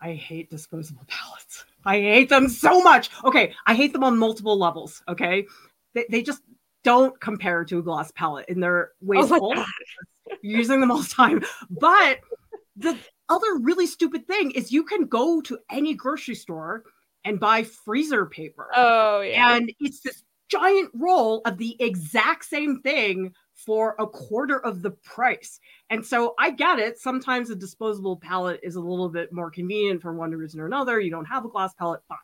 I 0.00 0.14
hate 0.14 0.50
disposable 0.50 1.04
palettes. 1.08 1.64
I 1.84 2.00
hate 2.00 2.28
them 2.28 2.48
so 2.48 2.82
much. 2.82 3.10
Okay, 3.24 3.54
I 3.66 3.74
hate 3.74 3.92
them 3.92 4.02
on 4.02 4.18
multiple 4.18 4.58
levels. 4.58 5.02
Okay, 5.08 5.46
they, 5.94 6.06
they 6.10 6.22
just 6.22 6.42
don't 6.82 7.18
compare 7.20 7.64
to 7.64 7.78
a 7.78 7.82
glass 7.82 8.10
palette 8.12 8.48
in 8.48 8.60
their 8.60 8.90
wasteful. 9.00 9.54
Oh 9.56 9.64
using 10.42 10.80
them 10.80 10.90
all 10.90 11.02
the 11.02 11.08
time. 11.08 11.44
But 11.70 12.20
the 12.76 12.96
other 13.28 13.56
really 13.60 13.86
stupid 13.86 14.26
thing 14.26 14.50
is 14.52 14.72
you 14.72 14.84
can 14.84 15.06
go 15.06 15.40
to 15.42 15.58
any 15.70 15.94
grocery 15.94 16.34
store 16.34 16.84
and 17.24 17.40
buy 17.40 17.64
freezer 17.64 18.26
paper. 18.26 18.68
Oh 18.74 19.20
yeah. 19.20 19.56
And 19.56 19.72
it's 19.80 20.00
this 20.00 20.22
giant 20.48 20.90
roll 20.94 21.42
of 21.44 21.58
the 21.58 21.76
exact 21.80 22.44
same 22.44 22.80
thing 22.82 23.32
for 23.56 23.96
a 23.98 24.06
quarter 24.06 24.58
of 24.60 24.82
the 24.82 24.90
price. 24.90 25.58
And 25.90 26.04
so 26.04 26.34
I 26.38 26.50
get 26.50 26.78
it. 26.78 26.98
Sometimes 26.98 27.50
a 27.50 27.56
disposable 27.56 28.16
palette 28.16 28.60
is 28.62 28.76
a 28.76 28.80
little 28.80 29.08
bit 29.08 29.32
more 29.32 29.50
convenient 29.50 30.02
for 30.02 30.12
one 30.12 30.30
reason 30.30 30.60
or 30.60 30.66
another. 30.66 31.00
You 31.00 31.10
don't 31.10 31.24
have 31.24 31.44
a 31.44 31.48
glass 31.48 31.72
palette, 31.74 32.02
fine. 32.08 32.18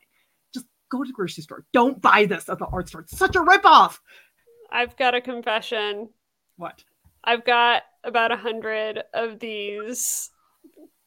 Just 0.52 0.66
go 0.90 1.02
to 1.02 1.08
the 1.08 1.12
grocery 1.12 1.42
store. 1.42 1.64
Don't 1.72 2.00
buy 2.00 2.26
this 2.26 2.48
at 2.48 2.58
the 2.58 2.66
art 2.66 2.88
store. 2.88 3.00
It's 3.00 3.16
such 3.16 3.34
a 3.34 3.40
ripoff. 3.40 3.98
I've 4.70 4.96
got 4.96 5.14
a 5.14 5.20
confession. 5.20 6.10
What? 6.56 6.84
I've 7.24 7.44
got 7.44 7.82
about 8.04 8.32
a 8.32 8.36
hundred 8.36 9.02
of 9.14 9.38
these 9.38 10.30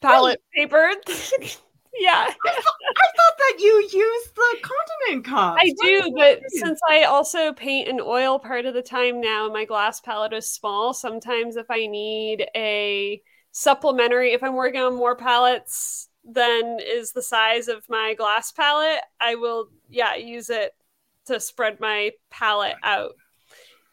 palette 0.01 0.41
paper 0.55 0.91
yeah. 1.99 2.25
I, 2.27 2.51
th- 2.51 2.65
I, 2.97 3.07
thought 3.15 3.37
that 3.37 3.55
you 3.59 3.89
use 3.91 4.27
the 4.35 4.57
continent 4.61 5.25
cup. 5.25 5.57
I 5.59 5.73
do, 5.81 6.13
but 6.15 6.41
since 6.49 6.79
I 6.89 7.03
also 7.03 7.53
paint 7.53 7.87
in 7.87 7.99
oil 7.99 8.39
part 8.39 8.65
of 8.65 8.73
the 8.73 8.81
time 8.81 9.21
now, 9.21 9.49
my 9.49 9.65
glass 9.65 10.01
palette 10.01 10.33
is 10.33 10.51
small. 10.51 10.93
Sometimes 10.93 11.55
if 11.55 11.65
I 11.69 11.87
need 11.87 12.47
a 12.55 13.21
supplementary, 13.51 14.33
if 14.33 14.43
I'm 14.43 14.55
working 14.55 14.81
on 14.81 14.95
more 14.95 15.15
palettes 15.15 16.09
than 16.23 16.79
is 16.81 17.11
the 17.11 17.21
size 17.21 17.67
of 17.67 17.87
my 17.89 18.15
glass 18.17 18.51
palette, 18.51 19.01
I 19.19 19.35
will 19.35 19.69
yeah, 19.89 20.15
use 20.15 20.49
it 20.49 20.73
to 21.27 21.39
spread 21.39 21.79
my 21.79 22.11
palette 22.29 22.75
out. 22.83 23.15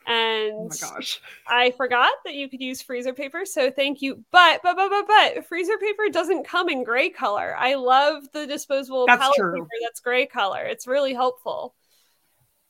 And 0.06 0.52
oh 0.52 0.68
my 0.68 0.76
gosh. 0.80 1.20
I 1.46 1.70
forgot 1.72 2.12
that 2.24 2.34
you 2.34 2.48
could 2.48 2.60
use 2.60 2.82
freezer 2.82 3.12
paper, 3.12 3.44
so 3.44 3.70
thank 3.70 4.02
you. 4.02 4.24
But 4.30 4.60
but 4.62 4.76
but 4.76 4.90
but 4.90 5.06
but 5.06 5.46
freezer 5.46 5.78
paper 5.78 6.08
doesn't 6.10 6.46
come 6.46 6.68
in 6.68 6.84
gray 6.84 7.08
color. 7.08 7.56
I 7.56 7.74
love 7.74 8.24
the 8.32 8.46
disposable 8.46 9.06
that's 9.06 9.20
palette 9.20 9.36
true. 9.36 9.54
paper 9.54 9.68
that's 9.82 10.00
gray 10.00 10.26
color. 10.26 10.64
It's 10.64 10.86
really 10.86 11.14
helpful. 11.14 11.74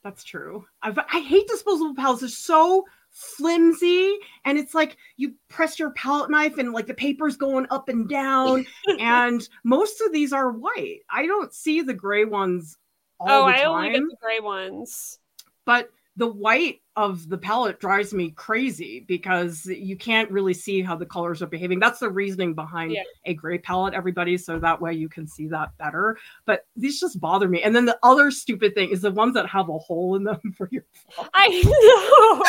That's 0.05 0.25
true. 0.25 0.67
I've, 0.83 0.99
I 0.99 1.21
hate 1.21 1.47
disposable 1.49 1.95
palettes. 1.95 2.21
They're 2.21 2.29
so 2.29 2.85
flimsy, 3.11 4.17
and 4.45 4.59
it's 4.59 4.75
like 4.75 4.97
you 5.17 5.35
press 5.49 5.79
your 5.79 5.91
palette 5.91 6.31
knife 6.31 6.59
and 6.59 6.73
like 6.73 6.87
the 6.87 6.95
paper's 6.95 7.37
going 7.37 7.67
up 7.71 7.89
and 7.89 8.09
down. 8.09 8.67
and 8.99 9.49
most 9.65 10.01
of 10.01 10.13
these 10.13 10.33
are 10.33 10.51
white. 10.51 11.01
I 11.09 11.27
don't 11.27 11.55
see 11.55 11.83
the 11.83 11.95
gray 11.95 12.25
ones 12.25 12.77
oh, 13.21 13.27
all 13.27 13.43
oh, 13.43 13.47
the 13.47 13.53
time. 13.53 13.61
I 13.61 13.65
only 13.65 13.91
get 13.91 14.01
the 14.01 14.17
gray 14.21 14.41
ones. 14.41 15.19
But 15.65 15.91
the 16.17 16.27
white 16.27 16.82
of 16.97 17.29
the 17.29 17.39
palette 17.39 17.81
drives 17.81 18.13
me 18.13 18.31
crazy 18.33 19.01
because 19.09 19.65
you 19.65 19.97
can't 19.97 20.31
really 20.31 20.53
see 20.53 20.83
how 20.83 20.95
the 20.95 21.07
colors 21.07 21.41
are 21.41 21.47
behaving. 21.47 21.81
That's 21.81 22.01
the 22.01 22.11
reasoning 22.11 22.55
behind 22.55 22.93
yeah. 22.93 23.03
a 23.25 23.35
gray 23.35 23.59
palette, 23.59 23.95
everybody. 23.95 24.37
So 24.37 24.59
that 24.59 24.81
way 24.81 24.93
you 24.93 25.09
can 25.09 25.27
see 25.27 25.47
that 25.49 25.77
better. 25.79 26.19
But 26.45 26.67
these 26.77 27.01
just 27.01 27.21
bother 27.21 27.49
me. 27.49 27.63
And 27.63 27.75
then 27.75 27.87
the 27.87 27.99
other 28.03 28.31
stupid 28.31 28.75
thing 28.75 28.91
is 28.91 29.01
the 29.01 29.11
ones 29.11 29.35
that 29.35 29.47
have 29.47 29.71
a 29.71 29.79
hole 29.79 30.17
in 30.17 30.25
them 30.25 30.41
for 30.57 30.69
your. 30.71 30.85
I 31.33 31.49
know. 31.49 32.43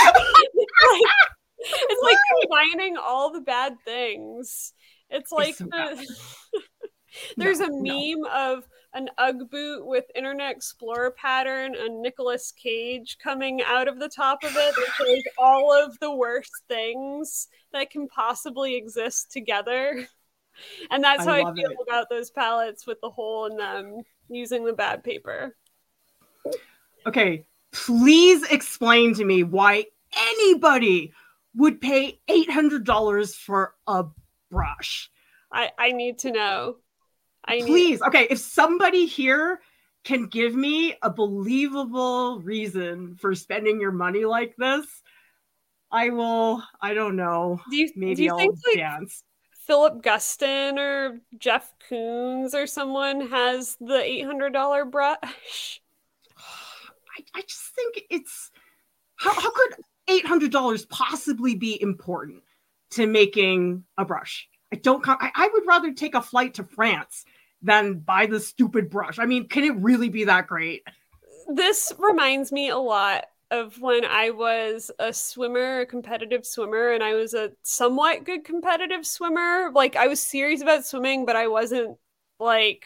it's 1.59 1.71
like, 1.71 1.79
it's 1.89 2.03
like 2.03 2.17
combining 2.41 2.97
all 2.97 3.31
the 3.31 3.41
bad 3.41 3.77
things. 3.85 4.73
It's 5.09 5.31
like 5.31 5.49
it's 5.49 5.59
so 5.59 5.65
the, 5.65 6.15
there's 7.37 7.59
no, 7.59 7.67
a 7.67 7.69
meme 7.69 8.21
no. 8.21 8.55
of 8.57 8.67
an 8.93 9.09
Ugg 9.17 9.49
boot 9.49 9.85
with 9.85 10.05
Internet 10.15 10.55
Explorer 10.55 11.11
pattern 11.11 11.75
and 11.75 12.01
Nicolas 12.01 12.51
Cage 12.51 13.17
coming 13.21 13.61
out 13.63 13.87
of 13.87 13.99
the 13.99 14.09
top 14.09 14.43
of 14.43 14.51
it 14.51 14.75
that 14.75 14.87
shows 14.97 15.23
all 15.37 15.73
of 15.73 15.97
the 15.99 16.13
worst 16.13 16.51
things 16.67 17.47
that 17.71 17.89
can 17.89 18.07
possibly 18.07 18.75
exist 18.75 19.31
together. 19.31 20.07
And 20.91 21.03
that's 21.03 21.25
how 21.25 21.33
I, 21.33 21.49
I 21.49 21.53
feel 21.55 21.71
it. 21.71 21.77
about 21.87 22.09
those 22.11 22.29
palettes 22.29 22.85
with 22.85 23.01
the 23.01 23.09
hole 23.09 23.47
in 23.47 23.57
them 23.57 23.85
um, 23.85 24.01
using 24.29 24.63
the 24.63 24.73
bad 24.73 25.03
paper. 25.03 25.55
Okay, 27.07 27.45
please 27.71 28.43
explain 28.51 29.15
to 29.15 29.25
me 29.25 29.41
why 29.41 29.85
anybody 30.15 31.11
would 31.55 31.81
pay 31.81 32.19
$800 32.29 33.35
for 33.35 33.73
a 33.87 34.05
brush. 34.51 35.09
I, 35.51 35.71
I 35.77 35.91
need 35.91 36.19
to 36.19 36.31
know. 36.31 36.75
I 37.45 37.61
Please. 37.61 37.99
Need- 38.01 38.07
okay, 38.07 38.27
if 38.29 38.39
somebody 38.39 39.05
here 39.05 39.61
can 40.03 40.27
give 40.27 40.53
me 40.55 40.95
a 41.01 41.09
believable 41.09 42.41
reason 42.41 43.15
for 43.15 43.35
spending 43.35 43.79
your 43.79 43.91
money 43.91 44.25
like 44.25 44.55
this, 44.57 44.85
I 45.91 46.09
will. 46.09 46.63
I 46.81 46.93
don't 46.93 47.15
know. 47.15 47.59
Do 47.69 47.77
you, 47.77 47.89
maybe 47.95 48.15
do 48.15 48.23
you 48.23 48.31
I'll 48.31 48.37
think, 48.37 48.55
like, 48.67 48.77
dance. 48.77 49.23
Philip 49.65 50.01
Guston 50.01 50.77
or 50.77 51.21
Jeff 51.37 51.71
Koons 51.89 52.53
or 52.53 52.67
someone 52.67 53.29
has 53.29 53.77
the 53.79 54.01
eight 54.01 54.25
hundred 54.25 54.51
dollar 54.51 54.85
brush. 54.85 55.81
I, 56.37 57.23
I 57.35 57.41
just 57.41 57.73
think 57.75 58.03
it's 58.09 58.51
how, 59.15 59.33
how 59.33 59.51
could 59.51 59.75
eight 60.09 60.25
hundred 60.25 60.51
dollars 60.51 60.85
possibly 60.85 61.55
be 61.55 61.81
important 61.81 62.43
to 62.91 63.07
making 63.07 63.83
a 63.97 64.03
brush? 64.03 64.49
I 64.73 64.77
don't. 64.77 65.07
I, 65.07 65.31
I 65.33 65.49
would 65.53 65.67
rather 65.67 65.93
take 65.93 66.15
a 66.15 66.21
flight 66.21 66.55
to 66.55 66.63
France 66.63 67.23
than 67.63 67.99
buy 67.99 68.25
the 68.25 68.39
stupid 68.39 68.89
brush. 68.89 69.17
I 69.17 69.25
mean, 69.25 69.47
can 69.47 69.63
it 69.63 69.75
really 69.77 70.09
be 70.09 70.25
that 70.25 70.47
great? 70.47 70.83
This 71.47 71.93
reminds 71.97 72.51
me 72.51 72.69
a 72.69 72.77
lot 72.77 73.25
of 73.51 73.79
when 73.79 74.03
I 74.03 74.31
was 74.31 74.91
a 74.99 75.13
swimmer, 75.13 75.81
a 75.81 75.85
competitive 75.85 76.45
swimmer, 76.45 76.91
and 76.91 77.03
I 77.03 77.13
was 77.13 77.33
a 77.33 77.51
somewhat 77.61 78.25
good 78.25 78.43
competitive 78.43 79.05
swimmer. 79.05 79.71
Like 79.73 79.95
I 79.95 80.07
was 80.07 80.21
serious 80.21 80.61
about 80.61 80.85
swimming, 80.85 81.25
but 81.25 81.35
I 81.35 81.47
wasn't 81.47 81.97
like 82.39 82.85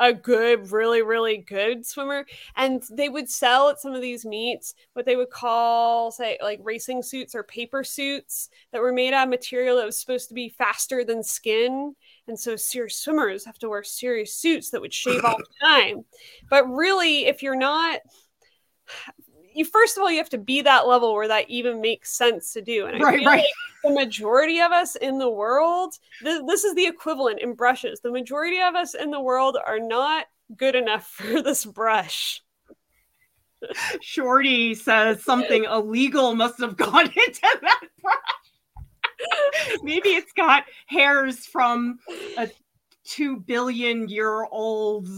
a 0.00 0.14
good, 0.14 0.72
really, 0.72 1.02
really 1.02 1.36
good 1.36 1.86
swimmer. 1.86 2.26
And 2.56 2.82
they 2.90 3.08
would 3.08 3.28
sell 3.28 3.68
at 3.68 3.80
some 3.80 3.92
of 3.92 4.00
these 4.00 4.24
meets 4.24 4.74
what 4.94 5.04
they 5.04 5.14
would 5.14 5.30
call, 5.30 6.10
say, 6.10 6.38
like 6.42 6.58
racing 6.62 7.02
suits 7.02 7.34
or 7.34 7.42
paper 7.42 7.84
suits 7.84 8.48
that 8.72 8.80
were 8.80 8.94
made 8.94 9.12
out 9.12 9.24
of 9.24 9.30
material 9.30 9.76
that 9.76 9.86
was 9.86 10.00
supposed 10.00 10.28
to 10.28 10.34
be 10.34 10.48
faster 10.48 11.04
than 11.04 11.22
skin. 11.22 11.94
And 12.30 12.38
so 12.38 12.54
serious 12.54 12.96
swimmers 12.96 13.44
have 13.44 13.58
to 13.58 13.68
wear 13.68 13.82
serious 13.82 14.32
suits 14.32 14.70
that 14.70 14.80
would 14.80 14.94
shave 14.94 15.24
off 15.24 15.40
time. 15.60 16.04
But 16.48 16.70
really, 16.70 17.26
if 17.26 17.42
you're 17.42 17.56
not 17.56 18.02
you 19.52 19.64
first 19.64 19.96
of 19.96 20.02
all 20.02 20.10
you 20.10 20.18
have 20.18 20.30
to 20.30 20.38
be 20.38 20.62
that 20.62 20.86
level 20.86 21.12
where 21.12 21.26
that 21.26 21.50
even 21.50 21.80
makes 21.80 22.16
sense 22.16 22.52
to 22.52 22.62
do 22.62 22.86
and 22.86 22.96
I 22.96 23.00
right, 23.00 23.26
right. 23.26 23.36
Like 23.38 23.44
the 23.82 23.90
majority 23.90 24.60
of 24.60 24.70
us 24.70 24.94
in 24.94 25.18
the 25.18 25.28
world 25.28 25.94
th- 26.22 26.42
this 26.46 26.62
is 26.62 26.76
the 26.76 26.86
equivalent 26.86 27.40
in 27.40 27.54
brushes 27.54 28.00
the 28.00 28.12
majority 28.12 28.60
of 28.60 28.76
us 28.76 28.94
in 28.94 29.10
the 29.10 29.20
world 29.20 29.58
are 29.66 29.80
not 29.80 30.26
good 30.56 30.76
enough 30.76 31.06
for 31.16 31.42
this 31.42 31.64
brush 31.64 32.42
shorty 34.00 34.74
says 34.74 35.22
something 35.24 35.64
illegal 35.64 36.36
must 36.36 36.60
have 36.60 36.76
gone 36.76 37.06
into 37.26 37.58
that 37.60 37.80
brush 38.00 38.49
maybe 39.82 40.10
it's 40.10 40.32
got 40.32 40.64
hairs 40.86 41.46
from 41.46 41.98
a 42.38 42.48
two 43.04 43.36
billion 43.36 44.08
year 44.08 44.44
old 44.44 45.08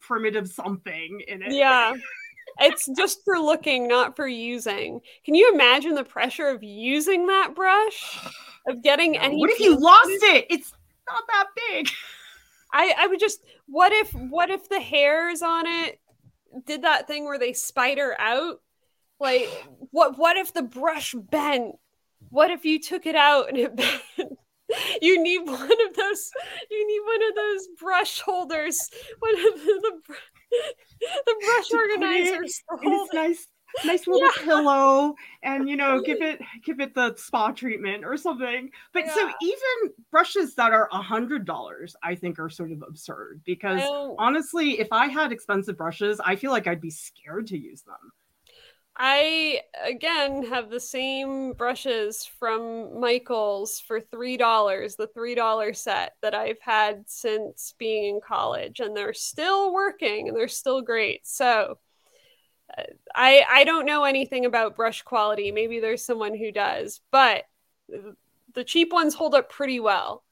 primitive 0.00 0.48
something 0.48 1.22
in 1.26 1.42
it 1.42 1.52
yeah 1.52 1.94
it's 2.60 2.88
just 2.96 3.24
for 3.24 3.38
looking, 3.38 3.88
not 3.88 4.16
for 4.16 4.26
using. 4.26 5.00
Can 5.24 5.34
you 5.34 5.52
imagine 5.52 5.94
the 5.94 6.04
pressure 6.04 6.48
of 6.48 6.62
using 6.62 7.26
that 7.26 7.54
brush? 7.54 8.18
Of 8.66 8.82
getting 8.82 9.16
any 9.18 9.38
What 9.38 9.50
if 9.50 9.60
you 9.60 9.76
lost 9.76 10.08
it? 10.08 10.46
It's 10.50 10.72
not 11.08 11.22
that 11.28 11.48
big. 11.70 11.88
I, 12.72 12.94
I 12.98 13.06
would 13.06 13.20
just 13.20 13.40
what 13.66 13.92
if 13.92 14.12
what 14.12 14.50
if 14.50 14.68
the 14.68 14.80
hairs 14.80 15.42
on 15.42 15.66
it 15.66 16.00
did 16.66 16.82
that 16.82 17.06
thing 17.06 17.24
where 17.24 17.38
they 17.38 17.52
spider 17.52 18.16
out? 18.18 18.60
Like 19.20 19.48
what 19.90 20.18
what 20.18 20.36
if 20.36 20.52
the 20.52 20.62
brush 20.62 21.14
bent? 21.14 21.76
What 22.34 22.50
if 22.50 22.64
you 22.64 22.80
took 22.80 23.06
it 23.06 23.14
out 23.14 23.48
and 23.48 23.58
it 23.58 23.76
bent? 23.76 24.02
you 25.00 25.22
need 25.22 25.46
one 25.46 25.70
of 25.86 25.94
those 25.96 26.30
you 26.70 26.86
need 26.86 27.00
one 27.06 27.28
of 27.28 27.36
those 27.36 27.68
brush 27.78 28.20
holders 28.20 28.90
one 29.20 29.34
of 29.34 29.60
the, 29.60 29.80
the 30.08 30.14
the 31.26 31.34
brush 31.44 31.72
organizers. 31.72 32.62
It's 32.82 33.14
nice, 33.14 33.48
nice 33.84 34.06
little 34.06 34.22
yeah. 34.22 34.30
pillow, 34.44 35.14
and 35.42 35.68
you 35.68 35.76
know, 35.76 36.00
give 36.00 36.22
it 36.22 36.40
give 36.64 36.80
it 36.80 36.94
the 36.94 37.14
spa 37.16 37.50
treatment 37.50 38.04
or 38.04 38.16
something. 38.16 38.70
But 38.92 39.06
yeah. 39.06 39.14
so 39.14 39.32
even 39.42 39.94
brushes 40.10 40.54
that 40.54 40.72
are 40.72 40.88
a 40.92 41.02
hundred 41.02 41.44
dollars, 41.44 41.96
I 42.02 42.14
think, 42.14 42.38
are 42.38 42.50
sort 42.50 42.72
of 42.72 42.82
absurd 42.86 43.42
because 43.44 43.80
oh. 43.84 44.14
honestly, 44.18 44.80
if 44.80 44.88
I 44.92 45.06
had 45.06 45.32
expensive 45.32 45.76
brushes, 45.76 46.20
I 46.24 46.36
feel 46.36 46.50
like 46.50 46.66
I'd 46.66 46.80
be 46.80 46.90
scared 46.90 47.46
to 47.48 47.58
use 47.58 47.82
them. 47.82 48.12
I 48.96 49.62
again 49.84 50.44
have 50.46 50.70
the 50.70 50.78
same 50.80 51.52
brushes 51.54 52.24
from 52.24 53.00
Michaels 53.00 53.80
for 53.80 54.00
three 54.00 54.36
dollars, 54.36 54.94
the 54.96 55.08
three 55.08 55.34
dollar 55.34 55.74
set 55.74 56.14
that 56.22 56.34
I've 56.34 56.60
had 56.60 57.04
since 57.08 57.74
being 57.78 58.14
in 58.16 58.20
college, 58.20 58.78
and 58.80 58.96
they're 58.96 59.12
still 59.14 59.72
working 59.74 60.28
and 60.28 60.36
they're 60.36 60.48
still 60.48 60.80
great. 60.80 61.26
So 61.26 61.78
uh, 62.76 62.82
I 63.14 63.44
I 63.50 63.64
don't 63.64 63.86
know 63.86 64.04
anything 64.04 64.44
about 64.46 64.76
brush 64.76 65.02
quality. 65.02 65.52
Maybe 65.52 65.80
there's 65.80 66.04
someone 66.04 66.36
who 66.36 66.52
does, 66.52 67.00
but 67.10 67.44
the 68.54 68.64
cheap 68.64 68.92
ones 68.92 69.14
hold 69.14 69.34
up 69.34 69.50
pretty 69.50 69.80
well. 69.80 70.23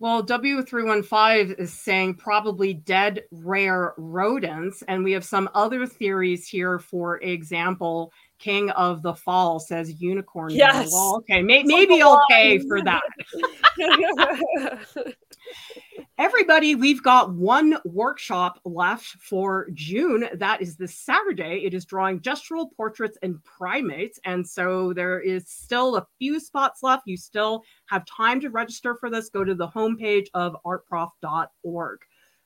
Well, 0.00 0.24
W315 0.24 1.60
is 1.60 1.74
saying 1.74 2.14
probably 2.14 2.72
dead 2.72 3.24
rare 3.30 3.92
rodents. 3.98 4.82
And 4.88 5.04
we 5.04 5.12
have 5.12 5.24
some 5.24 5.50
other 5.54 5.86
theories 5.86 6.48
here. 6.48 6.78
For 6.78 7.20
example, 7.20 8.10
King 8.38 8.70
of 8.70 9.02
the 9.02 9.14
Fall 9.14 9.60
says 9.60 10.00
unicorn. 10.00 10.52
Yes. 10.52 10.90
Well, 10.90 11.16
okay. 11.18 11.42
May- 11.42 11.64
maybe 11.64 12.02
okay 12.02 12.58
for 12.60 12.80
that. 12.82 13.02
Everybody, 16.20 16.74
we've 16.74 17.02
got 17.02 17.32
one 17.32 17.78
workshop 17.86 18.60
left 18.66 19.06
for 19.06 19.68
June. 19.72 20.28
That 20.34 20.60
is 20.60 20.76
this 20.76 20.94
Saturday. 20.94 21.62
It 21.64 21.72
is 21.72 21.86
drawing 21.86 22.20
gestural 22.20 22.66
portraits 22.76 23.16
and 23.22 23.42
primates. 23.42 24.20
And 24.26 24.46
so 24.46 24.92
there 24.92 25.18
is 25.18 25.48
still 25.48 25.96
a 25.96 26.06
few 26.18 26.38
spots 26.38 26.82
left. 26.82 27.04
You 27.06 27.16
still 27.16 27.64
have 27.86 28.04
time 28.04 28.38
to 28.42 28.50
register 28.50 28.96
for 28.96 29.08
this. 29.08 29.30
Go 29.30 29.44
to 29.44 29.54
the 29.54 29.68
homepage 29.68 30.26
of 30.34 30.58
artprof.org. 30.66 32.00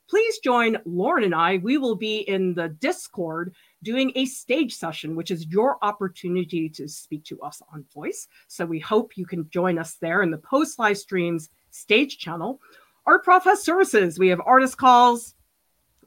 Please 0.09 0.39
join 0.39 0.77
Lauryn 0.87 1.25
and 1.25 1.35
I. 1.35 1.57
We 1.57 1.77
will 1.77 1.97
be 1.97 2.19
in 2.19 2.55
the 2.55 2.69
Discord 2.69 3.57
doing 3.83 4.13
a 4.15 4.27
stage 4.27 4.77
session, 4.77 5.17
which 5.17 5.33
is 5.33 5.47
your 5.47 5.79
opportunity 5.83 6.69
to 6.69 6.87
speak 6.87 7.25
to 7.25 7.41
us 7.41 7.61
on 7.73 7.85
voice. 7.93 8.29
So 8.47 8.67
we 8.67 8.79
hope 8.79 9.17
you 9.17 9.27
can 9.27 9.51
join 9.51 9.81
us 9.81 9.97
there 9.97 10.23
in 10.23 10.31
the 10.31 10.39
post 10.39 10.79
live 10.79 10.99
streams 10.99 11.49
stage 11.73 12.19
channel. 12.19 12.61
Art 13.07 13.25
Prof 13.25 13.45
has 13.45 13.63
services. 13.63 14.19
We 14.19 14.29
have 14.29 14.41
artist 14.45 14.79
calls, 14.79 15.35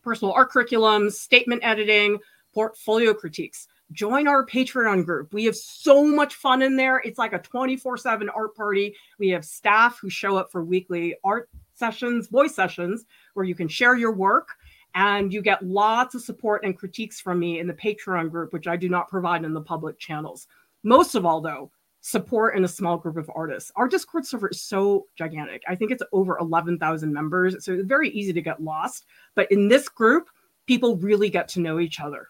personal 0.01 0.33
art 0.33 0.51
curriculums, 0.51 1.13
statement 1.13 1.63
editing, 1.63 2.17
portfolio 2.53 3.13
critiques. 3.13 3.67
Join 3.91 4.27
our 4.27 4.45
Patreon 4.45 5.05
group. 5.05 5.33
We 5.33 5.45
have 5.45 5.55
so 5.55 6.03
much 6.03 6.35
fun 6.35 6.61
in 6.61 6.75
there. 6.75 6.99
It's 7.05 7.19
like 7.19 7.33
a 7.33 7.39
24 7.39 7.97
7 7.97 8.29
art 8.29 8.55
party. 8.55 8.95
We 9.19 9.29
have 9.29 9.45
staff 9.45 9.99
who 10.01 10.09
show 10.09 10.37
up 10.37 10.51
for 10.51 10.63
weekly 10.63 11.15
art 11.23 11.49
sessions, 11.75 12.27
voice 12.27 12.55
sessions, 12.55 13.05
where 13.33 13.45
you 13.45 13.55
can 13.55 13.67
share 13.67 13.95
your 13.95 14.11
work 14.11 14.55
and 14.95 15.31
you 15.31 15.41
get 15.41 15.63
lots 15.63 16.15
of 16.15 16.23
support 16.23 16.65
and 16.65 16.77
critiques 16.77 17.21
from 17.21 17.39
me 17.39 17.59
in 17.59 17.67
the 17.67 17.73
Patreon 17.73 18.31
group, 18.31 18.51
which 18.51 18.67
I 18.67 18.75
do 18.75 18.89
not 18.89 19.07
provide 19.07 19.45
in 19.45 19.53
the 19.53 19.61
public 19.61 19.99
channels. 19.99 20.47
Most 20.83 21.15
of 21.15 21.25
all, 21.25 21.39
though, 21.39 21.71
support 22.07 22.55
in 22.55 22.63
a 22.63 22.67
small 22.69 22.97
group 22.97 23.17
of 23.17 23.29
artists. 23.35 23.69
Our 23.75 23.89
Discord 23.89 24.25
server 24.25 24.47
is 24.47 24.61
so 24.61 25.07
gigantic. 25.17 25.61
I 25.67 25.75
think 25.75 25.91
it's 25.91 26.03
over 26.13 26.37
11,000 26.37 27.11
members. 27.11 27.65
So 27.65 27.73
it's 27.73 27.85
very 27.85 28.09
easy 28.11 28.31
to 28.31 28.41
get 28.41 28.63
lost. 28.63 29.07
But 29.35 29.51
in 29.51 29.67
this 29.67 29.89
group, 29.89 30.29
people 30.67 30.95
really 30.95 31.29
get 31.29 31.49
to 31.49 31.59
know 31.59 31.81
each 31.81 31.99
other. 31.99 32.29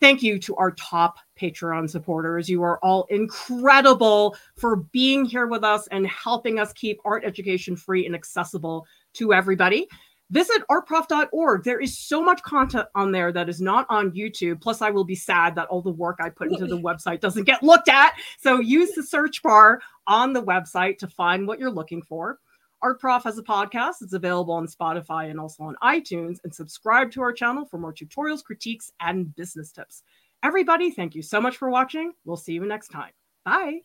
Thank 0.00 0.24
you 0.24 0.40
to 0.40 0.56
our 0.56 0.72
top 0.72 1.18
Patreon 1.40 1.88
supporters. 1.88 2.48
You 2.48 2.64
are 2.64 2.80
all 2.80 3.06
incredible 3.10 4.36
for 4.56 4.74
being 4.74 5.24
here 5.24 5.46
with 5.46 5.62
us 5.62 5.86
and 5.92 6.04
helping 6.08 6.58
us 6.58 6.72
keep 6.72 6.98
art 7.04 7.22
education 7.24 7.76
free 7.76 8.06
and 8.06 8.14
accessible 8.14 8.84
to 9.12 9.32
everybody 9.32 9.86
visit 10.32 10.62
artprof.org. 10.70 11.62
There 11.62 11.78
is 11.78 11.96
so 11.96 12.22
much 12.22 12.42
content 12.42 12.86
on 12.94 13.12
there 13.12 13.32
that 13.32 13.48
is 13.48 13.60
not 13.60 13.86
on 13.90 14.10
YouTube. 14.12 14.60
Plus, 14.60 14.80
I 14.82 14.90
will 14.90 15.04
be 15.04 15.14
sad 15.14 15.54
that 15.54 15.68
all 15.68 15.82
the 15.82 15.90
work 15.90 16.18
I 16.20 16.30
put 16.30 16.50
into 16.50 16.66
the 16.66 16.78
website 16.80 17.20
doesn't 17.20 17.44
get 17.44 17.62
looked 17.62 17.88
at. 17.88 18.14
So 18.40 18.58
use 18.58 18.92
the 18.92 19.02
search 19.02 19.42
bar 19.42 19.80
on 20.06 20.32
the 20.32 20.42
website 20.42 20.98
to 20.98 21.06
find 21.06 21.46
what 21.46 21.58
you're 21.58 21.70
looking 21.70 22.02
for. 22.02 22.38
Art 22.80 22.98
Prof 22.98 23.22
has 23.24 23.38
a 23.38 23.42
podcast. 23.42 23.96
It's 24.00 24.14
available 24.14 24.54
on 24.54 24.66
Spotify 24.66 25.30
and 25.30 25.38
also 25.38 25.62
on 25.64 25.76
iTunes. 25.84 26.38
And 26.42 26.52
subscribe 26.52 27.12
to 27.12 27.22
our 27.22 27.32
channel 27.32 27.66
for 27.66 27.78
more 27.78 27.92
tutorials, 27.92 28.42
critiques, 28.42 28.90
and 29.00 29.34
business 29.36 29.70
tips. 29.70 30.02
Everybody, 30.42 30.90
thank 30.90 31.14
you 31.14 31.22
so 31.22 31.40
much 31.40 31.58
for 31.58 31.70
watching. 31.70 32.12
We'll 32.24 32.36
see 32.36 32.54
you 32.54 32.66
next 32.66 32.88
time. 32.88 33.12
Bye. 33.44 33.82